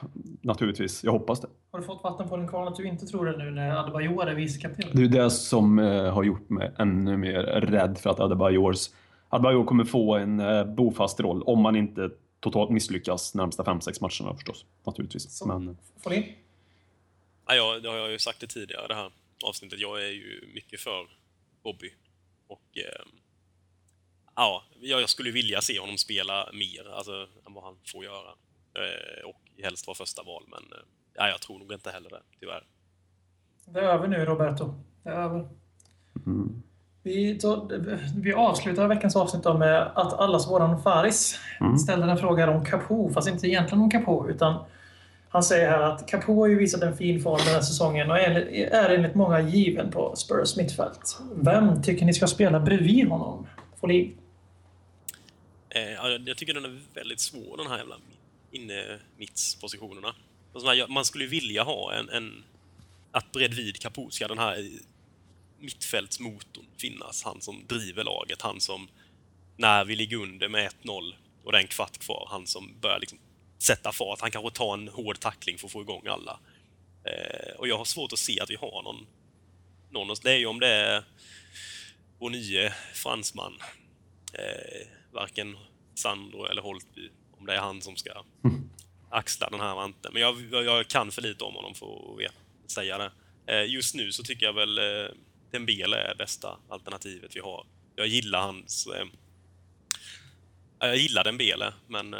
naturligtvis, 0.42 1.04
jag 1.04 1.12
hoppas 1.12 1.42
det. 1.42 1.48
Har 1.72 1.80
du 1.80 1.86
fått 1.86 2.04
vatten 2.04 2.30
på 2.30 2.38
din 2.38 2.48
kvarn 2.48 2.68
att 2.68 2.76
du 2.76 2.88
inte 2.88 3.06
tror 3.06 3.26
det 3.26 3.38
nu 3.38 3.52
när 3.52 3.76
Adebayor 3.76 4.28
är 4.28 4.36
vicekapten? 4.36 4.86
Det 4.94 5.04
är 5.04 5.08
det 5.08 5.30
som 5.30 5.80
eh, 5.80 6.14
har 6.14 6.24
gjort 6.24 6.50
mig 6.50 6.72
ännu 6.78 7.18
mer 7.18 7.44
rädd 7.44 7.98
för 7.98 8.10
att 8.10 8.20
Adebayors 8.20 8.88
Adebayor 9.34 9.66
kommer 9.66 9.86
få 9.86 10.16
en 10.16 10.40
eh, 10.40 10.66
bofast 10.66 11.20
roll 11.20 11.44
om 11.44 11.62
man 11.62 11.76
inte 11.76 12.10
totalt 12.40 12.70
misslyckas 12.72 13.36
närmsta 13.36 13.64
5-6 13.64 14.02
matcherna 14.02 14.36
förstås. 14.36 14.66
Naturligtvis. 14.84 15.38
Så. 15.38 15.48
Men 15.48 15.78
Folin? 16.04 16.24
Ja, 17.48 17.56
jag, 17.56 17.84
det 17.84 17.90
har 17.90 17.98
jag 17.98 18.12
ju 18.12 18.20
sagt 18.20 18.40
det 18.40 18.48
tidigare, 18.48 18.88
det 18.88 18.96
här 18.96 19.12
avsnittet. 19.46 19.80
Jag 19.80 20.04
är 20.04 20.12
ju 20.12 20.50
mycket 20.54 20.80
för 20.80 21.08
Bobby. 21.64 21.94
Och 22.48 22.78
eh, 22.78 23.06
ja, 24.36 24.64
jag 24.82 25.02
jag 25.02 25.10
skulle 25.10 25.32
vilja 25.32 25.62
se 25.62 25.80
honom 25.80 25.98
spela 25.98 26.50
mer 26.54 26.94
alltså, 26.94 27.28
än 27.48 27.54
vad 27.54 27.64
han 27.64 27.76
får 27.86 28.04
göra. 28.04 28.30
Eh, 28.74 29.26
och 29.26 29.64
helst 29.64 29.88
vara 29.88 29.96
första 29.96 30.24
val, 30.24 30.44
men 30.48 30.64
eh, 30.80 30.86
ja, 31.14 31.28
jag 31.30 31.42
tror 31.42 31.60
nog 31.60 31.74
inte 31.74 31.92
heller 31.92 32.10
det, 32.10 32.22
tyvärr. 32.40 32.64
Det 33.66 33.80
är 33.80 33.84
över 33.84 34.08
nu 34.08 34.26
Roberto. 34.26 34.74
Det 35.04 35.10
är 35.10 35.14
över. 35.14 35.50
mm, 36.26 36.64
Vi, 37.04 37.36
tar, 37.40 37.68
vi 38.22 38.34
avslutar 38.34 38.88
veckans 38.88 39.16
avsnitt 39.16 39.44
med 39.44 39.82
att 39.96 40.14
allas 40.14 40.48
våran 40.48 40.84
Faris 40.84 41.40
Mm. 41.62 41.78
ställer 41.78 42.08
en 42.08 42.18
fråga 42.18 42.50
om 42.52 42.66
Capo, 42.66 43.14
fast 43.14 43.28
inte 43.28 43.48
egentligen 43.48 43.82
om 43.84 43.92
Capo, 43.92 44.30
utan 44.30 44.64
han 45.30 45.44
säger 45.44 45.70
här 45.70 45.82
att 45.82 46.08
Capo 46.08 46.40
har 46.40 46.48
ju 46.48 46.56
visat 46.58 46.82
en 46.82 46.98
fin 46.98 47.22
form 47.24 47.40
den 47.46 47.54
här 47.54 47.62
säsongen 47.62 48.12
och 48.12 48.18
är, 48.20 48.32
är 48.74 48.90
enligt 48.90 49.16
många 49.16 49.40
given 49.42 49.92
på 49.92 50.16
Spurs 50.16 50.56
mittfält. 50.58 51.18
Vem 51.36 51.84
tycker 51.84 52.06
ni 52.06 52.14
ska 52.14 52.28
spela 52.28 52.60
bredvid 52.60 53.08
honom? 53.08 53.48
Folin? 53.80 54.18
Eh, 55.70 55.82
ja, 55.92 56.10
jag 56.26 56.38
tycker 56.38 56.54
den 56.54 56.66
är 56.66 56.80
väldigt 56.94 57.20
svår, 57.20 57.58
den 57.58 57.68
här 57.68 57.78
jävla 57.78 57.96
inne 58.52 58.84
mittspositionerna. 59.18 60.08
Alltså, 60.54 60.68
man- 60.68 60.94
Man 60.94 61.06
skulle 61.06 61.24
ju 61.24 61.30
vilja 61.30 61.64
ha 61.64 61.94
en, 61.94 62.10
en 62.10 62.44
att 63.12 63.32
bredvid 63.32 63.80
Capo 63.82 64.10
ska 64.10 64.28
den 64.28 64.38
här 64.40 64.68
mittfältsmotorn 65.64 66.66
finnas. 66.78 67.24
Han 67.24 67.42
som 67.42 67.66
driver 67.68 68.04
laget, 68.04 68.42
han 68.42 68.62
som 68.62 68.88
när 69.58 69.86
vi 69.86 69.96
ligger 69.96 70.18
under 70.18 70.50
med 70.50 70.72
1-0 70.84 71.14
och 71.44 71.52
det 71.52 71.58
är 71.58 71.62
en 71.62 71.68
kvart 71.68 71.98
kvar, 71.98 72.28
han 72.32 72.48
som 72.48 72.80
börjar 72.82 73.00
liksom 73.00 73.20
sätta 73.60 73.92
fart. 73.92 74.22
Han 74.22 74.32
kanske 74.32 74.52
tar 74.52 74.74
en 74.74 74.88
hård 74.88 75.20
tackling 75.20 75.58
för 75.58 75.68
att 75.68 75.72
få 75.72 75.82
igång 75.82 76.08
alla. 76.08 76.40
Eh, 77.04 77.56
och 77.58 77.68
jag 77.68 77.78
har 77.78 77.86
svårt 77.86 78.14
att 78.14 78.20
se 78.20 78.40
att 78.40 78.50
vi 78.50 78.56
har 78.56 78.84
någon... 78.84 79.08
någon 79.90 80.16
det 80.24 80.32
är 80.32 80.38
ju 80.38 80.46
om 80.46 80.60
det 80.60 80.68
är 80.68 81.04
vår 82.20 82.30
nye 82.30 82.74
fransman, 82.94 83.54
eh, 84.34 84.88
varken 85.12 85.58
Sandro 85.96 86.46
eller 86.46 86.62
Holtby, 86.62 87.10
om 87.40 87.46
det 87.46 87.54
är 87.54 87.60
han 87.60 87.82
som 87.82 87.96
ska 87.96 88.24
axla 89.10 89.50
den 89.50 89.60
här 89.60 89.76
manteln. 89.76 90.14
Men 90.14 90.22
jag, 90.22 90.42
jag, 90.52 90.88
kan 90.88 91.12
för 91.12 91.22
lite 91.22 91.44
om 91.44 91.54
honom 91.54 91.76
för 91.76 92.26
att 92.64 92.72
säga 92.72 92.98
det. 92.98 93.12
Eh, 93.46 93.66
just 93.66 93.96
nu 93.96 94.12
så 94.12 94.24
tycker 94.24 94.46
jag 94.46 94.54
väl 94.54 94.78
eh, 94.78 95.12
Dembele 95.54 95.98
är 95.98 96.16
bästa 96.16 96.58
alternativet 96.70 97.36
vi 97.36 97.40
har. 97.40 97.66
Jag 97.96 98.08
gillar 98.08 98.42
hans... 98.42 98.88
Eh, 98.88 99.08
ja, 100.80 100.88
jag 100.88 100.98
gillar 100.98 101.24
Dembele, 101.24 101.74
men 101.88 102.14
eh, 102.14 102.20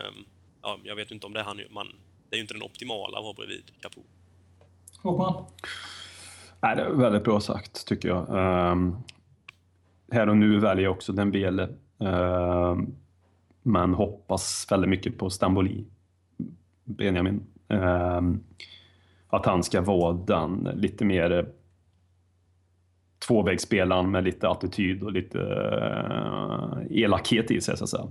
ja, 0.62 0.80
jag 0.84 0.96
vet 0.96 1.12
inte 1.12 1.28
om 1.28 1.34
det 1.34 1.40
är 1.40 1.44
han 1.44 1.62
man, 1.70 1.88
Det 2.30 2.36
är 2.36 2.38
ju 2.38 2.42
inte 2.42 2.54
den 2.54 2.64
optimala 2.64 3.18
att 3.18 3.24
vara 3.24 3.34
bredvid 3.34 3.72
Capo. 3.82 4.02
Håkman? 5.02 5.46
Nej, 6.62 6.76
det 6.76 6.82
är 6.82 6.90
väldigt 6.90 7.24
bra 7.24 7.40
sagt, 7.40 7.88
tycker 7.88 8.10
jag. 8.10 8.28
Ehm, 8.30 8.96
här 10.12 10.30
och 10.30 10.38
nu 10.38 10.60
väljer 10.60 10.84
jag 10.84 10.94
också 10.94 11.14
Dembele. 11.14 11.70
Um, 11.98 12.96
men 13.64 13.94
hoppas 13.94 14.68
väldigt 14.72 14.90
mycket 14.90 15.18
på 15.18 15.30
Stamboli, 15.30 15.86
Benjamin. 16.84 17.48
Ehm, 17.68 18.44
att 19.28 19.46
han 19.46 19.64
ska 19.64 19.82
vara 19.82 20.14
den 20.14 20.70
lite 20.74 21.06
mer 21.06 21.54
tvåvägsspelaren 23.28 24.12
med 24.12 24.24
lite 24.24 24.50
attityd 24.50 25.04
och 25.04 25.12
lite 25.12 25.38
uh, 25.38 26.78
elakhet 26.92 27.52
i 27.52 27.62
sig, 27.62 27.78
så 27.78 27.84
att 27.84 27.90
säga. 27.90 28.08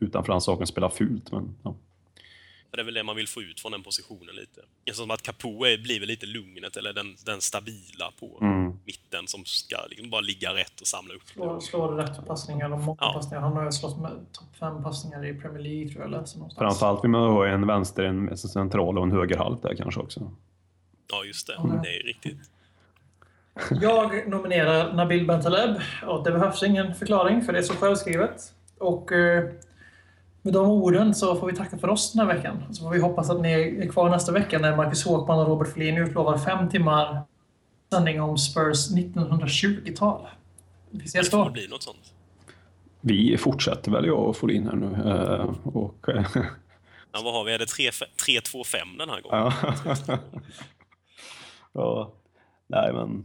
Utan 0.00 0.24
för 0.24 0.32
hans 0.32 0.44
saken 0.44 0.66
spela 0.66 0.90
fult, 0.90 1.32
men 1.32 1.54
ja. 1.62 1.74
Det 2.72 2.80
är 2.80 2.84
väl 2.84 2.94
det 2.94 3.02
man 3.02 3.16
vill 3.16 3.28
få 3.28 3.42
ut 3.42 3.60
från 3.60 3.72
den 3.72 3.82
positionen 3.82 4.34
lite. 4.34 4.60
Det 4.84 4.90
är 4.90 4.94
som 4.94 5.10
att 5.10 5.22
Capo 5.22 5.64
är, 5.64 5.78
blir 5.78 6.00
väl 6.00 6.08
lite 6.08 6.26
lugnet, 6.26 6.76
eller 6.76 6.92
den, 6.92 7.16
den 7.26 7.40
stabila 7.40 8.12
på 8.20 8.38
Mm. 8.40 8.72
mitten 8.84 9.26
som 9.26 9.44
ska 9.44 9.76
liksom 9.90 10.10
bara 10.10 10.20
ligga 10.20 10.54
rätt 10.54 10.80
och 10.80 10.86
samla 10.86 11.14
upp. 11.14 11.22
Slår, 11.28 11.60
slår 11.60 11.92
rätt 11.96 12.26
passningar 12.26 12.72
och 12.72 12.78
många 12.80 12.96
Ja. 13.00 13.12
passningar. 13.12 13.40
Han 13.42 13.52
har 13.52 13.64
ju 13.64 13.72
slått 13.72 14.00
med 14.00 14.10
topp 14.32 14.56
fem 14.60 14.82
passningar 14.82 15.24
i 15.26 15.34
Premier 15.34 15.62
League 15.62 15.88
tror 15.88 16.02
jag 16.02 16.10
läste 16.10 16.38
någonstans. 16.38 16.58
Framförallt 16.58 17.04
vill 17.04 17.10
man 17.10 17.30
ha 17.30 17.46
en 17.46 17.66
vänster, 17.66 18.04
en 18.04 18.36
central 18.36 18.98
och 18.98 19.04
en 19.04 19.12
högerhalt 19.12 19.62
där 19.62 19.74
kanske 19.74 20.00
också. 20.00 20.32
Ja, 21.12 21.24
just 21.24 21.46
det. 21.46 21.54
Ja. 21.56 21.80
Det 21.84 21.96
är 21.96 22.02
riktigt. 22.02 22.50
Jag 23.80 24.28
nominerar 24.28 24.92
Nabil 24.92 25.26
Bentaleb 25.26 25.76
och 26.06 26.24
det 26.24 26.32
behövs 26.32 26.62
ingen 26.62 26.94
förklaring 26.94 27.42
för 27.42 27.52
det 27.52 27.58
är 27.58 27.62
så 27.62 27.74
självskrivet. 27.74 28.52
Och 28.78 29.12
eh, 29.12 29.44
med 30.42 30.52
de 30.52 30.70
orden 30.70 31.14
så 31.14 31.36
får 31.36 31.46
vi 31.46 31.52
tacka 31.56 31.78
för 31.78 31.88
oss 31.88 32.12
den 32.12 32.26
här 32.26 32.34
veckan. 32.34 32.62
Så 32.70 32.82
får 32.82 32.90
vi 32.90 33.00
hoppas 33.00 33.30
att 33.30 33.40
ni 33.40 33.52
är 33.52 33.88
kvar 33.88 34.08
nästa 34.10 34.32
vecka 34.32 34.58
när 34.58 34.76
Marcus 34.76 35.04
Håkman 35.04 35.38
och 35.38 35.46
Robert 35.48 35.72
Flin 35.72 35.98
utlovar 35.98 36.38
fem 36.38 36.68
timmar 36.68 37.22
sändning 37.92 38.20
om 38.20 38.38
Spurs 38.38 38.90
1920-tal. 38.90 40.28
Vi 40.90 40.98
Det 40.98 41.04
ses 41.04 41.30
då. 41.30 41.42
väl 41.44 41.52
bli 41.52 41.68
något 41.68 41.82
sånt. 41.82 42.12
Vi 43.00 43.36
fortsätter 43.38 43.90
väl, 43.90 44.06
jag 44.06 44.18
och 44.18 44.36
Folin 44.36 44.66
här 44.66 44.76
nu. 44.76 45.10
Eh, 45.10 45.74
och, 45.76 46.08
eh, 46.08 46.26
Ja, 47.12 47.20
vad 47.24 47.34
har 47.34 47.44
vi? 47.44 47.52
Är 47.54 47.58
det 47.58 47.64
3-2-5 47.64 48.98
den 48.98 49.10
här 49.10 49.20
gången? 49.20 49.52
ja. 50.06 50.18
ja. 51.72 52.12
Nej, 52.66 52.92
men... 52.92 53.24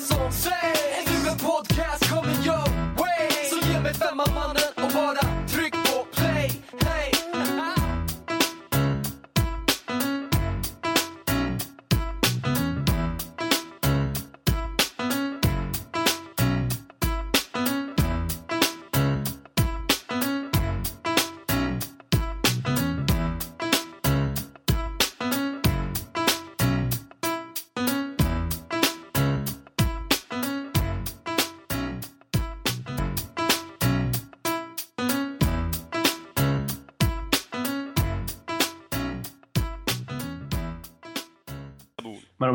som 0.00 0.32
Svej. 0.32 0.74
En 0.98 1.36
podcast 1.38 2.08
kommer 2.10 2.34
your 2.46 2.64
way. 2.96 3.28
Så 3.50 3.66
ge 3.66 3.80
mig 3.80 3.94
femman 3.94 4.34
mannen 4.34 4.67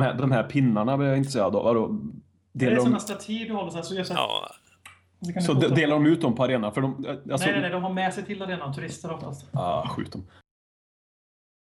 här, 0.04 0.14
de 0.14 0.32
här 0.32 0.44
pinnarna 0.44 0.98
blir 0.98 1.08
jag 1.08 1.18
intresserad 1.18 1.56
av. 1.56 1.64
Vadå? 1.64 2.00
Det 2.54 2.66
är 2.66 2.70
Delar 2.70 2.82
sådana 2.82 2.98
de, 2.98 3.04
statyer 3.04 3.48
du 3.48 3.54
håller 3.54 3.70
så 3.70 3.76
här, 3.76 3.84
så 3.84 3.96
gör 3.96 4.04
så 4.04 4.14
här. 4.14 4.22
Ja, 4.22 4.50
så 5.42 5.42
så 5.42 5.54
delar 5.54 5.96
de 5.96 6.06
ut 6.06 6.22
dem 6.22 6.36
på 6.36 6.44
arenan? 6.44 6.74
För 6.74 6.82
de, 6.82 6.96
alltså, 6.96 7.46
Nej, 7.46 7.52
nej, 7.52 7.62
nej, 7.62 7.70
de 7.70 7.84
har 7.84 7.94
med 7.94 8.14
sig 8.14 8.26
till 8.26 8.42
arenan, 8.42 8.74
turister 8.74 9.14
oftast. 9.14 9.46
Ah, 9.54 9.88
skjut 9.88 10.12
dem. 10.12 10.24